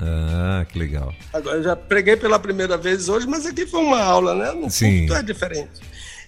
Ah, 0.00 0.66
que 0.68 0.78
legal. 0.78 1.14
Agora, 1.32 1.62
já 1.62 1.76
preguei 1.76 2.16
pela 2.16 2.38
primeira 2.38 2.76
vez 2.76 3.08
hoje, 3.08 3.26
mas 3.26 3.46
aqui 3.46 3.66
foi 3.66 3.80
uma 3.80 4.02
aula, 4.02 4.34
né? 4.34 4.52
No 4.52 4.68
Sim. 4.68 5.10
é 5.12 5.22
diferente. 5.22 5.80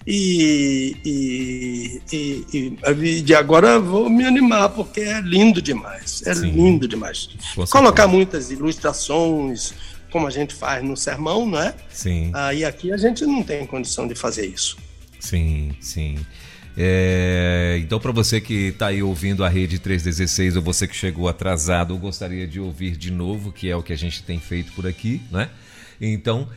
E, 0.07 0.95
e, 1.03 2.01
e, 2.13 2.77
e, 3.03 3.21
de 3.21 3.33
agora 3.33 3.79
vou 3.79 4.07
me 4.07 4.23
animar, 4.23 4.69
porque 4.69 5.01
é 5.01 5.19
lindo 5.19 5.61
demais. 5.61 6.21
É 6.25 6.33
Sim. 6.33 6.51
lindo 6.51 6.87
demais. 6.87 7.29
Colocar 7.71 8.07
muitas 8.07 8.51
ilustrações, 8.51 9.73
como 10.15 10.27
a 10.27 10.31
gente 10.31 10.55
faz 10.55 10.81
no 10.81 10.95
sermão, 10.95 11.45
não 11.45 11.59
é? 11.59 11.75
Sim. 11.89 12.31
Aí 12.33 12.63
ah, 12.63 12.69
aqui 12.69 12.89
a 12.89 12.95
gente 12.95 13.25
não 13.25 13.43
tem 13.43 13.65
condição 13.65 14.07
de 14.07 14.15
fazer 14.15 14.45
isso. 14.45 14.77
Sim, 15.19 15.75
sim. 15.81 16.25
É, 16.77 17.77
então, 17.81 17.99
para 17.99 18.13
você 18.13 18.39
que 18.39 18.67
está 18.67 18.87
aí 18.87 19.03
ouvindo 19.03 19.43
a 19.43 19.49
Rede 19.49 19.77
316 19.77 20.55
ou 20.55 20.61
você 20.61 20.87
que 20.87 20.95
chegou 20.95 21.27
atrasado, 21.27 21.97
gostaria 21.97 22.47
de 22.47 22.61
ouvir 22.61 22.95
de 22.95 23.11
novo, 23.11 23.51
que 23.51 23.69
é 23.69 23.75
o 23.75 23.83
que 23.83 23.91
a 23.91 23.97
gente 23.97 24.23
tem 24.23 24.39
feito 24.39 24.71
por 24.71 24.87
aqui, 24.87 25.21
né? 25.29 25.49
Então, 25.99 26.47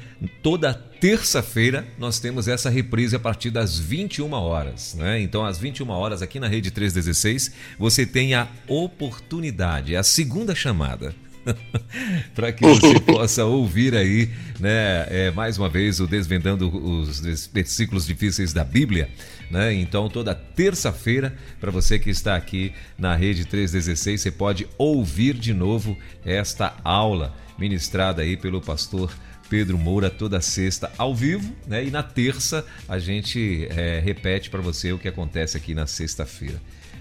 toda 0.40 0.72
terça-feira 0.72 1.84
nós 1.98 2.20
temos 2.20 2.46
essa 2.46 2.70
reprise 2.70 3.16
a 3.16 3.18
partir 3.18 3.50
das 3.50 3.76
21 3.76 4.32
horas, 4.34 4.94
né? 4.94 5.20
Então, 5.20 5.44
às 5.44 5.58
21 5.58 5.90
horas 5.90 6.22
aqui 6.22 6.38
na 6.38 6.46
Rede 6.46 6.70
316, 6.70 7.52
você 7.76 8.06
tem 8.06 8.34
a 8.34 8.46
oportunidade, 8.68 9.96
a 9.96 10.04
segunda 10.04 10.54
chamada 10.54 11.12
para 12.34 12.52
que 12.52 12.64
você 12.64 13.00
possa 13.00 13.44
ouvir 13.44 13.94
aí, 13.94 14.30
né, 14.58 15.06
é, 15.08 15.30
mais 15.30 15.58
uma 15.58 15.68
vez, 15.68 16.00
o 16.00 16.06
Desvendando 16.06 16.68
os 16.68 17.20
Versículos 17.48 18.06
Difíceis 18.06 18.52
da 18.52 18.64
Bíblia. 18.64 19.08
Né? 19.50 19.72
Então, 19.74 20.08
toda 20.08 20.34
terça-feira, 20.34 21.36
para 21.60 21.70
você 21.70 21.98
que 21.98 22.10
está 22.10 22.36
aqui 22.36 22.72
na 22.98 23.14
Rede 23.14 23.44
316, 23.44 24.20
você 24.20 24.30
pode 24.30 24.68
ouvir 24.76 25.34
de 25.34 25.54
novo 25.54 25.96
esta 26.24 26.76
aula 26.84 27.34
ministrada 27.58 28.22
aí 28.22 28.36
pelo 28.36 28.60
pastor 28.60 29.12
Pedro 29.48 29.78
Moura 29.78 30.10
toda 30.10 30.40
sexta 30.40 30.92
ao 30.98 31.14
vivo, 31.14 31.54
né? 31.66 31.84
E 31.84 31.90
na 31.90 32.02
terça 32.02 32.64
a 32.88 32.98
gente 32.98 33.66
é, 33.70 33.98
repete 33.98 34.50
para 34.50 34.60
você 34.60 34.92
o 34.92 34.98
que 34.98 35.08
acontece 35.08 35.56
aqui 35.56 35.74
na 35.74 35.86
sexta-feira. 35.86 36.60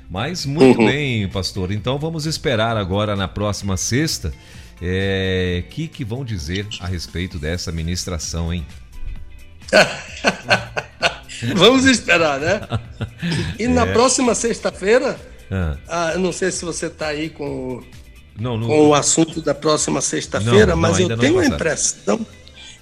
Mas 0.09 0.45
muito 0.45 0.79
uhum. 0.79 0.85
bem, 0.85 1.27
pastor. 1.27 1.71
Então 1.71 1.97
vamos 1.97 2.25
esperar 2.25 2.77
agora 2.77 3.15
na 3.15 3.27
próxima 3.27 3.75
sexta. 3.75 4.29
O 4.29 4.79
é, 4.81 5.63
que, 5.69 5.87
que 5.87 6.05
vão 6.05 6.23
dizer 6.23 6.67
a 6.79 6.87
respeito 6.87 7.39
dessa 7.39 7.71
ministração, 7.71 8.53
hein? 8.53 8.65
vamos 11.55 11.85
esperar, 11.85 12.39
né? 12.39 12.61
E 13.59 13.67
na 13.67 13.85
é. 13.85 13.91
próxima 13.91 14.35
sexta-feira, 14.35 15.19
ah. 15.51 15.77
Ah, 15.87 16.11
eu 16.13 16.19
não 16.19 16.31
sei 16.31 16.51
se 16.51 16.65
você 16.65 16.87
está 16.87 17.07
aí 17.07 17.29
com, 17.29 17.81
não, 18.37 18.57
não, 18.57 18.67
com 18.67 18.87
o 18.89 18.93
assunto 18.93 19.41
da 19.41 19.55
próxima 19.55 20.01
sexta-feira, 20.01 20.75
mas 20.75 20.99
eu 20.99 21.17
tenho 21.17 21.39
a 21.39 21.45
impressão, 21.45 22.25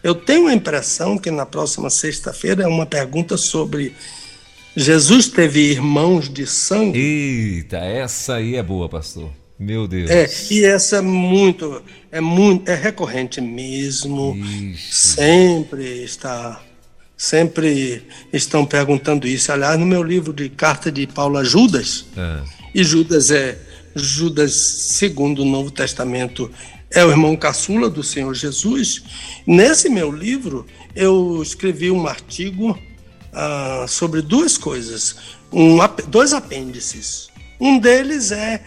eu 0.04 0.16
tenho 0.16 0.48
a 0.48 0.54
impressão 0.54 1.18
que 1.18 1.30
na 1.30 1.46
próxima 1.46 1.90
sexta-feira 1.90 2.64
é 2.64 2.68
uma 2.68 2.86
pergunta 2.86 3.38
sobre 3.38 3.96
Jesus 4.76 5.30
teve 5.30 5.72
irmãos 5.72 6.28
de 6.28 6.46
sangue. 6.46 7.00
Eita, 7.00 7.78
essa 7.78 8.36
aí 8.36 8.56
é 8.56 8.64
boa, 8.64 8.90
pastor. 8.90 9.32
Meu 9.58 9.88
Deus. 9.88 10.10
É, 10.10 10.30
e 10.52 10.66
essa 10.66 10.98
é 10.98 11.02
muito, 11.02 11.82
é 12.12 12.20
muito, 12.20 12.70
é 12.70 12.76
recorrente 12.76 13.40
mesmo. 13.40 14.36
Ixi. 14.36 14.94
Sempre 14.94 16.04
está, 16.04 16.62
sempre 17.16 18.04
estão 18.34 18.66
perguntando 18.66 19.26
isso. 19.26 19.52
Aliás, 19.52 19.80
no 19.80 19.86
meu 19.86 20.04
livro 20.04 20.34
de 20.34 20.50
carta 20.50 20.92
de 20.92 21.08
Paulo 21.08 21.38
a 21.38 21.44
Judas, 21.44 22.06
é. 22.18 22.42
e 22.74 22.84
Judas 22.84 23.32
é 23.32 23.58
Judas, 23.96 24.54
segundo 24.54 25.44
o 25.44 25.46
Novo 25.46 25.72
Testamento, 25.72 26.52
é 26.92 27.04
o 27.06 27.10
irmão 27.10 27.36
caçula 27.38 27.90
do 27.90 28.04
Senhor 28.04 28.34
Jesus. 28.34 29.04
Nesse 29.48 29.88
meu 29.88 30.12
livro, 30.12 30.66
eu 30.94 31.42
escrevi 31.42 31.90
um 31.90 32.06
artigo 32.06 32.78
uh, 33.36 33.88
sobre 33.88 34.22
duas 34.22 34.58
coisas, 34.58 35.16
um, 35.52 35.78
dois 36.08 36.34
apêndices. 36.34 37.30
Um 37.60 37.80
deles 37.80 38.32
é 38.32 38.64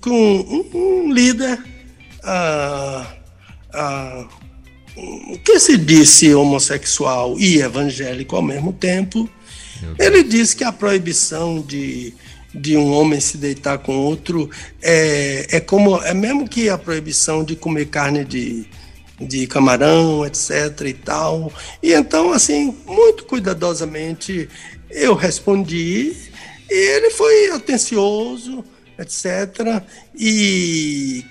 que 0.00 0.10
um, 0.10 0.70
um, 0.74 1.12
líder 1.12 1.58
uh, 2.22 3.06
uh, 3.74 5.38
que 5.44 5.58
se 5.58 5.76
disse 5.76 6.32
homossexual 6.34 7.38
e 7.38 7.60
evangélico 7.60 8.36
ao 8.36 8.42
mesmo 8.42 8.72
tempo, 8.72 9.28
ele 9.98 10.22
disse 10.22 10.54
que 10.54 10.62
a 10.62 10.72
proibição 10.72 11.60
de, 11.60 12.14
de 12.54 12.76
um 12.76 12.92
homem 12.92 13.18
se 13.20 13.36
deitar 13.36 13.78
com 13.78 13.96
outro 13.96 14.48
é, 14.80 15.56
é 15.56 15.60
como 15.60 16.00
é 16.02 16.14
mesmo 16.14 16.48
que 16.48 16.68
a 16.68 16.78
proibição 16.78 17.42
de 17.42 17.56
comer 17.56 17.86
carne 17.86 18.24
de, 18.24 18.66
de 19.24 19.46
camarão, 19.46 20.24
etc 20.24 20.80
e 20.86 20.94
tal. 20.94 21.52
E 21.82 21.92
então, 21.92 22.32
assim, 22.32 22.76
muito 22.86 23.24
cuidadosamente 23.24 24.48
eu 24.90 25.14
respondi 25.14 26.14
e 26.70 26.74
ele 26.74 27.10
foi 27.10 27.50
atencioso, 27.50 28.64
etc. 28.98 29.82
E 30.14 31.24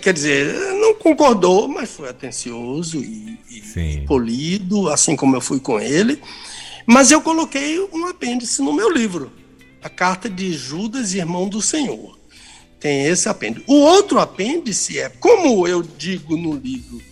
quer 0.00 0.12
dizer, 0.12 0.54
não 0.74 0.94
concordou, 0.94 1.66
mas 1.66 1.90
foi 1.90 2.08
atencioso 2.08 2.98
e, 2.98 3.38
e 3.50 4.04
polido, 4.06 4.88
assim 4.88 5.16
como 5.16 5.34
eu 5.36 5.40
fui 5.40 5.58
com 5.58 5.80
ele. 5.80 6.20
Mas 6.86 7.10
eu 7.10 7.20
coloquei 7.20 7.80
um 7.92 8.06
apêndice 8.06 8.62
no 8.62 8.72
meu 8.72 8.90
livro, 8.90 9.32
a 9.82 9.88
carta 9.88 10.28
de 10.28 10.52
Judas, 10.52 11.14
irmão 11.14 11.48
do 11.48 11.60
Senhor. 11.60 12.16
Tem 12.78 13.06
esse 13.06 13.28
apêndice. 13.28 13.64
O 13.66 13.74
outro 13.74 14.20
apêndice 14.20 14.98
é, 15.00 15.08
como 15.08 15.66
eu 15.66 15.82
digo 15.82 16.36
no 16.36 16.54
livro, 16.54 17.02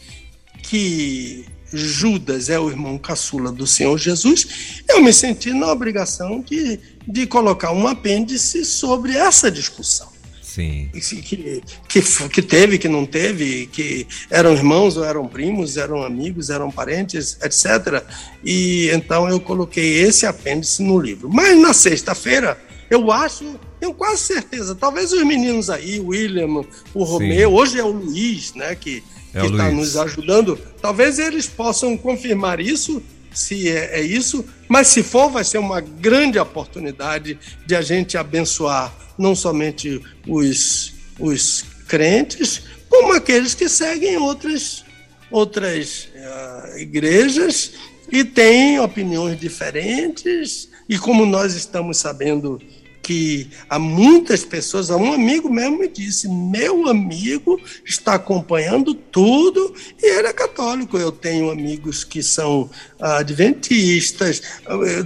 que 0.75 1.45
Judas 1.72 2.49
é 2.51 2.59
o 2.59 2.68
irmão 2.68 2.99
caçula 2.99 3.53
do 3.53 3.64
Senhor 3.64 3.97
Jesus, 3.97 4.83
eu 4.89 5.01
me 5.01 5.12
senti 5.12 5.53
na 5.53 5.70
obrigação 5.70 6.41
de, 6.41 6.81
de 7.07 7.29
colocar 7.29 7.70
um 7.70 7.87
apêndice 7.87 8.64
sobre 8.64 9.16
essa 9.16 9.53
discussão. 9.53 10.09
Sim. 10.43 10.91
Que, 10.93 11.62
que, 11.89 12.03
que 12.29 12.43
teve, 12.43 12.77
que 12.77 12.89
não 12.89 13.07
teve, 13.07 13.66
que 13.68 14.05
eram 14.29 14.53
irmãos 14.53 14.97
ou 14.97 15.05
eram 15.05 15.29
primos, 15.29 15.77
eram 15.77 16.03
amigos, 16.03 16.51
eram 16.51 16.72
parentes, 16.72 17.39
etc. 17.41 18.03
E 18.45 18.91
então 18.93 19.29
eu 19.29 19.39
coloquei 19.39 20.03
esse 20.03 20.27
apêndice 20.27 20.83
no 20.83 20.99
livro. 20.99 21.31
Mas 21.33 21.57
na 21.57 21.72
sexta-feira, 21.72 22.59
eu 22.91 23.12
acho, 23.12 23.59
tenho 23.79 23.95
quase 23.95 24.22
certeza, 24.22 24.75
talvez 24.75 25.12
os 25.12 25.22
meninos 25.22 25.70
aí, 25.70 26.01
o 26.01 26.09
William, 26.09 26.64
o 26.93 27.05
Romeu, 27.05 27.51
Sim. 27.51 27.55
hoje 27.55 27.79
é 27.79 27.85
o 27.85 27.93
Luiz, 27.93 28.55
né, 28.55 28.75
que 28.75 29.03
é 29.35 29.41
que 29.41 29.47
está 29.47 29.70
nos 29.70 29.97
ajudando. 29.97 30.59
Talvez 30.80 31.18
eles 31.18 31.47
possam 31.47 31.97
confirmar 31.97 32.61
isso, 32.61 33.03
se 33.32 33.68
é, 33.68 33.99
é, 33.99 34.03
isso, 34.03 34.45
mas 34.68 34.89
se 34.89 35.03
for, 35.03 35.28
vai 35.30 35.45
ser 35.45 35.59
uma 35.59 35.80
grande 35.80 36.39
oportunidade 36.39 37.39
de 37.66 37.74
a 37.74 37.82
gente 37.82 38.16
abençoar 38.16 38.95
não 39.18 39.35
somente 39.35 40.01
os, 40.26 40.93
os 41.18 41.64
crentes, 41.89 42.62
como 42.89 43.12
aqueles 43.12 43.55
que 43.55 43.68
seguem 43.68 44.16
outras, 44.16 44.85
outras 45.30 46.09
uh, 46.14 46.78
igrejas 46.78 47.72
e 48.11 48.24
têm 48.24 48.78
opiniões 48.78 49.39
diferentes. 49.39 50.68
E 50.89 50.99
como 50.99 51.24
nós 51.24 51.55
estamos 51.55 51.97
sabendo 51.97 52.61
que 53.05 53.50
há 53.68 53.78
muitas 53.78 54.44
pessoas, 54.46 54.88
um 54.88 55.12
amigo 55.12 55.52
mesmo 55.52 55.78
me 55.78 55.88
disse, 55.88 56.26
meu 56.26 56.88
amigo 56.88 57.61
está 57.84 58.14
acompanhando 58.14 58.94
tudo 58.94 59.74
e 60.02 60.07
ele 60.07 60.28
é 60.28 60.32
católico. 60.32 60.96
Eu 60.96 61.12
tenho 61.12 61.50
amigos 61.50 62.02
que 62.02 62.22
são 62.22 62.70
adventistas, 62.98 64.42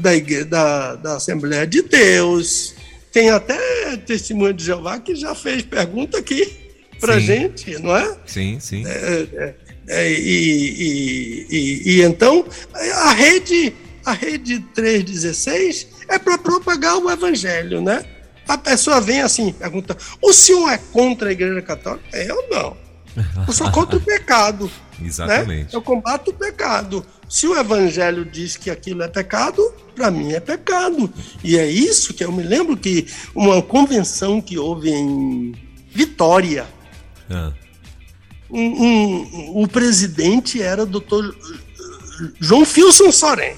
da, 0.00 0.44
da, 0.44 0.94
da 0.94 1.16
Assembleia 1.16 1.66
de 1.66 1.82
Deus, 1.82 2.74
tem 3.12 3.30
até 3.30 3.96
testemunho 3.96 4.54
de 4.54 4.64
Jeová 4.64 5.00
que 5.00 5.16
já 5.16 5.34
fez 5.34 5.62
pergunta 5.62 6.18
aqui 6.18 6.56
para 7.00 7.18
gente, 7.18 7.78
não 7.82 7.96
é? 7.96 8.16
Sim, 8.26 8.58
sim. 8.60 8.86
É, 8.86 9.26
é, 9.32 9.54
é, 9.88 10.12
e, 10.12 10.16
e, 10.20 11.46
e, 11.50 11.90
e 11.96 12.02
então 12.02 12.44
a 12.74 13.12
rede, 13.12 13.72
a 14.04 14.12
rede 14.12 14.60
316 14.72 15.97
é 16.08 16.18
para 16.18 16.38
propagar 16.38 16.96
o 16.96 17.10
evangelho, 17.10 17.80
né? 17.80 18.04
A 18.46 18.56
pessoa 18.56 19.00
vem 19.00 19.20
assim, 19.20 19.52
pergunta: 19.52 19.96
o 20.22 20.32
senhor 20.32 20.70
é 20.70 20.78
contra 20.78 21.28
a 21.28 21.32
igreja 21.32 21.60
católica? 21.60 22.16
Eu 22.16 22.48
não. 22.48 22.76
Eu 23.46 23.52
sou 23.52 23.70
contra 23.70 23.96
o 23.96 24.00
pecado. 24.00 24.70
Né? 24.98 25.06
Exatamente. 25.06 25.62
Né? 25.66 25.68
Eu 25.72 25.80
combato 25.80 26.32
o 26.32 26.34
pecado. 26.34 27.06
Se 27.28 27.46
o 27.46 27.56
evangelho 27.56 28.24
diz 28.24 28.56
que 28.56 28.68
aquilo 28.68 29.04
é 29.04 29.06
pecado, 29.06 29.62
para 29.94 30.10
mim 30.10 30.32
é 30.32 30.40
pecado. 30.40 31.08
E 31.44 31.56
é 31.56 31.70
isso 31.70 32.12
que 32.12 32.24
eu 32.24 32.32
me 32.32 32.42
lembro 32.42 32.76
que 32.76 33.06
uma 33.32 33.62
convenção 33.62 34.40
que 34.40 34.58
houve 34.58 34.90
em 34.90 35.54
Vitória. 35.90 36.66
Ah. 37.30 37.52
Um, 38.50 38.60
um, 38.60 39.62
o 39.62 39.68
presidente 39.68 40.60
era 40.60 40.82
o 40.82 40.86
doutor 40.86 41.36
João 42.40 42.64
Filson 42.64 43.12
Soren, 43.12 43.54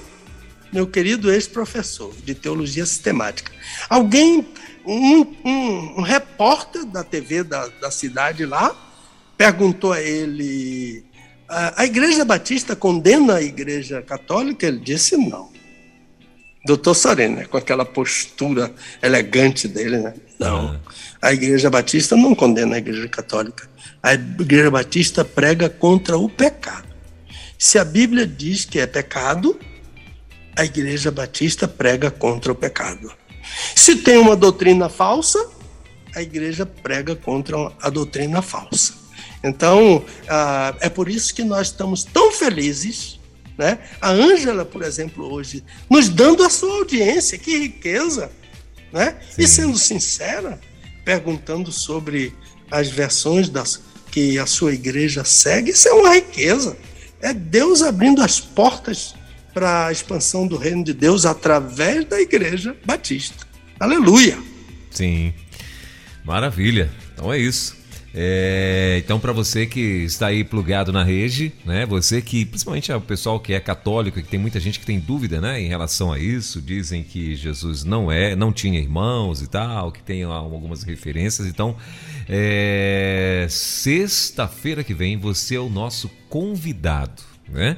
meu 0.73 0.87
querido 0.87 1.33
ex-professor 1.33 2.15
de 2.25 2.35
teologia 2.35 2.87
sistemática. 2.87 3.51
Alguém, 3.89 4.47
um, 4.87 5.21
um, 5.45 5.95
um 5.99 6.03
repórter 6.03 6.85
da 6.85 7.03
TV 7.03 7.43
da, 7.43 7.69
da 7.81 7.91
cidade 7.91 8.45
lá, 8.47 8.75
perguntou 9.37 9.93
a 9.93 10.01
ele: 10.01 11.05
a, 11.49 11.83
a 11.83 11.85
Igreja 11.85 12.25
Batista 12.25 12.77
condena 12.77 13.37
a 13.37 13.43
Igreja 13.43 14.03
Católica? 14.03 14.67
Ele 14.67 14.79
disse 14.79 15.17
não. 15.17 15.51
Doutor 16.65 16.95
Soren, 16.95 17.29
né, 17.31 17.45
com 17.47 17.57
aquela 17.57 17.87
postura 17.87 18.71
elegante 19.03 19.67
dele, 19.67 19.97
né? 19.97 20.15
Não. 20.39 20.79
A 21.21 21.33
Igreja 21.33 21.71
Batista 21.71 22.15
não 22.17 22.35
condena 22.35 22.77
a 22.77 22.79
Igreja 22.79 23.09
Católica. 23.09 23.69
A 24.03 24.15
Igreja 24.15 24.71
Batista 24.71 25.25
prega 25.25 25.71
contra 25.71 26.19
o 26.19 26.29
pecado. 26.29 26.89
Se 27.59 27.79
a 27.79 27.85
Bíblia 27.85 28.27
diz 28.27 28.65
que 28.65 28.79
é 28.79 28.87
pecado, 28.87 29.59
a 30.61 30.65
Igreja 30.67 31.11
Batista 31.11 31.67
prega 31.67 32.11
contra 32.11 32.53
o 32.53 32.55
pecado. 32.55 33.11
Se 33.75 33.97
tem 33.97 34.19
uma 34.19 34.37
doutrina 34.37 34.91
falsa, 34.91 35.49
a 36.15 36.21
igreja 36.21 36.67
prega 36.67 37.17
contra 37.17 37.57
a 37.81 37.89
doutrina 37.89 38.43
falsa. 38.43 38.93
Então, 39.43 40.05
ah, 40.29 40.75
é 40.81 40.91
por 40.91 41.09
isso 41.09 41.35
que 41.35 41.43
nós 41.43 41.69
estamos 41.69 42.05
tão 42.05 42.31
felizes, 42.31 43.19
né? 43.57 43.79
A 44.03 44.11
Ângela, 44.11 44.67
por 44.67 44.83
exemplo, 44.83 45.33
hoje, 45.33 45.65
nos 45.89 46.11
dando 46.11 46.45
a 46.45 46.51
sua 46.51 46.75
audiência, 46.75 47.39
que 47.39 47.57
riqueza, 47.57 48.31
né? 48.93 49.17
Sim. 49.31 49.43
E 49.43 49.49
sendo 49.49 49.79
sincera, 49.79 50.61
perguntando 51.07 51.73
sobre 51.73 52.35
as 52.71 52.89
versões 52.91 53.49
das, 53.49 53.81
que 54.11 54.39
a 54.39 54.45
sua 54.45 54.75
igreja 54.75 55.25
segue, 55.25 55.71
isso 55.71 55.89
é 55.89 55.93
uma 55.95 56.15
riqueza. 56.15 56.77
É 57.23 57.33
Deus 57.33 57.81
abrindo 57.81 58.21
as 58.21 58.39
portas 58.39 59.15
para 59.53 59.87
a 59.87 59.93
expansão 59.93 60.47
do 60.47 60.57
reino 60.57 60.85
de 60.85 60.93
Deus 60.93 61.27
através 61.27 62.05
da 62.05 62.21
igreja 62.21 62.77
batista. 62.85 63.47
Aleluia! 63.79 64.39
Sim, 64.91 65.33
maravilha. 66.25 66.91
Então 67.15 67.33
é 67.33 67.39
isso. 67.39 67.81
É, 68.13 69.01
então, 69.05 69.21
para 69.21 69.33
você 69.33 69.67
que 69.67 69.81
está 69.81 70.27
aí 70.27 70.43
plugado 70.43 70.93
na 70.93 71.05
rede, 71.05 71.53
né? 71.65 71.87
Você 71.87 72.21
que, 72.21 72.45
principalmente 72.45 72.93
o 72.93 73.01
pessoal 73.01 73.39
que 73.39 73.53
é 73.53 73.61
católico, 73.61 74.21
que 74.21 74.29
tem 74.29 74.41
muita 74.41 74.59
gente 74.59 74.81
que 74.81 74.87
tem 74.87 74.99
dúvida, 74.99 75.41
né? 75.41 75.61
Em 75.61 75.69
relação 75.69 76.13
a 76.13 76.19
isso, 76.19 76.61
dizem 76.61 77.05
que 77.05 77.37
Jesus 77.37 77.85
não 77.85 78.11
é, 78.11 78.35
não 78.35 78.53
tinha 78.53 78.81
irmãos 78.81 79.43
e 79.43 79.47
tal, 79.47 79.93
que 79.93 80.03
tem 80.03 80.25
algumas 80.25 80.83
referências. 80.83 81.47
Então, 81.47 81.77
é, 82.29 83.47
sexta-feira 83.49 84.83
que 84.83 84.93
vem 84.93 85.17
você 85.17 85.55
é 85.55 85.61
o 85.61 85.69
nosso 85.69 86.11
convidado, 86.29 87.23
né? 87.49 87.77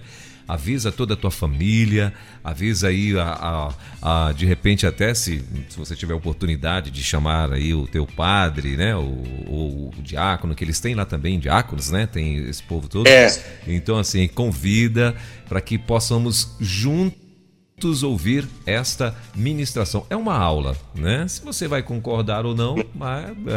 Avisa 0.53 0.93
toda 0.93 1.15
a 1.15 1.17
tua 1.17 1.31
família, 1.31 2.13
avisa 2.45 2.89
aí 2.89 3.19
a, 3.19 3.73
a, 4.03 4.29
a, 4.29 4.33
de 4.33 4.45
repente 4.45 4.87
até 4.87 5.15
se, 5.15 5.43
se 5.69 5.79
você 5.79 5.97
tiver 5.97 6.13
oportunidade 6.13 6.91
de 6.91 7.03
chamar 7.03 7.53
aí 7.53 7.73
o 7.73 7.87
teu 7.87 8.07
padre, 8.07 8.77
né, 8.77 8.95
o, 8.95 9.01
o, 9.01 9.91
o 9.97 10.03
diácono, 10.03 10.55
que 10.55 10.63
eles 10.63 10.79
têm 10.79 10.95
lá 10.95 11.07
também 11.07 11.39
diáconos, 11.39 11.91
né, 11.91 12.07
tem 12.07 12.37
esse 12.49 12.63
povo 12.63 12.87
todo. 12.87 13.07
É. 13.07 13.29
Então 13.67 13.99
assim, 13.99 14.29
convida 14.29 15.15
para 15.49 15.61
que 15.61 15.79
possamos 15.79 16.55
juntos 16.61 18.03
ouvir 18.03 18.47
esta 18.67 19.17
ministração. 19.35 20.07
É 20.09 20.17
uma 20.17 20.37
aula, 20.37 20.77
né? 20.95 21.27
Se 21.27 21.43
você 21.43 21.67
vai 21.67 21.83
concordar 21.83 22.47
ou 22.47 22.55
não, 22.55 22.77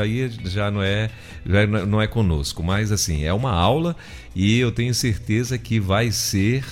aí 0.01 0.29
já 0.45 0.71
não 0.71 0.81
é 0.81 1.09
já 1.45 1.67
não 1.67 2.01
é 2.01 2.07
conosco, 2.07 2.63
mas 2.63 2.91
assim, 2.91 3.23
é 3.25 3.33
uma 3.33 3.51
aula 3.51 3.95
e 4.33 4.57
eu 4.57 4.71
tenho 4.71 4.93
certeza 4.93 5.57
que 5.57 5.79
vai 5.79 6.11
ser 6.11 6.63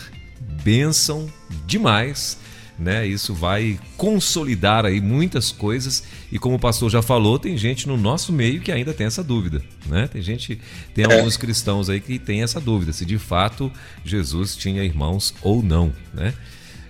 bênção 0.63 1.29
demais. 1.65 2.37
Né? 2.77 3.05
Isso 3.05 3.33
vai 3.35 3.79
consolidar 3.95 4.83
aí 4.83 4.99
muitas 4.99 5.51
coisas 5.51 6.03
e 6.31 6.39
como 6.39 6.55
o 6.55 6.59
pastor 6.59 6.89
já 6.89 7.03
falou, 7.03 7.37
tem 7.37 7.55
gente 7.55 7.87
no 7.87 7.95
nosso 7.95 8.33
meio 8.33 8.61
que 8.61 8.71
ainda 8.71 8.91
tem 8.93 9.05
essa 9.05 9.23
dúvida, 9.23 9.61
né? 9.85 10.09
Tem 10.11 10.23
gente, 10.23 10.59
tem 10.93 11.05
é. 11.05 11.15
alguns 11.15 11.37
cristãos 11.37 11.87
aí 11.87 12.01
que 12.01 12.17
tem 12.17 12.41
essa 12.41 12.59
dúvida 12.59 12.91
se 12.91 13.05
de 13.05 13.19
fato 13.19 13.71
Jesus 14.03 14.55
tinha 14.55 14.83
irmãos 14.83 15.35
ou 15.43 15.61
não, 15.61 15.93
né? 16.11 16.33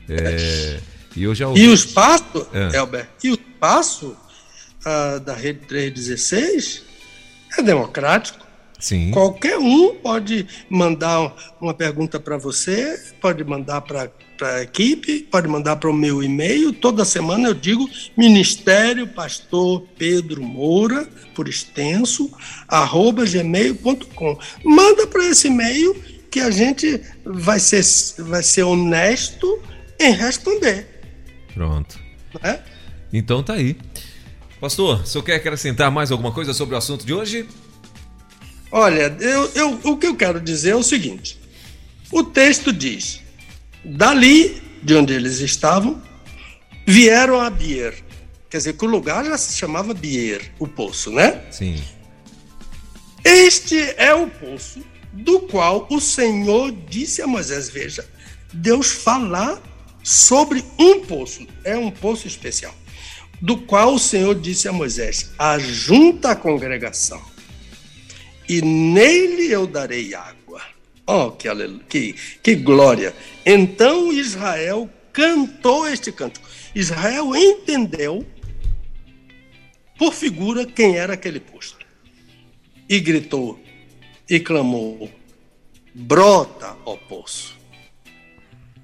É, 0.07 0.80
e 1.18 1.24
eu 1.24 1.36
já 1.36 1.49
ouvi... 1.49 1.61
E 1.61 1.68
o 1.68 1.74
espaço, 1.74 2.47
é. 2.53 2.78
Elber, 2.78 3.09
e 3.22 3.32
o 3.32 3.34
espaço 3.34 4.16
uh, 4.86 5.20
da 5.20 5.36
Rede 5.36 5.59
316 5.68 6.84
é 7.57 7.61
democrático. 7.61 8.42
Sim. 8.84 9.11
Qualquer 9.11 9.57
um 9.57 9.95
pode 9.95 10.45
mandar 10.69 11.34
uma 11.61 11.73
pergunta 11.73 12.19
para 12.19 12.36
você, 12.36 13.01
pode 13.21 13.41
mandar 13.41 13.79
para 13.79 14.11
a 14.41 14.61
equipe, 14.61 15.21
pode 15.31 15.47
mandar 15.47 15.77
para 15.77 15.89
o 15.89 15.93
meu 15.93 16.21
e-mail. 16.21 16.73
Toda 16.73 17.05
semana 17.05 17.47
eu 17.47 17.53
digo 17.53 17.89
Ministério 18.17 19.07
Pastor 19.07 19.88
Pedro 19.97 20.43
Moura, 20.43 21.07
por 21.34 21.47
extenso, 21.47 22.29
arroba 22.67 23.23
gmail.com. 23.23 24.38
Manda 24.65 25.07
para 25.07 25.29
esse 25.29 25.47
e-mail 25.47 25.95
que 26.29 26.41
a 26.41 26.51
gente 26.51 27.01
vai 27.23 27.61
ser, 27.61 27.86
vai 28.21 28.43
ser 28.43 28.63
honesto 28.63 29.61
em 29.97 30.11
responder. 30.11 31.05
Pronto. 31.53 31.97
É? 32.43 32.59
Então 33.13 33.41
tá 33.41 33.53
aí. 33.53 33.77
Pastor, 34.59 35.03
o 35.03 35.05
senhor 35.05 35.23
quer 35.23 35.36
acrescentar 35.36 35.89
mais 35.89 36.11
alguma 36.11 36.34
coisa 36.34 36.53
sobre 36.53 36.75
o 36.75 36.77
assunto 36.77 37.05
de 37.05 37.13
hoje? 37.13 37.47
Olha, 38.76 39.15
eu, 39.19 39.51
eu, 39.53 39.80
o 39.84 39.97
que 39.97 40.07
eu 40.07 40.15
quero 40.15 40.41
dizer 40.41 40.71
é 40.71 40.76
o 40.76 40.82
seguinte: 40.82 41.39
o 42.11 42.24
texto 42.24 42.74
diz: 42.74 43.21
dali 43.86 44.63
de 44.82 44.95
onde 44.95 45.13
eles 45.13 45.41
estavam, 45.41 46.01
vieram 46.84 47.39
a 47.39 47.51
Bier. 47.51 47.93
Quer 48.49 48.57
dizer, 48.57 48.74
que 48.74 48.84
o 48.84 48.88
lugar 48.88 49.24
já 49.26 49.38
se 49.38 49.55
chamava 49.55 49.93
Bier, 49.93 50.51
o 50.57 50.67
poço, 50.67 51.11
né? 51.11 51.43
Sim. 51.51 51.80
Este 53.24 53.80
é 53.95 54.13
o 54.15 54.28
poço 54.28 54.84
do 55.11 55.41
qual 55.41 55.88
o 55.91 56.01
Senhor 56.01 56.71
disse 56.89 57.21
a 57.21 57.28
Moisés: 57.28 57.69
Veja, 57.69 58.03
Deus 58.51 58.91
falar 58.91 59.61
sobre 60.03 60.65
um 60.80 61.01
poço, 61.01 61.45
é 61.63 61.78
um 61.78 61.91
poço 61.91 62.26
especial, 62.26 62.74
do 63.39 63.55
qual 63.55 63.93
o 63.93 63.99
Senhor 63.99 64.34
disse 64.34 64.67
a 64.67 64.74
Moisés: 64.74 65.30
Ajunta 65.38 66.32
a 66.32 66.36
congregação 66.36 67.32
e 68.47 68.61
nele 68.61 69.51
eu 69.51 69.65
darei 69.65 70.13
água. 70.13 70.61
Oh, 71.05 71.32
que, 71.32 71.49
que, 71.89 72.13
que 72.41 72.55
glória! 72.55 73.13
Então 73.45 74.11
Israel 74.11 74.89
cantou 75.11 75.87
este 75.87 76.11
canto. 76.11 76.41
Israel 76.74 77.36
entendeu, 77.36 78.25
por 79.97 80.13
figura, 80.13 80.65
quem 80.65 80.97
era 80.97 81.13
aquele 81.13 81.39
posto. 81.39 81.86
E 82.89 82.99
gritou, 82.99 83.59
e 84.29 84.39
clamou: 84.39 85.09
Brota, 85.93 86.75
ó 86.86 86.95
poço. 86.97 87.57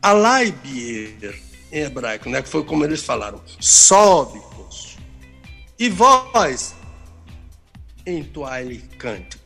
Alai 0.02 0.52
Bier, 0.52 1.42
em 1.72 1.82
hebraico, 1.82 2.30
né? 2.30 2.42
que 2.42 2.50
foi 2.50 2.64
como 2.64 2.86
eles 2.86 3.04
falaram: 3.04 3.42
Sobe, 3.60 4.40
poço. 4.56 4.98
E 5.78 5.90
vós, 5.90 6.76
entoai-lhe 8.06 8.80
cântico. 8.98 9.39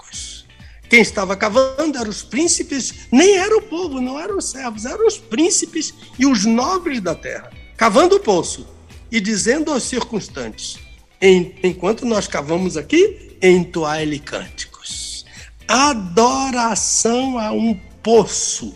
Quem 0.93 1.01
estava 1.01 1.35
cavando 1.35 1.97
eram 1.97 2.11
os 2.11 2.21
príncipes, 2.21 3.07
nem 3.11 3.35
era 3.35 3.57
o 3.57 3.63
povo, 3.63 3.99
não 3.99 4.19
eram 4.19 4.37
os 4.37 4.51
servos, 4.51 4.85
eram 4.85 5.07
os 5.07 5.17
príncipes 5.17 5.91
e 6.19 6.25
os 6.27 6.45
nobres 6.45 7.01
da 7.01 7.15
terra, 7.15 7.51
cavando 7.75 8.17
o 8.17 8.19
poço 8.19 8.67
e 9.11 9.19
dizendo 9.19 9.71
aos 9.71 9.85
circunstantes: 9.85 10.77
enquanto 11.63 12.05
nós 12.05 12.27
cavamos 12.27 12.77
aqui, 12.77 13.35
entoai-lhe 13.41 14.19
cânticos. 14.19 15.25
Adoração 15.67 17.39
a 17.39 17.51
um 17.51 17.73
poço 18.03 18.71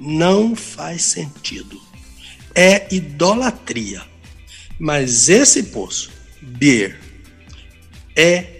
não 0.00 0.54
faz 0.54 1.02
sentido. 1.02 1.80
É 2.54 2.94
idolatria. 2.94 4.02
Mas 4.78 5.28
esse 5.28 5.64
poço, 5.64 6.12
Bir, 6.40 7.00
é 8.14 8.59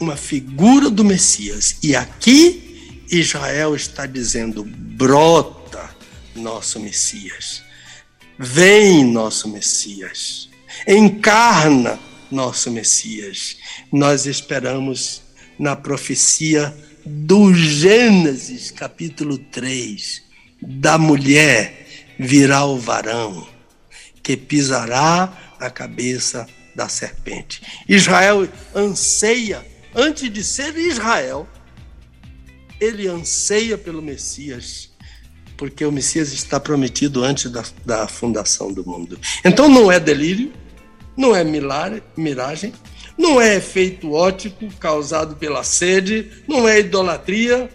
uma 0.00 0.16
figura 0.16 0.90
do 0.90 1.04
Messias. 1.04 1.76
E 1.82 1.94
aqui 1.94 3.04
Israel 3.10 3.74
está 3.74 4.06
dizendo: 4.06 4.64
brota 4.64 5.88
nosso 6.34 6.80
Messias. 6.80 7.62
Vem 8.38 9.04
nosso 9.04 9.48
Messias. 9.48 10.48
encarna 10.86 11.98
nosso 12.30 12.70
Messias. 12.70 13.56
Nós 13.92 14.26
esperamos 14.26 15.22
na 15.58 15.74
profecia 15.74 16.74
do 17.04 17.52
Gênesis, 17.54 18.70
capítulo 18.70 19.38
3, 19.38 20.22
da 20.60 20.98
mulher 20.98 21.86
virá 22.18 22.64
o 22.64 22.78
varão 22.78 23.46
que 24.22 24.36
pisará 24.36 25.32
a 25.58 25.70
cabeça 25.70 26.46
da 26.74 26.86
serpente. 26.86 27.62
Israel 27.88 28.46
anseia, 28.74 29.66
antes 29.98 30.32
de 30.32 30.44
ser 30.44 30.76
Israel, 30.76 31.46
ele 32.80 33.08
anseia 33.08 33.76
pelo 33.76 34.00
Messias, 34.00 34.90
porque 35.56 35.84
o 35.84 35.90
Messias 35.90 36.32
está 36.32 36.60
prometido 36.60 37.24
antes 37.24 37.50
da, 37.50 37.64
da 37.84 38.06
fundação 38.06 38.72
do 38.72 38.86
mundo. 38.86 39.18
Então 39.44 39.68
não 39.68 39.90
é 39.90 39.98
delírio, 39.98 40.52
não 41.16 41.34
é 41.34 41.42
miragem, 41.42 42.72
não 43.18 43.40
é 43.40 43.56
efeito 43.56 44.12
ótico 44.12 44.72
causado 44.78 45.34
pela 45.34 45.64
sede, 45.64 46.30
não 46.46 46.68
é 46.68 46.78
idolatria, 46.78 47.68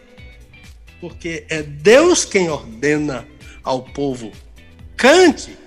porque 1.01 1.45
é 1.49 1.61
Deus 1.61 2.23
quem 2.23 2.49
ordena 2.49 3.27
ao 3.61 3.83
povo: 3.83 4.31
cante 4.95 5.57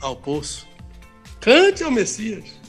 ao 0.00 0.16
poço, 0.16 0.66
cante 1.40 1.84
ao 1.84 1.90
Messias. 1.92 2.65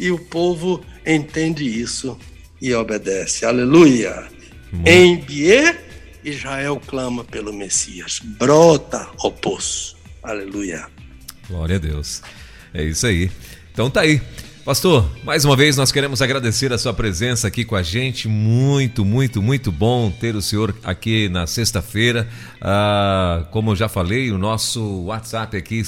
E 0.00 0.10
o 0.10 0.18
povo 0.18 0.82
entende 1.06 1.62
isso 1.62 2.18
e 2.60 2.72
obedece. 2.72 3.44
Aleluia! 3.44 4.26
Hum. 4.72 4.82
Em 4.86 5.18
Biê, 5.18 5.76
Israel 6.24 6.80
clama 6.86 7.22
pelo 7.22 7.52
Messias. 7.52 8.18
Brota 8.18 9.10
ao 9.18 9.30
poço. 9.30 9.98
Aleluia. 10.22 10.86
Glória 11.46 11.76
a 11.76 11.78
Deus. 11.78 12.22
É 12.72 12.82
isso 12.82 13.06
aí. 13.06 13.30
Então 13.74 13.90
tá 13.90 14.00
aí. 14.00 14.22
Pastor, 14.64 15.06
mais 15.22 15.44
uma 15.44 15.54
vez 15.54 15.76
nós 15.76 15.92
queremos 15.92 16.22
agradecer 16.22 16.72
a 16.72 16.78
sua 16.78 16.94
presença 16.94 17.46
aqui 17.46 17.62
com 17.62 17.76
a 17.76 17.82
gente. 17.82 18.26
Muito, 18.26 19.04
muito, 19.04 19.42
muito 19.42 19.70
bom 19.70 20.10
ter 20.10 20.34
o 20.34 20.40
senhor 20.40 20.74
aqui 20.82 21.28
na 21.28 21.46
sexta-feira. 21.46 22.26
Ah, 22.58 23.46
como 23.50 23.72
eu 23.72 23.76
já 23.76 23.88
falei, 23.88 24.30
o 24.30 24.38
nosso 24.38 25.04
WhatsApp 25.04 25.58
aqui 25.58 25.82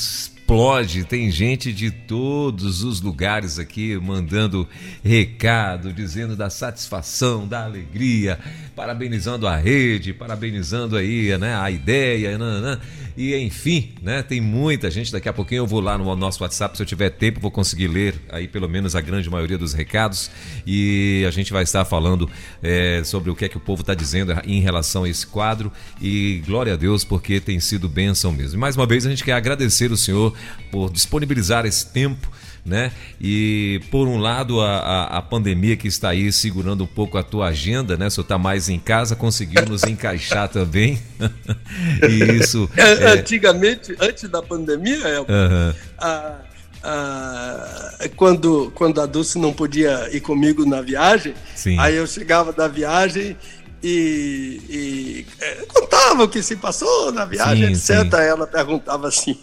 explode. 0.52 1.04
Tem 1.04 1.30
gente 1.30 1.72
de 1.72 1.90
todos 1.90 2.82
os 2.82 3.00
lugares 3.00 3.58
aqui 3.58 3.96
mandando 3.98 4.68
recado, 5.02 5.92
dizendo 5.92 6.36
da 6.36 6.50
satisfação, 6.50 7.48
da 7.48 7.64
alegria, 7.64 8.38
parabenizando 8.74 9.46
a 9.46 9.56
rede, 9.56 10.12
parabenizando 10.12 10.96
aí, 10.96 11.36
né, 11.38 11.54
a 11.56 11.70
ideia, 11.70 12.38
né, 12.38 12.60
né. 12.60 12.78
E 13.16 13.36
enfim, 13.36 13.92
né, 14.00 14.22
tem 14.22 14.40
muita 14.40 14.90
gente. 14.90 15.12
Daqui 15.12 15.28
a 15.28 15.32
pouquinho 15.32 15.60
eu 15.60 15.66
vou 15.66 15.80
lá 15.80 15.98
no 15.98 16.16
nosso 16.16 16.42
WhatsApp, 16.42 16.76
se 16.76 16.82
eu 16.82 16.86
tiver 16.86 17.10
tempo, 17.10 17.40
vou 17.40 17.50
conseguir 17.50 17.88
ler 17.88 18.14
aí 18.30 18.48
pelo 18.48 18.68
menos 18.68 18.96
a 18.96 19.00
grande 19.00 19.28
maioria 19.28 19.58
dos 19.58 19.74
recados 19.74 20.30
e 20.66 21.24
a 21.26 21.30
gente 21.30 21.52
vai 21.52 21.62
estar 21.62 21.84
falando 21.84 22.28
é, 22.62 23.02
sobre 23.04 23.30
o 23.30 23.36
que 23.36 23.44
é 23.44 23.48
que 23.48 23.56
o 23.56 23.60
povo 23.60 23.82
está 23.82 23.94
dizendo 23.94 24.32
em 24.44 24.60
relação 24.60 25.04
a 25.04 25.08
esse 25.08 25.26
quadro 25.26 25.70
e 26.00 26.42
glória 26.46 26.72
a 26.72 26.76
Deus 26.76 27.04
porque 27.04 27.40
tem 27.40 27.60
sido 27.60 27.88
bênção 27.88 28.32
mesmo. 28.32 28.56
E 28.56 28.58
mais 28.58 28.76
uma 28.76 28.86
vez 28.86 29.06
a 29.06 29.10
gente 29.10 29.24
quer 29.24 29.34
agradecer 29.34 29.92
o 29.92 29.96
Senhor 29.96 30.34
por 30.70 30.90
disponibilizar 30.90 31.66
esse 31.66 31.92
tempo 31.92 32.30
né? 32.64 32.92
E 33.20 33.80
por 33.90 34.06
um 34.06 34.18
lado 34.18 34.60
a, 34.60 34.78
a, 34.78 35.18
a, 35.18 35.22
pandemia 35.22 35.76
que 35.76 35.88
está 35.88 36.10
aí 36.10 36.32
segurando 36.32 36.84
um 36.84 36.86
pouco 36.86 37.18
a 37.18 37.22
tua 37.22 37.48
agenda, 37.48 37.96
né? 37.96 38.08
Se 38.08 38.20
eu 38.20 38.22
está 38.22 38.38
mais 38.38 38.68
em 38.68 38.78
casa, 38.78 39.16
conseguiu 39.16 39.64
nos 39.66 39.82
encaixar 39.82 40.46
também. 40.50 41.00
e 42.08 42.36
isso. 42.36 42.70
É, 42.76 42.82
é... 42.82 43.06
Antigamente, 43.18 43.96
antes 44.00 44.28
da 44.28 44.40
pandemia, 44.40 45.22
uhum. 45.22 45.74
a, 45.98 46.36
a, 46.84 48.08
quando, 48.14 48.72
quando 48.76 49.00
a 49.00 49.06
Dulce 49.06 49.38
não 49.38 49.52
podia 49.52 50.08
ir 50.14 50.20
comigo 50.20 50.64
na 50.64 50.80
viagem, 50.80 51.34
Sim. 51.56 51.78
aí 51.80 51.96
eu 51.96 52.06
chegava 52.06 52.52
da 52.52 52.68
viagem 52.68 53.36
e, 53.82 54.60
e 54.70 55.26
é, 55.40 55.54
contava 55.66 56.22
o 56.22 56.28
que 56.28 56.40
se 56.42 56.54
passou 56.54 57.10
na 57.10 57.24
viagem, 57.24 57.74
sim, 57.74 57.94
etc. 57.94 58.08
Sim. 58.08 58.20
Ela 58.22 58.46
perguntava 58.46 59.08
assim: 59.08 59.36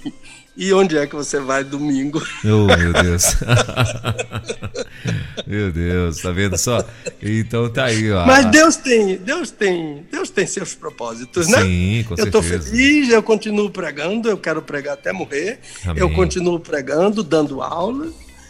e 0.60 0.74
onde 0.74 0.98
é 0.98 1.08
que 1.08 1.16
você 1.16 1.40
vai 1.40 1.64
domingo? 1.64 2.22
Oh, 2.44 2.66
meu 2.66 2.92
Deus. 2.92 3.36
meu 5.48 5.72
Deus, 5.72 6.18
tá 6.22 6.32
vendo 6.32 6.58
só? 6.58 6.84
Então 7.22 7.70
tá 7.70 7.86
aí, 7.86 8.12
ó. 8.12 8.26
Mas 8.26 8.46
Deus 8.48 8.76
tem, 8.76 9.18
Deus 9.18 9.52
tem, 9.52 10.06
Deus 10.12 10.30
tem 10.30 10.46
seus 10.46 10.74
propósitos, 10.74 11.48
né? 11.48 11.62
Sim, 11.62 12.04
com 12.08 12.16
eu 12.16 12.18
certeza. 12.18 12.28
Eu 12.28 12.32
tô 12.32 12.42
feliz, 12.42 13.10
eu 13.10 13.24
continuo 13.24 13.70
pregando, 13.70 14.30
eu 14.30 14.38
quero 14.38 14.62
pregar 14.62 14.96
até 14.96 15.14
morrer. 15.14 15.60
Amém. 15.86 16.02
Eu 16.02 16.10
continuo 16.12 16.60
pregando, 16.60 17.24
dando 17.24 17.62
aula, 17.62 18.08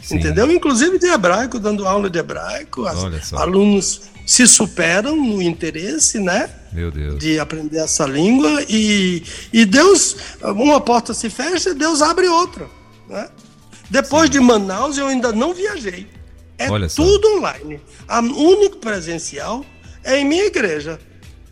Sim. 0.09 0.17
entendeu? 0.17 0.51
Inclusive 0.51 0.97
de 0.97 1.07
hebraico, 1.07 1.59
dando 1.59 1.87
aula 1.87 2.09
de 2.09 2.19
hebraico. 2.19 2.85
Alunos 3.33 4.01
se 4.25 4.47
superam 4.47 5.15
no 5.15 5.41
interesse, 5.41 6.19
né? 6.19 6.49
Meu 6.71 6.91
Deus. 6.91 7.19
De 7.19 7.39
aprender 7.39 7.79
essa 7.79 8.05
língua 8.05 8.63
e, 8.69 9.23
e 9.51 9.65
Deus, 9.65 10.15
uma 10.41 10.79
porta 10.79 11.13
se 11.13 11.29
fecha, 11.29 11.73
Deus 11.73 12.01
abre 12.01 12.27
outra, 12.27 12.67
né? 13.07 13.27
Depois 13.89 14.25
Sim. 14.25 14.33
de 14.33 14.39
Manaus 14.39 14.97
eu 14.97 15.07
ainda 15.07 15.31
não 15.31 15.53
viajei. 15.53 16.07
É 16.57 16.69
Olha 16.69 16.87
tudo 16.87 17.27
só. 17.27 17.37
online. 17.37 17.81
A 18.07 18.19
único 18.19 18.77
presencial 18.77 19.65
é 20.03 20.19
em 20.19 20.25
minha 20.25 20.45
igreja. 20.45 20.99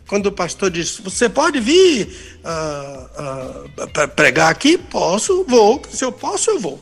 Quando 0.06 0.26
o 0.26 0.32
pastor 0.32 0.70
diz, 0.70 0.98
você 0.98 1.28
pode 1.28 1.60
vir 1.60 2.08
uh, 2.44 4.04
uh, 4.04 4.08
pregar 4.14 4.50
aqui? 4.50 4.78
Posso, 4.78 5.44
vou. 5.48 5.82
Se 5.90 6.04
eu 6.04 6.12
posso, 6.12 6.50
eu 6.50 6.58
vou. 6.58 6.80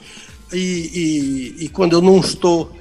E, 0.52 1.54
e, 1.58 1.64
e 1.64 1.68
quando 1.68 1.94
eu 1.94 2.02
não 2.02 2.20
estou 2.20 2.72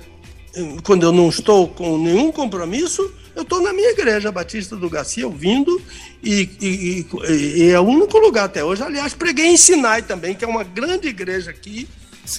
quando 0.84 1.04
eu 1.04 1.12
não 1.12 1.30
estou 1.30 1.68
com 1.68 1.98
nenhum 1.98 2.32
compromisso, 2.32 3.12
eu 3.36 3.42
estou 3.42 3.62
na 3.62 3.74
minha 3.74 3.90
igreja 3.90 4.32
Batista 4.32 4.76
do 4.76 4.90
Garcia, 4.90 5.28
ouvindo, 5.28 5.82
e, 6.24 6.50
e, 6.62 7.06
e, 7.30 7.70
é 7.70 7.80
o 7.80 7.84
único 7.84 8.18
lugar 8.18 8.46
até 8.46 8.64
hoje. 8.64 8.82
Aliás, 8.82 9.14
preguei 9.14 9.48
em 9.48 9.58
Sinai 9.58 10.02
também, 10.02 10.34
que 10.34 10.46
é 10.46 10.48
uma 10.48 10.64
grande 10.64 11.10
igreja 11.10 11.52
aqui, 11.52 11.88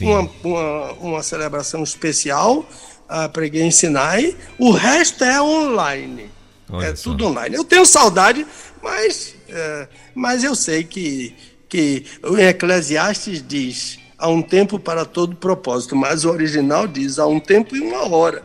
uma, 0.00 0.30
uma, 0.42 0.92
uma, 0.92 1.22
celebração 1.22 1.82
especial. 1.82 2.66
Uh, 3.08 3.28
preguei 3.32 3.62
em 3.62 3.70
Sinai. 3.70 4.34
O 4.58 4.70
resto 4.72 5.22
é 5.22 5.40
online. 5.40 6.30
Olha 6.68 6.86
é 6.86 6.96
só. 6.96 7.10
tudo 7.10 7.26
online. 7.26 7.54
Eu 7.54 7.64
tenho 7.64 7.86
saudade, 7.86 8.44
mas, 8.82 9.36
é, 9.48 9.88
mas 10.14 10.42
eu 10.42 10.56
sei 10.56 10.82
que, 10.82 11.34
que 11.68 12.04
o 12.24 12.36
Eclesiastes 12.36 13.44
diz 13.46 13.98
há 14.18 14.28
um 14.28 14.43
tempo 14.43 14.78
para 14.78 15.05
todo 15.05 15.36
propósito, 15.36 15.94
mas 15.94 16.24
o 16.24 16.30
original 16.30 16.86
diz 16.86 17.18
há 17.18 17.26
um 17.26 17.40
tempo 17.40 17.76
e 17.76 17.80
uma 17.80 18.09
hora. 18.09 18.43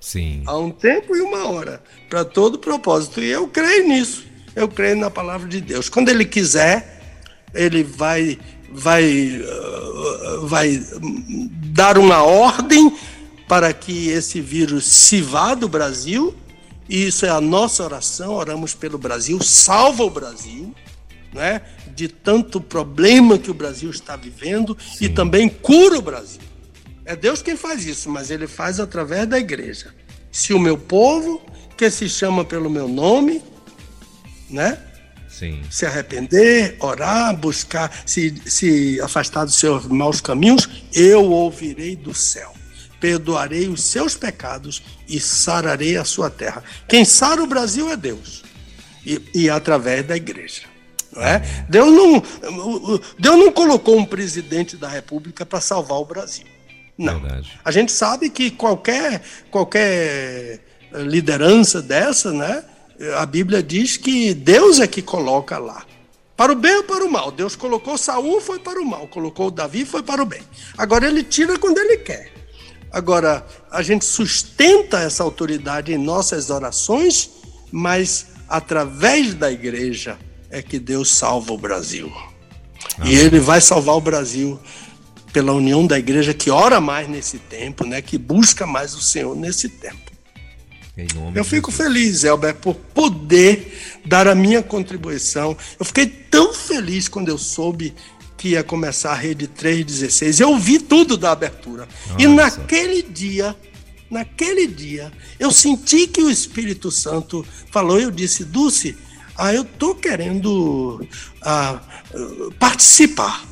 Sim. 0.00 0.42
Há 0.46 0.56
um 0.56 0.70
tempo 0.70 1.14
e 1.14 1.20
uma 1.20 1.48
hora 1.48 1.82
para 2.08 2.24
todo 2.24 2.58
propósito. 2.58 3.20
E 3.20 3.28
eu 3.28 3.46
creio 3.48 3.86
nisso. 3.86 4.24
Eu 4.56 4.68
creio 4.68 4.96
na 4.96 5.10
palavra 5.10 5.46
de 5.46 5.60
Deus. 5.60 5.88
Quando 5.88 6.08
ele 6.08 6.24
quiser, 6.24 7.00
ele 7.54 7.84
vai 7.84 8.38
vai 8.72 9.42
uh, 9.42 10.46
vai 10.46 10.80
dar 11.72 11.98
uma 11.98 12.22
ordem 12.22 12.96
para 13.46 13.72
que 13.72 14.08
esse 14.08 14.40
vírus 14.40 14.86
se 14.86 15.20
vá 15.20 15.54
do 15.54 15.68
Brasil. 15.68 16.34
E 16.88 17.06
isso 17.06 17.26
é 17.26 17.28
a 17.28 17.40
nossa 17.40 17.84
oração. 17.84 18.32
Oramos 18.32 18.74
pelo 18.74 18.98
Brasil, 18.98 19.40
salva 19.42 20.02
o 20.02 20.10
Brasil, 20.10 20.74
né? 21.32 21.60
De 21.94 22.08
tanto 22.08 22.60
problema 22.60 23.38
que 23.38 23.50
o 23.50 23.54
Brasil 23.54 23.90
está 23.90 24.16
vivendo 24.16 24.76
Sim. 24.80 25.04
e 25.04 25.08
também 25.08 25.48
cura 25.48 25.98
o 25.98 26.02
Brasil. 26.02 26.40
É 27.04 27.16
Deus 27.16 27.42
quem 27.42 27.56
faz 27.56 27.84
isso, 27.86 28.08
mas 28.08 28.30
ele 28.30 28.46
faz 28.46 28.78
através 28.78 29.26
da 29.26 29.38
igreja. 29.38 29.94
Se 30.30 30.54
o 30.54 30.58
meu 30.58 30.78
povo, 30.78 31.42
que 31.76 31.90
se 31.90 32.08
chama 32.08 32.44
pelo 32.44 32.70
meu 32.70 32.86
nome, 32.86 33.42
né? 34.48 34.78
Sim. 35.28 35.62
Se 35.70 35.86
arrepender, 35.86 36.76
orar, 36.78 37.34
buscar, 37.34 37.90
se, 38.04 38.34
se 38.44 39.00
afastar 39.00 39.44
dos 39.44 39.54
seus 39.54 39.86
maus 39.86 40.20
caminhos, 40.20 40.68
eu 40.92 41.24
ouvirei 41.24 41.96
do 41.96 42.12
céu. 42.12 42.52
Perdoarei 43.00 43.66
os 43.66 43.82
seus 43.82 44.14
pecados 44.14 44.82
e 45.08 45.18
sararei 45.18 45.96
a 45.96 46.04
sua 46.04 46.28
terra. 46.28 46.62
Quem 46.86 47.04
sara 47.04 47.42
o 47.42 47.46
Brasil 47.46 47.90
é 47.90 47.96
Deus. 47.96 48.42
E, 49.06 49.22
e 49.34 49.48
através 49.48 50.06
da 50.06 50.14
igreja. 50.14 50.69
Não 51.12 51.22
é? 51.22 51.40
Deus, 51.68 51.90
não, 51.90 52.22
Deus 53.18 53.38
não 53.38 53.52
colocou 53.52 53.98
um 53.98 54.04
presidente 54.04 54.76
da 54.76 54.88
República 54.88 55.44
para 55.44 55.60
salvar 55.60 55.98
o 55.98 56.04
Brasil. 56.04 56.46
Não. 56.96 57.18
Verdade. 57.18 57.58
A 57.64 57.70
gente 57.70 57.90
sabe 57.90 58.30
que 58.30 58.50
qualquer, 58.50 59.22
qualquer 59.50 60.60
liderança 60.92 61.80
dessa, 61.80 62.32
né? 62.32 62.64
A 63.16 63.24
Bíblia 63.24 63.62
diz 63.62 63.96
que 63.96 64.34
Deus 64.34 64.78
é 64.78 64.86
que 64.86 65.00
coloca 65.00 65.58
lá. 65.58 65.84
Para 66.36 66.52
o 66.52 66.56
bem 66.56 66.76
ou 66.76 66.84
para 66.84 67.04
o 67.04 67.10
mal. 67.10 67.30
Deus 67.30 67.56
colocou 67.56 67.98
Saul, 67.98 68.40
foi 68.40 68.58
para 68.58 68.80
o 68.80 68.84
mal. 68.84 69.08
Colocou 69.08 69.50
Davi, 69.50 69.84
foi 69.84 70.02
para 70.02 70.22
o 70.22 70.26
bem. 70.26 70.42
Agora 70.76 71.06
ele 71.06 71.22
tira 71.22 71.58
quando 71.58 71.78
ele 71.78 71.98
quer. 71.98 72.32
Agora, 72.92 73.46
a 73.70 73.82
gente 73.82 74.04
sustenta 74.04 75.00
essa 75.00 75.22
autoridade 75.22 75.92
em 75.92 75.98
nossas 75.98 76.50
orações, 76.50 77.30
mas 77.70 78.26
através 78.48 79.32
da 79.34 79.50
igreja 79.50 80.18
é 80.50 80.60
que 80.60 80.78
Deus 80.78 81.10
salva 81.10 81.52
o 81.52 81.58
Brasil. 81.58 82.12
E 83.04 83.14
ele 83.14 83.38
vai 83.38 83.60
salvar 83.60 83.96
o 83.96 84.00
Brasil 84.00 84.58
pela 85.32 85.52
união 85.52 85.86
da 85.86 85.98
igreja 85.98 86.34
que 86.34 86.50
ora 86.50 86.80
mais 86.80 87.08
nesse 87.08 87.38
tempo, 87.38 87.86
né, 87.86 88.02
que 88.02 88.18
busca 88.18 88.66
mais 88.66 88.94
o 88.94 89.00
Senhor 89.00 89.36
nesse 89.36 89.68
tempo. 89.68 90.10
Eu 91.34 91.44
fico 91.44 91.70
feliz, 91.70 92.24
Elber, 92.24 92.54
por 92.56 92.74
poder 92.74 93.72
dar 94.04 94.28
a 94.28 94.34
minha 94.34 94.62
contribuição. 94.62 95.56
Eu 95.78 95.84
fiquei 95.84 96.06
tão 96.06 96.52
feliz 96.52 97.08
quando 97.08 97.28
eu 97.28 97.38
soube 97.38 97.94
que 98.36 98.48
ia 98.48 98.64
começar 98.64 99.12
a 99.12 99.14
rede 99.14 99.46
316. 99.46 100.40
Eu 100.40 100.58
vi 100.58 100.78
tudo 100.78 101.16
da 101.16 101.32
abertura. 101.32 101.88
Nossa. 102.08 102.22
E 102.22 102.26
naquele 102.26 103.02
dia, 103.02 103.56
naquele 104.10 104.66
dia, 104.66 105.12
eu 105.38 105.50
senti 105.50 106.06
que 106.06 106.22
o 106.22 106.30
Espírito 106.30 106.90
Santo 106.90 107.46
falou, 107.70 107.98
eu 107.98 108.10
disse, 108.10 108.44
Dulce, 108.44 108.96
ah, 109.40 109.54
eu 109.54 109.64
tô 109.64 109.94
querendo 109.94 111.06
ah, 111.40 111.80
participar. 112.58 113.42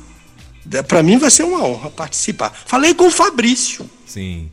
Para 0.87 1.01
mim 1.01 1.17
vai 1.17 1.31
ser 1.31 1.43
uma 1.43 1.63
honra 1.65 1.89
participar. 1.89 2.53
Falei 2.53 2.93
com 2.93 3.07
o 3.07 3.11
Fabrício. 3.11 3.89
Sim. 4.05 4.51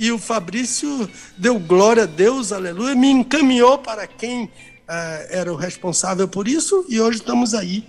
E 0.00 0.10
o 0.10 0.18
Fabrício 0.18 1.08
deu 1.36 1.60
glória 1.60 2.02
a 2.02 2.06
Deus, 2.06 2.52
aleluia, 2.52 2.96
me 2.96 3.08
encaminhou 3.08 3.78
para 3.78 4.04
quem 4.06 4.50
ah, 4.88 5.26
era 5.30 5.52
o 5.52 5.56
responsável 5.56 6.26
por 6.26 6.48
isso 6.48 6.84
e 6.88 7.00
hoje 7.00 7.18
estamos 7.18 7.54
aí. 7.54 7.84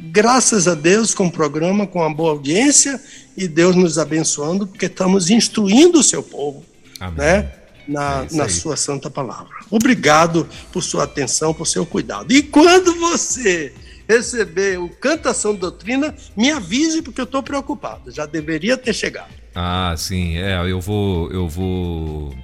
Graças 0.00 0.66
a 0.66 0.74
Deus 0.74 1.14
com 1.14 1.26
o 1.26 1.32
programa, 1.32 1.86
com 1.86 2.02
a 2.02 2.08
boa 2.08 2.30
audiência 2.30 2.98
e 3.36 3.46
Deus 3.46 3.76
nos 3.76 3.98
abençoando, 3.98 4.66
porque 4.66 4.86
estamos 4.86 5.28
instruindo 5.28 6.00
o 6.00 6.02
seu 6.02 6.22
povo, 6.22 6.64
Amém. 6.98 7.18
né? 7.18 7.52
Na, 7.86 8.26
é 8.30 8.34
na 8.34 8.48
sua 8.48 8.76
santa 8.76 9.10
palavra. 9.10 9.52
Obrigado 9.70 10.48
por 10.72 10.82
sua 10.82 11.04
atenção, 11.04 11.52
por 11.52 11.66
seu 11.66 11.84
cuidado. 11.84 12.32
E 12.32 12.42
quando 12.42 12.98
você 12.98 13.72
receber 14.08 14.78
o 14.78 14.88
Cantação 14.88 15.54
Doutrina, 15.54 16.14
me 16.36 16.50
avise 16.50 17.02
porque 17.02 17.20
eu 17.20 17.24
estou 17.24 17.42
preocupado. 17.42 18.10
Já 18.10 18.26
deveria 18.26 18.76
ter 18.76 18.92
chegado. 18.92 19.32
Ah, 19.54 19.94
sim. 19.96 20.36
É, 20.36 20.60
eu 20.70 20.80
vou, 20.80 21.30
eu 21.30 21.48
vou, 21.48 22.34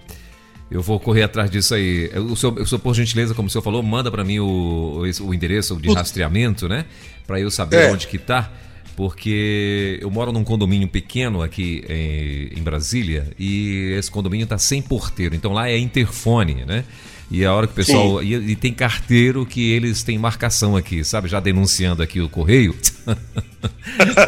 eu 0.71 0.83
vou 0.83 0.99
correr 0.99 1.23
atrás 1.23 1.51
disso 1.51 1.75
aí. 1.75 2.11
O 2.17 2.37
senhor, 2.37 2.59
o 2.59 2.67
senhor 2.67 2.81
por 2.81 2.95
gentileza, 2.95 3.35
como 3.35 3.49
o 3.49 3.51
senhor 3.51 3.63
falou, 3.63 3.83
manda 3.83 4.11
para 4.11 4.25
mim 4.25 4.39
o, 4.39 5.03
o 5.23 5.35
endereço 5.35 5.77
de 5.77 5.93
rastreamento, 5.93 6.69
né? 6.69 6.87
Para 7.27 7.41
eu 7.41 7.51
saber 7.51 7.89
é. 7.89 7.93
onde 7.93 8.07
que 8.07 8.19
tá. 8.19 8.51
Porque 8.97 9.99
eu 10.01 10.11
moro 10.11 10.33
num 10.33 10.45
condomínio 10.45 10.89
pequeno 10.89 11.43
aqui 11.43 11.85
em, 11.89 12.59
em 12.59 12.63
Brasília 12.63 13.29
e 13.39 13.95
esse 13.99 14.11
condomínio 14.11 14.45
está 14.45 14.59
sem 14.59 14.83
porteiro. 14.83 15.35
Então 15.35 15.53
lá 15.53 15.69
é 15.69 15.79
interfone, 15.79 16.65
né? 16.67 16.85
E 17.31 17.45
a 17.45 17.55
hora 17.55 17.67
que 17.67 17.73
o 17.73 17.77
pessoal. 17.77 18.23
E, 18.23 18.35
e, 18.35 18.57
tem 18.57 18.75
carteiro 18.75 19.47
que 19.47 19.71
eles 19.71 20.03
têm 20.03 20.19
marcação 20.19 20.77
aqui, 20.77 21.05
sabe? 21.05 21.29
Já 21.29 21.39
denunciando 21.39 22.03
aqui 22.03 22.21
o 22.21 22.29
correio. 22.29 22.77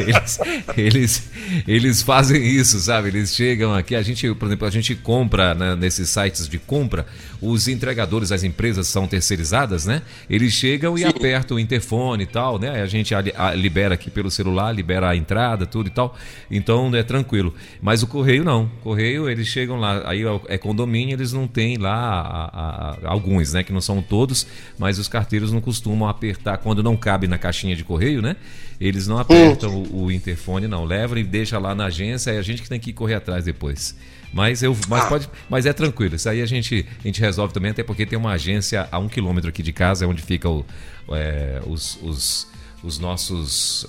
Eles, 0.01 0.39
eles, 0.77 1.31
eles, 1.67 2.03
fazem 2.03 2.43
isso, 2.45 2.79
sabe? 2.81 3.09
Eles 3.09 3.35
chegam 3.35 3.75
aqui, 3.75 3.95
a 3.95 4.03
gente, 4.03 4.33
por 4.35 4.47
exemplo, 4.47 4.67
a 4.67 4.71
gente 4.71 4.95
compra 4.95 5.55
né, 5.55 5.75
nesses 5.77 6.09
sites 6.09 6.49
de 6.49 6.59
compra, 6.59 7.07
os 7.41 7.69
entregadores, 7.69 8.31
as 8.31 8.45
empresas 8.45 8.87
são 8.87 9.07
terceirizadas, 9.07 9.87
né? 9.87 10.03
Eles 10.29 10.53
chegam 10.53 10.97
e 10.97 11.01
Sim. 11.01 11.09
apertam 11.09 11.57
o 11.57 11.61
interfone 11.61 12.25
e 12.25 12.27
tal, 12.27 12.59
né? 12.59 12.83
A 12.83 12.87
gente 12.87 13.15
a, 13.15 13.23
a, 13.37 13.55
libera 13.55 13.95
aqui 13.95 14.11
pelo 14.11 14.31
celular, 14.31 14.73
libera 14.73 15.11
a 15.11 15.17
entrada, 15.17 15.67
tudo 15.67 15.89
e 15.89 15.91
tal. 15.91 16.17
Então 16.51 16.95
é 16.95 17.03
tranquilo. 17.03 17.55
Mas 17.81 18.03
o 18.03 18.07
correio 18.07 18.45
não. 18.45 18.65
O 18.65 18.83
correio, 18.83 19.29
eles 19.29 19.49
chegam 19.49 19.77
lá, 19.77 20.03
aí 20.09 20.23
é 20.49 20.57
condomínio, 20.57 21.15
eles 21.15 21.33
não 21.33 21.49
têm 21.49 21.79
lá 21.79 22.51
a, 22.53 22.99
alguns, 23.05 23.53
né? 23.53 23.63
Que 23.63 23.73
não 23.73 23.81
são 23.81 24.01
todos, 24.03 24.47
mas 24.79 24.99
os 24.99 25.09
carteiros 25.09 25.51
não 25.51 25.61
costumam 25.61 26.09
apertar 26.09 26.59
quando 26.59 26.83
não 26.83 26.97
cabe 26.97 27.27
na 27.27 27.39
caixinha 27.39 27.75
de 27.75 27.83
correio, 27.83 28.23
né? 28.23 28.37
Eles 28.83 29.07
não 29.07 29.17
apertam 29.17 29.83
o, 29.83 30.07
o, 30.07 30.13
interfone, 30.13 30.67
não. 30.67 30.85
Levam 30.85 31.17
e 31.17 31.23
deixa 31.23 31.57
lá 31.57 31.73
na 31.73 31.85
agência, 31.85 32.33
é 32.33 32.39
a 32.39 32.43
gente 32.43 32.63
que 32.63 32.69
tem 32.69 32.81
que 32.81 32.93
correr 32.93 33.15
atrás 33.15 33.45
depois. 33.45 33.97
Mas, 34.33 34.61
eu, 34.61 34.77
mas, 34.89 35.05
ah. 35.05 35.09
pode, 35.09 35.31
mas 35.49 35.67
é 35.67 35.73
tranquilo, 35.73 36.17
isso 36.17 36.29
aí 36.29 36.41
a 36.41 36.47
gente, 36.47 36.85
a 36.99 37.07
gente 37.07 37.21
resolve 37.21 37.53
também, 37.55 37.71
até 37.71 37.85
porque 37.85 38.05
tem 38.07 38.19
uma 38.19 38.33
agência 38.33 38.89
a 38.91 38.99
um 38.99 39.07
quilômetro 39.07 39.51
aqui 39.51 39.63
de 39.63 39.73
casa, 39.73 40.05
é 40.05 40.09
onde 40.09 40.23
ficam 40.23 40.65
é, 41.11 41.61
os, 41.67 41.99
os 42.03 42.49
os 42.83 42.99
nossos 42.99 43.87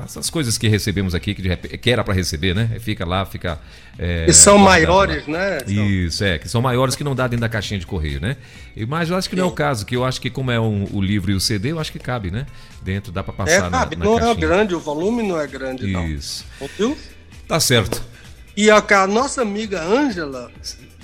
as, 0.00 0.16
as, 0.16 0.30
coisas 0.30 0.56
que 0.56 0.68
recebemos 0.68 1.14
aqui 1.14 1.34
que, 1.34 1.56
que 1.56 1.90
era 1.90 2.04
para 2.04 2.14
receber, 2.14 2.54
né? 2.54 2.78
Fica 2.78 3.04
lá, 3.04 3.26
fica 3.26 3.58
é, 3.98 4.26
que 4.26 4.32
são 4.32 4.56
maiores, 4.58 5.26
né? 5.26 5.58
Isso 5.66 6.22
é, 6.22 6.38
que 6.38 6.48
são 6.48 6.62
maiores 6.62 6.94
que 6.94 7.02
não 7.02 7.14
dá 7.14 7.26
dentro 7.26 7.40
da 7.40 7.48
caixinha 7.48 7.80
de 7.80 7.86
correio, 7.86 8.20
né? 8.20 8.36
Mas 8.86 9.10
eu 9.10 9.16
acho 9.16 9.28
que 9.28 9.34
não 9.34 9.44
é 9.44 9.46
o 9.46 9.52
caso, 9.52 9.84
que 9.84 9.96
eu 9.96 10.04
acho 10.04 10.20
que 10.20 10.30
como 10.30 10.50
é 10.50 10.60
um, 10.60 10.86
o 10.92 11.00
livro 11.00 11.32
e 11.32 11.34
o 11.34 11.40
CD, 11.40 11.72
eu 11.72 11.80
acho 11.80 11.90
que 11.90 11.98
cabe, 11.98 12.30
né? 12.30 12.46
Dentro 12.80 13.10
dá 13.10 13.24
para 13.24 13.32
passar 13.32 13.66
é, 13.66 13.70
cabe, 13.70 13.96
na, 13.96 14.04
na 14.04 14.10
não 14.10 14.18
caixinha. 14.18 14.32
é 14.32 14.48
grande, 14.48 14.74
o 14.74 14.80
volume 14.80 15.22
não 15.22 15.40
é 15.40 15.46
grande, 15.46 15.84
Isso. 16.14 16.44
não. 16.60 16.68
Ouviu? 16.68 16.98
Tá 17.48 17.58
certo. 17.58 18.02
E 18.56 18.70
a, 18.70 18.76
a 18.76 19.06
nossa 19.06 19.42
amiga 19.42 19.82
Ângela, 19.82 20.50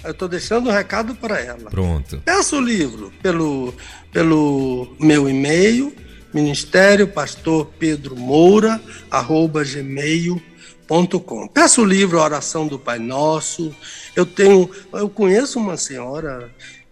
eu 0.04 0.12
estou 0.12 0.28
deixando 0.28 0.68
um 0.68 0.72
recado 0.72 1.14
para 1.16 1.40
ela. 1.40 1.68
Pronto. 1.70 2.22
Peça 2.24 2.56
o 2.56 2.60
livro 2.60 3.12
pelo, 3.20 3.74
pelo 4.12 4.94
meu 5.00 5.28
e-mail 5.28 5.92
ministério 6.32 7.08
pastor 7.08 7.66
Pedro 7.78 8.16
Moura, 8.16 8.80
arroba 9.10 9.64
gmail.com. 9.64 11.48
Peço 11.48 11.82
o 11.82 11.84
livro 11.84 12.20
Oração 12.20 12.66
do 12.66 12.78
Pai 12.78 12.98
Nosso. 12.98 13.74
Eu 14.14 14.26
tenho, 14.26 14.70
eu 14.92 15.08
conheço 15.08 15.58
uma 15.58 15.76
senhora 15.76 16.50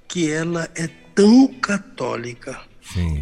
que 0.08 0.30
ela 0.30 0.68
é 0.74 0.88
tão 1.14 1.48
católica, 1.48 2.60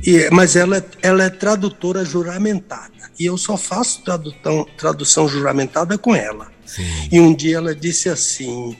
e, 0.04 0.28
mas 0.30 0.56
ela, 0.56 0.76
é, 0.76 0.84
ela 1.02 1.24
é 1.24 1.30
tradutora 1.30 2.04
juramentada. 2.04 2.92
E 3.18 3.26
eu 3.26 3.38
só 3.38 3.56
faço 3.56 4.02
tradução, 4.02 4.66
tradução 4.76 5.28
juramentada 5.28 5.96
com 5.96 6.14
ela. 6.14 6.52
Sim. 6.66 7.08
E 7.10 7.20
um 7.20 7.34
dia 7.34 7.56
ela 7.56 7.74
disse 7.74 8.08
assim: 8.08 8.76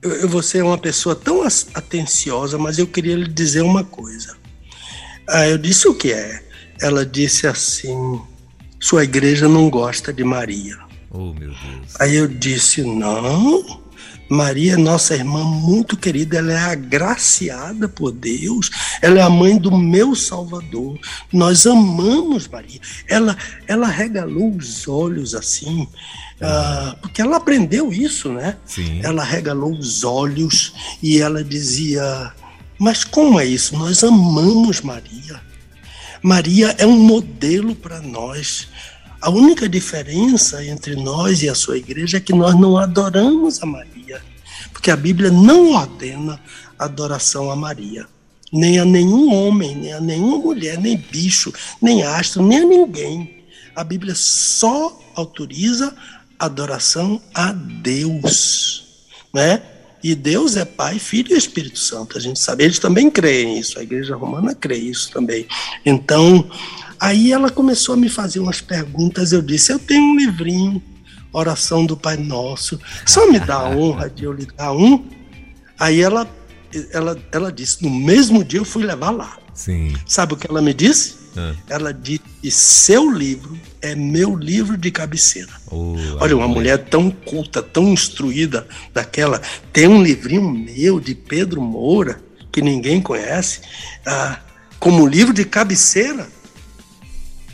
eu, 0.00 0.28
Você 0.28 0.58
é 0.58 0.64
uma 0.64 0.78
pessoa 0.78 1.14
tão 1.14 1.42
atenciosa, 1.74 2.56
mas 2.58 2.78
eu 2.78 2.86
queria 2.86 3.16
lhe 3.16 3.28
dizer 3.28 3.62
uma 3.62 3.84
coisa. 3.84 4.36
Aí 5.28 5.50
eu 5.50 5.58
disse: 5.58 5.88
O 5.88 5.94
que 5.94 6.12
é? 6.12 6.47
Ela 6.80 7.04
disse 7.04 7.46
assim: 7.46 8.20
sua 8.80 9.04
igreja 9.04 9.48
não 9.48 9.68
gosta 9.68 10.12
de 10.12 10.24
Maria. 10.24 10.78
Oh, 11.10 11.32
meu 11.32 11.50
Deus. 11.50 12.00
Aí 12.00 12.16
eu 12.16 12.28
disse: 12.28 12.82
não. 12.82 13.88
Maria, 14.28 14.76
nossa 14.76 15.14
irmã 15.14 15.42
muito 15.42 15.96
querida, 15.96 16.36
ela 16.36 16.52
é 16.52 16.58
agraciada 16.58 17.88
por 17.88 18.12
Deus, 18.12 18.70
ela 19.00 19.20
é 19.20 19.22
a 19.22 19.30
mãe 19.30 19.56
do 19.56 19.74
meu 19.74 20.14
Salvador. 20.14 20.98
Nós 21.32 21.66
amamos 21.66 22.46
Maria. 22.46 22.78
Ela, 23.08 23.34
ela 23.66 23.86
regalou 23.86 24.54
os 24.54 24.86
olhos 24.86 25.34
assim, 25.34 25.84
uh, 25.84 26.96
porque 27.00 27.22
ela 27.22 27.38
aprendeu 27.38 27.90
isso, 27.90 28.30
né? 28.30 28.58
Sim. 28.66 29.00
Ela 29.02 29.24
regalou 29.24 29.72
os 29.72 30.04
olhos 30.04 30.74
e 31.02 31.18
ela 31.22 31.42
dizia: 31.42 32.30
Mas 32.78 33.04
como 33.04 33.40
é 33.40 33.46
isso? 33.46 33.78
Nós 33.78 34.04
amamos 34.04 34.82
Maria. 34.82 35.47
Maria 36.22 36.74
é 36.78 36.86
um 36.86 36.98
modelo 36.98 37.74
para 37.74 38.00
nós. 38.00 38.68
A 39.20 39.30
única 39.30 39.68
diferença 39.68 40.64
entre 40.64 40.96
nós 40.96 41.42
e 41.42 41.48
a 41.48 41.54
sua 41.54 41.78
igreja 41.78 42.16
é 42.16 42.20
que 42.20 42.32
nós 42.32 42.58
não 42.58 42.76
adoramos 42.76 43.62
a 43.62 43.66
Maria, 43.66 44.22
porque 44.72 44.90
a 44.90 44.96
Bíblia 44.96 45.30
não 45.30 45.74
ordena 45.74 46.40
adoração 46.78 47.50
a 47.50 47.56
Maria, 47.56 48.06
nem 48.52 48.78
a 48.78 48.84
nenhum 48.84 49.32
homem, 49.34 49.74
nem 49.74 49.92
a 49.92 50.00
nenhuma 50.00 50.38
mulher, 50.38 50.78
nem 50.78 50.96
bicho, 50.96 51.52
nem 51.82 52.02
astro, 52.02 52.42
nem 52.42 52.60
a 52.60 52.64
ninguém. 52.64 53.44
A 53.74 53.82
Bíblia 53.82 54.14
só 54.14 54.98
autoriza 55.14 55.94
adoração 56.38 57.20
a 57.34 57.52
Deus, 57.52 58.84
né? 59.34 59.60
E 60.02 60.14
Deus 60.14 60.56
é 60.56 60.64
Pai, 60.64 60.98
Filho 60.98 61.34
e 61.34 61.38
Espírito 61.38 61.78
Santo. 61.78 62.16
A 62.16 62.20
gente 62.20 62.38
sabe, 62.38 62.64
eles 62.64 62.78
também 62.78 63.10
creem 63.10 63.56
nisso. 63.56 63.78
A 63.78 63.82
igreja 63.82 64.14
romana 64.14 64.54
crê 64.54 64.76
isso 64.76 65.10
também. 65.10 65.46
Então, 65.84 66.48
aí 67.00 67.32
ela 67.32 67.50
começou 67.50 67.94
a 67.94 67.96
me 67.96 68.08
fazer 68.08 68.40
umas 68.40 68.60
perguntas. 68.60 69.32
Eu 69.32 69.42
disse: 69.42 69.72
Eu 69.72 69.78
tenho 69.78 70.02
um 70.02 70.16
livrinho, 70.16 70.82
Oração 71.32 71.84
do 71.84 71.96
Pai 71.96 72.16
Nosso. 72.16 72.80
Só 73.04 73.30
me 73.30 73.40
dá 73.40 73.56
a 73.56 73.70
honra 73.70 74.08
de 74.08 74.24
eu 74.24 74.32
lhe 74.32 74.46
dar 74.46 74.72
um. 74.72 75.04
Aí 75.78 76.00
ela, 76.00 76.28
ela, 76.92 77.18
ela 77.32 77.52
disse: 77.52 77.82
No 77.82 77.90
mesmo 77.90 78.44
dia 78.44 78.60
eu 78.60 78.64
fui 78.64 78.84
levar 78.84 79.10
lá. 79.10 79.36
Sim. 79.52 79.94
Sabe 80.06 80.34
o 80.34 80.36
que 80.36 80.48
ela 80.48 80.62
me 80.62 80.72
disse? 80.72 81.17
Ah. 81.36 81.54
Ela 81.68 81.92
disse: 81.92 82.22
Seu 82.50 83.10
livro 83.10 83.58
é 83.80 83.94
meu 83.94 84.36
livro 84.36 84.76
de 84.76 84.90
cabeceira. 84.90 85.52
Oh, 85.70 85.94
Olha, 86.20 86.36
uma 86.36 86.48
mulher 86.48 86.78
tão 86.78 87.10
culta, 87.10 87.62
tão 87.62 87.92
instruída 87.92 88.66
daquela, 88.92 89.40
tem 89.72 89.86
um 89.86 90.02
livrinho 90.02 90.50
meu 90.50 91.00
de 91.00 91.14
Pedro 91.14 91.60
Moura, 91.60 92.20
que 92.50 92.60
ninguém 92.60 93.00
conhece, 93.00 93.60
ah, 94.06 94.40
como 94.78 95.06
livro 95.06 95.32
de 95.32 95.44
cabeceira. 95.44 96.26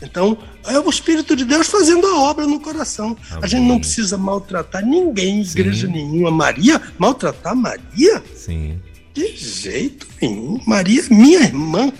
Então, 0.02 0.36
é 0.66 0.78
o 0.78 0.88
Espírito 0.88 1.34
de 1.34 1.44
Deus 1.44 1.66
fazendo 1.66 2.06
a 2.06 2.20
obra 2.20 2.46
no 2.46 2.60
coração. 2.60 3.16
A 3.40 3.46
gente 3.46 3.66
não 3.66 3.78
precisa 3.78 4.16
maltratar 4.18 4.84
ninguém, 4.84 5.42
igreja 5.42 5.86
Sim. 5.86 5.92
nenhuma. 5.92 6.30
Maria, 6.30 6.80
maltratar 6.98 7.54
Maria? 7.54 8.22
Sim. 8.34 8.80
De 9.12 9.36
jeito 9.36 10.06
nenhum. 10.20 10.60
Maria 10.66 11.02
é 11.02 11.14
minha 11.14 11.40
irmã. 11.40 11.92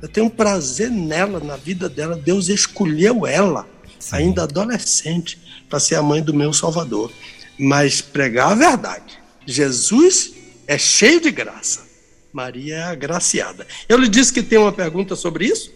Eu 0.00 0.08
tenho 0.08 0.28
prazer 0.30 0.90
nela, 0.90 1.40
na 1.40 1.56
vida 1.56 1.88
dela. 1.88 2.16
Deus 2.16 2.48
escolheu 2.48 3.26
ela, 3.26 3.66
Sim. 3.98 4.16
ainda 4.16 4.42
adolescente, 4.42 5.38
para 5.68 5.80
ser 5.80 5.96
a 5.96 6.02
mãe 6.02 6.22
do 6.22 6.34
meu 6.34 6.52
Salvador, 6.52 7.10
mas 7.58 8.00
pregar 8.00 8.52
a 8.52 8.54
verdade. 8.54 9.18
Jesus 9.46 10.32
é 10.66 10.76
cheio 10.76 11.20
de 11.20 11.30
graça. 11.30 11.86
Maria 12.32 12.76
é 12.76 12.82
agraciada. 12.82 13.66
Eu 13.88 13.96
lhe 13.96 14.08
disse 14.08 14.32
que 14.32 14.42
tem 14.42 14.58
uma 14.58 14.72
pergunta 14.72 15.16
sobre 15.16 15.46
isso? 15.46 15.72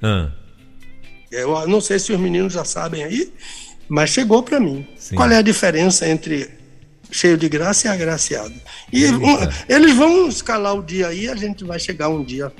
Ah. 0.00 0.30
Eu 1.30 1.66
não 1.66 1.80
sei 1.80 1.98
se 1.98 2.12
os 2.12 2.20
meninos 2.20 2.52
já 2.52 2.64
sabem 2.64 3.02
aí, 3.02 3.32
mas 3.88 4.10
chegou 4.10 4.42
para 4.42 4.60
mim. 4.60 4.86
Sim. 4.96 5.16
Qual 5.16 5.28
é 5.28 5.36
a 5.36 5.42
diferença 5.42 6.08
entre 6.08 6.48
cheio 7.10 7.36
de 7.36 7.48
graça 7.48 7.88
e 7.88 7.90
agraciado? 7.90 8.54
E 8.92 9.06
um, 9.06 9.36
eles 9.68 9.96
vão 9.96 10.28
escalar 10.28 10.76
o 10.76 10.82
dia 10.82 11.08
aí, 11.08 11.28
a 11.28 11.34
gente 11.34 11.64
vai 11.64 11.80
chegar 11.80 12.08
um 12.08 12.22
dia 12.22 12.52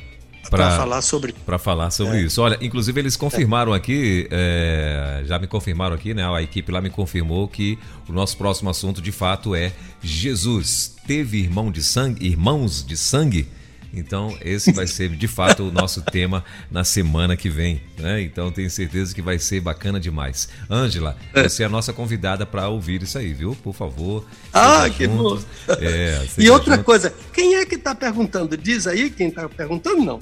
para 0.51 0.77
falar 0.77 1.03
sobre 1.03 1.33
para 1.33 1.59
falar 1.59 1.91
sobre 1.91 2.19
é. 2.19 2.23
isso. 2.23 2.41
Olha, 2.41 2.59
inclusive 2.61 3.01
eles 3.01 3.17
confirmaram 3.17 3.73
aqui, 3.73 4.29
é, 4.31 5.23
já 5.27 5.39
me 5.39 5.47
confirmaram 5.47 5.95
aqui, 5.95 6.15
né? 6.15 6.25
A 6.27 6.43
equipe 6.43 6.71
lá 6.71 6.81
me 6.81 6.91
confirmou 6.91 7.49
que 7.49 7.79
o 8.09 8.13
nosso 8.13 8.37
próximo 8.37 8.71
assunto 8.71 9.01
de 9.01 9.13
fato 9.13 9.55
é 9.55 9.73
Jesus 10.03 10.95
teve 11.07 11.39
irmão 11.39 11.71
de 11.71 11.83
sangue, 11.83 12.27
irmãos 12.27 12.85
de 12.85 12.97
sangue. 12.97 13.49
Então, 13.97 14.37
esse 14.45 14.73
vai 14.73 14.87
ser 14.87 15.11
de 15.11 15.29
fato 15.29 15.69
o 15.69 15.73
nosso 15.73 16.03
tema 16.11 16.45
na 16.71 16.85
semana 16.85 17.37
que 17.37 17.49
vem. 17.49 17.81
Né? 17.97 18.23
Então, 18.23 18.51
tenho 18.51 18.69
certeza 18.69 19.15
que 19.15 19.23
vai 19.23 19.39
ser 19.39 19.61
bacana 19.61 20.01
demais. 20.01 20.49
Ângela, 20.69 21.17
é. 21.33 21.49
você 21.49 21.63
é 21.63 21.67
a 21.67 21.69
nossa 21.69 21.93
convidada 21.93 22.45
para 22.45 22.69
ouvir 22.69 23.03
isso 23.03 23.17
aí, 23.17 23.33
viu? 23.33 23.57
Por 23.63 23.73
favor. 23.73 24.27
Ah, 24.53 24.89
que 24.91 25.07
bom. 25.07 25.39
É, 25.81 26.27
e 26.39 26.51
outra 26.51 26.75
junto. 26.75 26.85
coisa, 26.85 27.15
quem 27.33 27.55
é 27.55 27.65
que 27.65 27.77
está 27.77 27.95
perguntando? 27.95 28.57
Diz 28.57 28.87
aí 28.87 29.11
quem 29.11 29.29
está 29.29 29.49
perguntando, 29.49 30.05
não. 30.05 30.21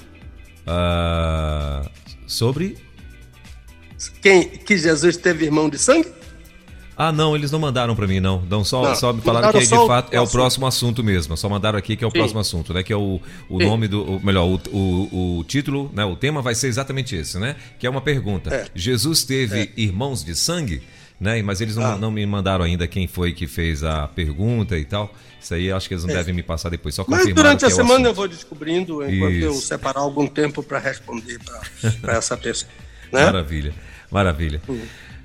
Uh, 0.66 1.88
sobre. 2.26 2.76
Quem, 4.20 4.48
que 4.48 4.76
Jesus 4.76 5.16
teve 5.16 5.44
irmão 5.44 5.68
de 5.68 5.78
sangue? 5.78 6.08
Ah, 6.96 7.10
não, 7.10 7.34
eles 7.34 7.50
não 7.50 7.58
mandaram 7.58 7.96
para 7.96 8.06
mim, 8.06 8.20
não. 8.20 8.42
Não, 8.48 8.62
só, 8.62 8.88
não, 8.88 8.94
só 8.94 9.12
me 9.12 9.20
falaram 9.22 9.50
que 9.50 9.58
de 9.58 9.68
fato 9.68 10.12
é 10.12 10.20
o 10.20 10.26
próximo 10.26 10.66
assunto 10.66 11.02
mesmo. 11.02 11.36
Só 11.36 11.48
mandaram 11.48 11.78
aqui 11.78 11.96
que 11.96 12.04
é 12.04 12.06
o 12.06 12.10
Sim. 12.10 12.18
próximo 12.18 12.40
assunto, 12.40 12.74
né? 12.74 12.82
Que 12.82 12.92
é 12.92 12.96
o, 12.96 13.20
o 13.48 13.58
nome 13.58 13.88
do. 13.88 14.04
O, 14.04 14.24
melhor, 14.24 14.46
o, 14.46 14.60
o, 14.70 15.38
o, 15.38 15.44
título, 15.44 15.90
né? 15.94 16.04
O 16.04 16.14
tema 16.14 16.42
vai 16.42 16.54
ser 16.54 16.68
exatamente 16.68 17.16
esse, 17.16 17.38
né? 17.38 17.56
Que 17.78 17.86
é 17.86 17.90
uma 17.90 18.00
pergunta. 18.00 18.54
É. 18.54 18.66
Jesus 18.74 19.24
teve 19.24 19.60
é. 19.62 19.68
irmãos 19.76 20.22
de 20.22 20.34
sangue? 20.36 20.82
Né? 21.18 21.40
Mas 21.42 21.60
eles 21.60 21.76
não, 21.76 21.84
ah. 21.84 21.96
não 21.96 22.10
me 22.10 22.24
mandaram 22.26 22.64
ainda 22.64 22.86
quem 22.86 23.06
foi 23.06 23.32
que 23.32 23.46
fez 23.46 23.82
a 23.82 24.06
pergunta 24.08 24.76
e 24.76 24.84
tal. 24.84 25.14
Isso 25.42 25.54
aí 25.54 25.72
acho 25.72 25.88
que 25.88 25.94
eles 25.94 26.04
não 26.04 26.12
é. 26.12 26.16
devem 26.18 26.32
me 26.34 26.42
passar 26.42 26.68
depois. 26.68 26.94
Só 26.94 27.04
Mas 27.08 27.34
durante 27.34 27.64
a 27.64 27.68
é 27.68 27.70
semana 27.70 28.08
eu 28.08 28.14
vou 28.14 28.28
descobrindo 28.28 29.02
enquanto 29.02 29.32
Isso. 29.32 29.46
eu 29.46 29.54
separar 29.54 30.00
algum 30.00 30.26
tempo 30.26 30.62
para 30.62 30.78
responder 30.78 31.38
para 32.00 32.14
essa 32.16 32.36
pessoa. 32.36 32.70
Né? 33.12 33.24
Maravilha, 33.24 33.74
maravilha. 34.10 34.62
Hum. 34.68 34.80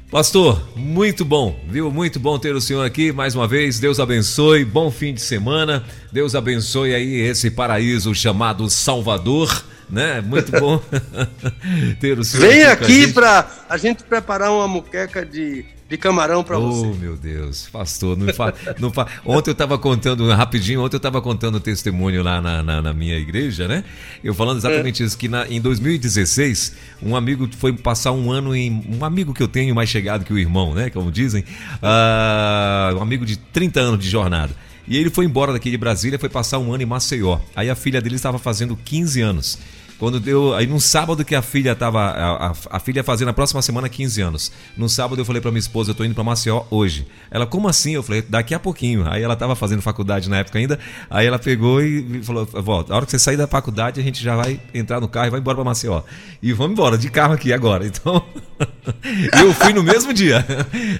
Pastor, 0.09 0.69
muito 0.75 1.25
bom, 1.25 1.59
viu? 1.67 1.91
Muito 1.91 2.17
bom 2.17 2.39
ter 2.39 2.55
o 2.55 2.61
senhor 2.61 2.83
aqui 2.83 3.11
mais 3.11 3.35
uma 3.35 3.45
vez. 3.45 3.77
Deus 3.77 3.99
abençoe, 3.99 4.63
bom 4.63 4.89
fim 4.89 5.13
de 5.13 5.21
semana. 5.21 5.83
Deus 6.11 6.33
abençoe 6.33 6.95
aí 6.95 7.19
esse 7.19 7.51
paraíso 7.51 8.15
chamado 8.15 8.69
Salvador, 8.69 9.65
né? 9.89 10.21
Muito 10.21 10.49
bom 10.53 10.81
ter 11.99 12.17
o 12.17 12.23
senhor 12.23 12.47
Vem 12.47 12.63
aqui 12.63 13.11
para 13.11 13.51
a 13.69 13.77
gente 13.77 14.03
preparar 14.03 14.49
uma 14.51 14.67
muqueca 14.67 15.25
de 15.25 15.65
de 15.89 15.97
camarão 15.97 16.43
para 16.43 16.59
oh, 16.59 16.69
você. 16.69 16.87
Oh, 16.87 16.93
meu 16.95 17.15
Deus, 17.15 17.69
pastor, 17.71 18.17
não 18.17 18.33
fa, 18.33 18.53
não 18.79 18.91
fa... 18.91 19.07
Ontem 19.25 19.51
eu 19.51 19.53
estava 19.53 19.77
contando, 19.77 20.29
rapidinho, 20.31 20.83
ontem 20.83 20.95
eu 20.95 20.99
estava 20.99 21.21
contando 21.21 21.57
um 21.57 21.61
testemunho 21.61 22.21
lá 22.21 22.41
na, 22.41 22.61
na, 22.61 22.81
na, 22.81 22.93
minha 22.93 23.17
igreja, 23.17 23.67
né? 23.67 23.83
Eu 24.23 24.33
falando 24.33 24.57
exatamente 24.57 25.01
é. 25.01 25.05
isso, 25.05 25.17
que 25.17 25.29
na, 25.29 25.47
em 25.47 25.61
2016, 25.61 26.75
um 27.01 27.15
amigo 27.15 27.47
foi 27.57 27.71
passar 27.71 28.11
um 28.11 28.31
ano 28.31 28.55
em. 28.55 28.85
Um 28.99 29.05
amigo 29.05 29.33
que 29.33 29.41
eu 29.41 29.47
tenho 29.47 29.73
mais 29.73 29.89
chegado 29.89 30.25
que 30.25 30.33
o 30.33 30.37
irmão, 30.37 30.73
né? 30.73 30.89
Como 30.89 31.11
dizem, 31.11 31.43
uh, 31.81 32.97
um 32.97 33.01
amigo 33.01 33.25
de 33.25 33.37
30 33.37 33.79
anos 33.79 33.99
de 34.03 34.09
jornada. 34.09 34.53
E 34.87 34.97
ele 34.97 35.09
foi 35.09 35.25
embora 35.25 35.51
daqui 35.51 35.69
de 35.69 35.77
Brasília, 35.77 36.17
foi 36.17 36.29
passar 36.29 36.59
um 36.59 36.73
ano 36.73 36.83
em 36.83 36.85
Maceió. 36.85 37.39
Aí 37.55 37.69
a 37.69 37.75
filha 37.75 38.01
dele 38.01 38.15
estava 38.15 38.39
fazendo 38.39 38.75
15 38.75 39.21
anos. 39.21 39.59
Quando 39.97 40.19
deu. 40.19 40.53
Aí 40.53 40.67
num 40.67 40.79
sábado 40.79 41.25
que 41.25 41.33
a 41.33 41.41
filha 41.41 41.75
tava. 41.75 42.01
A, 42.01 42.47
a, 42.47 42.53
a 42.71 42.79
filha 42.79 43.03
fazia 43.03 43.25
na 43.25 43.33
próxima 43.33 43.61
semana 43.61 43.89
15 43.89 44.21
anos. 44.21 44.51
No 44.75 44.87
sábado 44.87 45.19
eu 45.19 45.25
falei 45.25 45.41
pra 45.41 45.51
minha 45.51 45.59
esposa, 45.59 45.91
eu 45.91 45.95
tô 45.95 46.03
indo 46.03 46.13
pra 46.13 46.23
Maceió 46.23 46.63
hoje. 46.69 47.07
Ela, 47.31 47.47
como 47.47 47.67
assim? 47.67 47.93
Eu 47.93 48.03
falei, 48.03 48.21
daqui 48.21 48.53
a 48.53 48.59
pouquinho. 48.59 49.09
Aí 49.09 49.23
ela 49.23 49.35
tava 49.35 49.55
fazendo 49.55 49.81
faculdade 49.81 50.29
na 50.29 50.37
época 50.37 50.59
ainda. 50.59 50.79
Aí 51.09 51.25
ela 51.25 51.39
pegou 51.39 51.81
e 51.81 52.21
falou: 52.23 52.45
volta, 52.45 52.93
a 52.93 52.95
hora 52.95 53.05
que 53.05 53.11
você 53.11 53.19
sair 53.19 53.37
da 53.37 53.47
faculdade, 53.47 53.99
a 53.99 54.03
gente 54.03 54.23
já 54.23 54.35
vai 54.35 54.59
entrar 54.73 55.01
no 55.01 55.07
carro 55.07 55.27
e 55.27 55.31
vai 55.31 55.39
embora 55.39 55.55
pra 55.55 55.65
Maceió. 55.65 56.03
E 56.41 56.53
vamos 56.53 56.73
embora, 56.73 56.97
de 56.97 57.09
carro 57.09 57.33
aqui 57.33 57.51
agora. 57.51 57.85
Então. 57.85 58.23
eu 59.41 59.53
fui 59.53 59.73
no 59.73 59.83
mesmo 59.83 60.13
dia. 60.13 60.45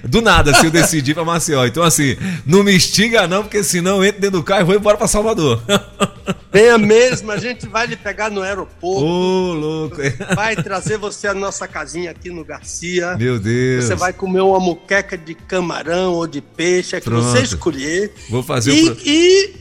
Do 0.04 0.20
nada, 0.20 0.50
assim, 0.50 0.66
eu 0.66 0.70
decidi 0.70 1.14
pra 1.14 1.24
Maceió. 1.24 1.64
Então, 1.64 1.82
assim, 1.82 2.16
não 2.44 2.64
me 2.64 2.74
instiga, 2.74 3.28
não, 3.28 3.42
porque 3.42 3.62
senão 3.62 3.98
eu 3.98 4.04
entro 4.04 4.20
dentro 4.20 4.38
do 4.38 4.44
carro 4.44 4.62
e 4.62 4.64
vou 4.64 4.74
embora 4.74 4.96
pra 4.96 5.06
Salvador. 5.06 5.62
Venha 6.52 6.78
mesmo, 6.78 7.30
a 7.30 7.36
gente 7.36 7.66
vai 7.66 7.86
lhe 7.86 7.96
pegar 7.96 8.30
no 8.30 8.42
aeroporto. 8.42 8.87
Ô, 8.96 9.50
oh, 9.50 9.52
louco. 9.52 9.96
Vai 10.34 10.56
trazer 10.56 10.98
você 10.98 11.28
à 11.28 11.34
nossa 11.34 11.66
casinha 11.68 12.10
aqui 12.10 12.30
no 12.30 12.44
Garcia. 12.44 13.16
Meu 13.16 13.38
Deus. 13.38 13.84
Você 13.84 13.94
vai 13.94 14.12
comer 14.12 14.40
uma 14.40 14.60
muqueca 14.60 15.16
de 15.16 15.34
camarão 15.34 16.14
ou 16.14 16.26
de 16.26 16.40
peixe, 16.40 16.96
é 16.96 17.00
que 17.00 17.04
Pronto. 17.04 17.24
você 17.24 17.42
escolher. 17.42 18.12
Vou 18.28 18.42
fazer 18.42 18.72
e, 18.72 18.88
o... 18.88 18.96
e, 19.04 19.54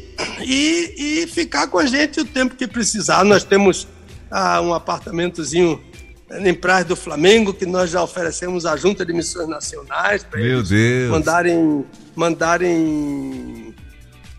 e, 0.43 1.23
e 1.23 1.27
ficar 1.27 1.67
com 1.67 1.77
a 1.77 1.85
gente 1.85 2.19
o 2.19 2.25
tempo 2.25 2.55
que 2.55 2.67
precisar. 2.67 3.23
Nós 3.23 3.43
temos 3.43 3.87
ah, 4.31 4.61
um 4.61 4.73
apartamentozinho 4.73 5.81
em 6.29 6.53
Praia 6.53 6.83
do 6.83 6.95
Flamengo, 6.95 7.53
que 7.53 7.65
nós 7.65 7.89
já 7.89 8.03
oferecemos 8.03 8.65
à 8.65 8.75
Junta 8.75 9.05
de 9.05 9.13
Missões 9.13 9.47
Nacionais 9.47 10.23
para 10.23 10.41
eles 10.41 10.69
Deus. 10.69 11.09
mandarem, 11.09 11.85
mandarem 12.15 13.73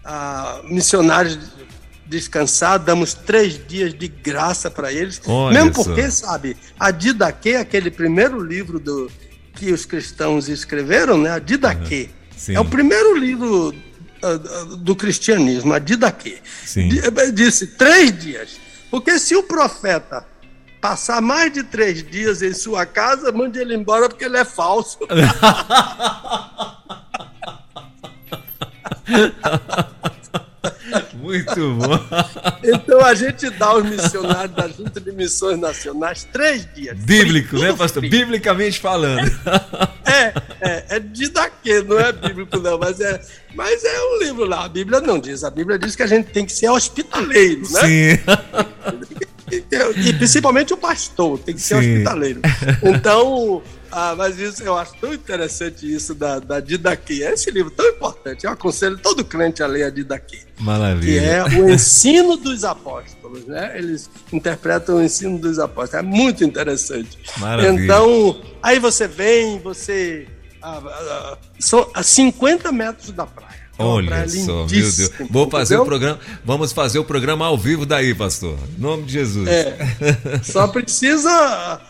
ah, 0.04 0.60
missionários 0.64 1.57
descansar, 2.08 2.78
damos 2.78 3.14
três 3.14 3.60
dias 3.66 3.92
de 3.94 4.08
graça 4.08 4.70
para 4.70 4.92
eles. 4.92 5.20
Olha 5.26 5.64
Mesmo 5.64 5.72
porque, 5.72 6.10
sabe, 6.10 6.56
a 6.78 6.90
Didaquê, 6.90 7.56
aquele 7.56 7.90
primeiro 7.90 8.42
livro 8.42 8.80
do, 8.80 9.10
que 9.54 9.72
os 9.72 9.84
cristãos 9.84 10.48
escreveram, 10.48 11.18
né? 11.18 11.30
A 11.30 11.38
Didaquê. 11.38 12.08
Uhum. 12.48 12.54
É 12.54 12.60
o 12.60 12.64
primeiro 12.64 13.16
livro 13.16 13.68
uh, 13.68 14.76
do 14.76 14.96
cristianismo, 14.96 15.74
a 15.74 15.78
Didaquê. 15.78 16.38
Eh, 16.76 17.30
disse 17.30 17.66
três 17.66 18.16
dias. 18.18 18.60
Porque 18.90 19.18
se 19.18 19.36
o 19.36 19.42
profeta 19.42 20.24
passar 20.80 21.20
mais 21.20 21.52
de 21.52 21.62
três 21.64 22.08
dias 22.08 22.40
em 22.40 22.54
sua 22.54 22.86
casa, 22.86 23.30
mande 23.32 23.58
ele 23.58 23.74
embora 23.74 24.08
porque 24.08 24.24
ele 24.24 24.38
é 24.38 24.44
falso. 24.44 24.98
Muito 31.14 31.74
bom. 31.74 31.98
Então 32.62 33.00
a 33.04 33.14
gente 33.14 33.50
dá 33.50 33.66
aos 33.66 33.84
missionários 33.84 34.54
da 34.54 34.68
Junta 34.68 35.00
de 35.00 35.12
Missões 35.12 35.58
Nacionais 35.58 36.26
três 36.32 36.66
dias. 36.74 36.96
Bíblico, 36.98 37.58
né, 37.58 37.72
pastor? 37.72 38.02
Free. 38.02 38.10
Biblicamente 38.10 38.80
falando. 38.80 39.30
É, 40.04 40.32
é, 40.60 40.84
é 40.96 40.98
de 40.98 41.28
daqui, 41.28 41.82
não 41.82 41.98
é 41.98 42.12
bíblico, 42.12 42.58
não, 42.58 42.78
mas 42.78 43.00
é, 43.00 43.20
mas 43.54 43.84
é 43.84 44.00
um 44.00 44.18
livro 44.22 44.44
lá. 44.44 44.64
A 44.64 44.68
Bíblia 44.68 45.00
não 45.00 45.18
diz. 45.18 45.44
A 45.44 45.50
Bíblia 45.50 45.78
diz 45.78 45.94
que 45.94 46.02
a 46.02 46.06
gente 46.06 46.30
tem 46.30 46.46
que 46.46 46.52
ser 46.52 46.68
hospitaleiro, 46.70 47.62
né? 47.70 47.80
Sim. 47.80 49.18
E, 49.50 49.64
e 50.08 50.12
principalmente 50.12 50.74
o 50.74 50.76
pastor, 50.76 51.38
tem 51.38 51.54
que 51.54 51.60
ser 51.60 51.80
Sim. 51.80 51.92
hospitaleiro. 51.92 52.40
Então, 52.82 53.62
ah, 53.90 54.14
mas 54.16 54.38
isso 54.38 54.62
eu 54.62 54.76
acho 54.76 54.94
tão 55.00 55.12
interessante 55.12 55.90
isso 55.92 56.14
da, 56.14 56.38
da 56.38 56.60
Didaquê. 56.60 57.24
É 57.24 57.32
esse 57.32 57.50
livro 57.50 57.70
tão 57.70 57.86
importante. 57.88 58.44
Eu 58.44 58.50
aconselho 58.50 58.98
todo 58.98 59.24
crente 59.24 59.62
a 59.62 59.66
ler 59.66 59.84
a 59.84 59.90
Didaquê. 59.90 60.40
Maravilha. 60.58 61.44
Que 61.48 61.56
é 61.56 61.60
o 61.60 61.70
ensino 61.70 62.36
dos 62.36 62.64
apóstolos, 62.64 63.46
né? 63.46 63.76
Eles 63.76 64.10
interpretam 64.32 64.96
o 64.96 65.02
ensino 65.02 65.38
dos 65.38 65.58
apóstolos. 65.58 66.06
É 66.06 66.08
muito 66.08 66.44
interessante. 66.44 67.18
Maravilha. 67.38 67.84
Então, 67.84 68.42
aí 68.62 68.78
você 68.78 69.06
vem, 69.06 69.58
você. 69.60 70.26
Ah, 70.60 70.82
ah, 70.84 71.38
são 71.58 71.88
a 71.94 72.02
50 72.02 72.72
metros 72.72 73.10
da 73.12 73.26
praia. 73.26 73.47
Olha 73.78 74.28
só, 74.28 74.56
meu 74.56 74.66
Deus. 74.66 75.10
Vou 75.30 75.48
fazer 75.48 75.74
entendeu? 75.74 75.82
o 75.82 75.86
programa, 75.86 76.20
vamos 76.44 76.72
fazer 76.72 76.98
o 76.98 77.04
programa 77.04 77.46
ao 77.46 77.56
vivo 77.56 77.86
daí, 77.86 78.12
pastor. 78.12 78.58
Em 78.76 78.80
nome 78.80 79.04
de 79.04 79.12
Jesus. 79.12 79.48
É, 79.48 79.76
só 80.42 80.66
precisa 80.66 81.80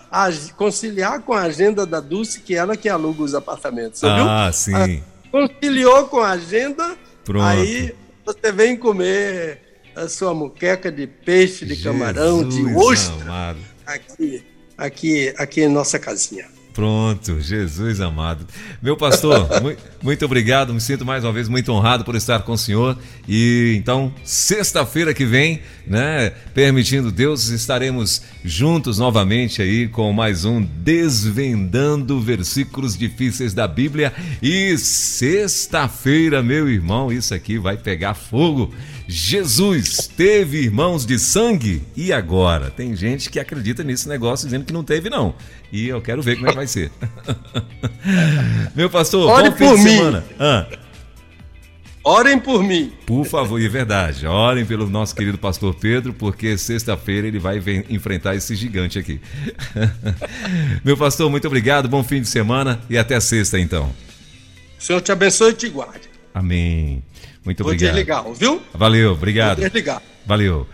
conciliar 0.57 1.23
com 1.23 1.33
a 1.33 1.43
agenda 1.43 1.87
da 1.87 1.99
Dulce, 1.99 2.41
que 2.41 2.55
é 2.55 2.59
ela 2.59 2.77
que 2.77 2.89
aluga 2.89 3.23
os 3.23 3.35
apartamentos. 3.35 4.05
ah, 4.05 4.45
viu? 4.45 4.53
sim. 4.53 4.75
A, 4.75 5.31
conciliou 5.31 6.07
com 6.09 6.21
a 6.21 6.33
agenda, 6.33 6.97
Pronto. 7.25 7.45
aí 7.45 7.95
você 8.25 8.53
vem 8.53 8.77
comer 8.77 9.63
a 9.97 10.09
sua 10.09 10.35
muqueca 10.35 10.93
de 10.93 11.07
peixe, 11.07 11.65
de 11.65 11.75
Jesus 11.75 11.85
camarão, 11.85 12.47
de 12.47 12.65
ostra, 12.75 13.57
aqui, 13.87 14.45
aqui, 14.77 15.35
aqui 15.39 15.63
em 15.63 15.69
nossa 15.69 15.99
casinha. 15.99 16.58
Pronto, 16.79 17.41
Jesus 17.41 18.01
amado. 18.01 18.47
Meu 18.81 18.97
pastor, 18.97 19.49
muito 20.01 20.25
obrigado, 20.25 20.73
me 20.73 20.81
sinto 20.81 21.05
mais 21.05 21.25
uma 21.25 21.33
vez 21.33 21.49
muito 21.49 21.73
honrado 21.73 22.05
por 22.05 22.15
estar 22.15 22.43
com 22.43 22.53
o 22.53 22.57
senhor. 22.57 22.97
E 23.27 23.75
então, 23.77 24.15
sexta-feira 24.23 25.13
que 25.13 25.25
vem, 25.25 25.61
né, 25.85 26.31
permitindo 26.55 27.11
Deus, 27.11 27.49
estaremos 27.49 28.23
juntos 28.45 28.97
novamente 28.97 29.61
aí 29.61 29.89
com 29.89 30.13
mais 30.13 30.45
um 30.45 30.63
Desvendando 30.63 32.21
Versículos 32.21 32.97
Difíceis 32.97 33.53
da 33.53 33.67
Bíblia. 33.67 34.13
E 34.41 34.79
sexta-feira, 34.79 36.45
meu 36.45 36.69
irmão, 36.69 37.11
isso 37.11 37.35
aqui 37.35 37.59
vai 37.59 37.77
pegar 37.77 38.15
fogo. 38.15 38.73
Jesus 39.11 40.07
teve 40.15 40.59
irmãos 40.59 41.07
de 41.07 41.19
sangue 41.19 41.83
e 41.97 42.13
agora? 42.13 42.71
Tem 42.71 42.95
gente 42.95 43.31
que 43.31 43.41
acredita 43.41 43.83
nesse 43.83 44.07
negócio 44.07 44.47
dizendo 44.47 44.67
que 44.67 44.73
não 44.73 44.85
teve, 44.85 45.09
não. 45.09 45.35
E 45.73 45.89
eu 45.89 46.03
quero 46.03 46.21
ver 46.21 46.37
como 46.37 46.49
é 46.49 46.51
que 46.51 46.57
vai 46.57 46.67
ser. 46.67 46.93
Meu 48.77 48.91
pastor, 48.91 49.31
Ore 49.31 49.49
bom 49.49 49.57
fim 49.57 49.65
por 49.65 49.77
de 49.79 49.83
mim. 49.85 49.91
semana. 49.97 50.25
Ah. 50.39 50.67
Orem 52.05 52.39
por 52.39 52.63
mim. 52.63 52.93
Por 53.07 53.25
favor, 53.25 53.59
e 53.59 53.65
é 53.65 53.69
verdade. 53.69 54.27
Orem 54.27 54.67
pelo 54.67 54.89
nosso 54.89 55.15
querido 55.15 55.39
pastor 55.39 55.75
Pedro, 55.75 56.13
porque 56.13 56.59
sexta-feira 56.59 57.27
ele 57.27 57.39
vai 57.39 57.63
enfrentar 57.89 58.35
esse 58.35 58.55
gigante 58.55 58.99
aqui. 58.99 59.21
Meu 60.85 60.97
pastor, 60.99 61.31
muito 61.31 61.47
obrigado, 61.47 61.89
bom 61.89 62.05
fim 62.05 62.21
de 62.21 62.29
semana 62.29 62.79
e 62.91 62.99
até 62.99 63.19
sexta 63.21 63.59
então. 63.59 63.91
O 64.79 64.83
Senhor 64.83 65.01
te 65.01 65.13
abençoe 65.13 65.53
e 65.53 65.55
te 65.55 65.69
guarde. 65.69 66.08
Amém. 66.39 67.03
Muito 67.45 67.65
Vou 67.65 67.73
obrigado. 67.73 67.95
desligar, 67.95 68.25
viu? 68.35 68.63
Valeu, 68.75 69.13
obrigado. 69.13 69.59
Vou 69.59 69.65
desligar. 69.65 70.03
Valeu. 70.25 70.67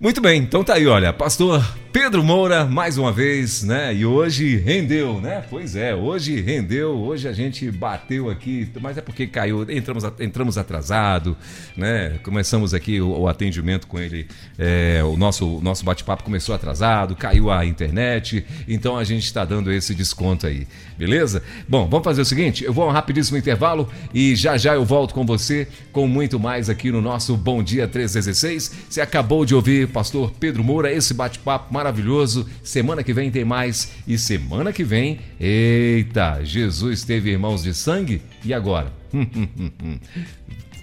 Muito 0.00 0.20
bem, 0.20 0.40
então 0.40 0.62
tá 0.62 0.74
aí, 0.74 0.86
olha, 0.86 1.12
pastor 1.12 1.60
Pedro 1.92 2.22
Moura, 2.22 2.64
mais 2.64 2.98
uma 2.98 3.10
vez, 3.10 3.64
né? 3.64 3.92
E 3.92 4.06
hoje 4.06 4.56
rendeu, 4.56 5.20
né? 5.20 5.42
Pois 5.50 5.74
é, 5.74 5.94
hoje 5.94 6.40
rendeu, 6.40 6.90
hoje 6.90 7.26
a 7.26 7.32
gente 7.32 7.68
bateu 7.70 8.30
aqui, 8.30 8.70
mas 8.80 8.96
é 8.96 9.00
porque 9.00 9.26
caiu, 9.26 9.68
entramos, 9.68 10.04
entramos 10.20 10.56
atrasado, 10.56 11.36
né? 11.76 12.18
Começamos 12.22 12.74
aqui 12.74 13.00
o, 13.00 13.22
o 13.22 13.26
atendimento 13.26 13.88
com 13.88 13.98
ele, 13.98 14.28
é, 14.56 15.02
o 15.02 15.16
nosso, 15.16 15.60
nosso 15.60 15.84
bate-papo 15.84 16.22
começou 16.22 16.54
atrasado, 16.54 17.16
caiu 17.16 17.50
a 17.50 17.66
internet, 17.66 18.44
então 18.68 18.96
a 18.96 19.02
gente 19.02 19.24
está 19.24 19.44
dando 19.44 19.72
esse 19.72 19.94
desconto 19.94 20.46
aí, 20.46 20.68
beleza? 20.96 21.42
Bom, 21.66 21.88
vamos 21.88 22.04
fazer 22.04 22.20
o 22.20 22.24
seguinte, 22.24 22.62
eu 22.62 22.72
vou 22.72 22.84
a 22.84 22.88
um 22.88 22.92
rapidíssimo 22.92 23.36
intervalo 23.36 23.88
e 24.14 24.36
já 24.36 24.56
já 24.56 24.74
eu 24.74 24.84
volto 24.84 25.14
com 25.14 25.26
você 25.26 25.66
com 25.90 26.06
muito 26.06 26.38
mais 26.38 26.70
aqui 26.70 26.92
no 26.92 27.00
nosso 27.00 27.36
Bom 27.36 27.62
Dia 27.62 27.88
316. 27.88 28.72
Você 28.88 29.00
acabou 29.00 29.44
de 29.44 29.54
ouvir 29.54 29.87
pastor 29.88 30.32
Pedro 30.38 30.62
Moura, 30.62 30.92
esse 30.92 31.14
bate-papo 31.14 31.72
maravilhoso. 31.72 32.46
Semana 32.62 33.02
que 33.02 33.12
vem 33.12 33.30
tem 33.30 33.44
mais. 33.44 33.92
E 34.06 34.18
semana 34.18 34.72
que 34.72 34.84
vem, 34.84 35.20
eita, 35.40 36.40
Jesus 36.44 37.04
teve 37.04 37.30
irmãos 37.30 37.62
de 37.62 37.74
sangue? 37.74 38.22
E 38.44 38.54
agora? 38.54 38.92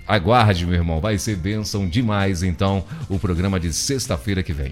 Aguarde, 0.07 0.65
meu 0.65 0.75
irmão, 0.75 0.99
vai 0.99 1.17
ser 1.17 1.35
bênção 1.35 1.87
demais 1.87 2.43
então 2.43 2.83
o 3.09 3.17
programa 3.17 3.59
de 3.59 3.73
sexta-feira 3.73 4.43
que 4.43 4.53
vem. 4.53 4.71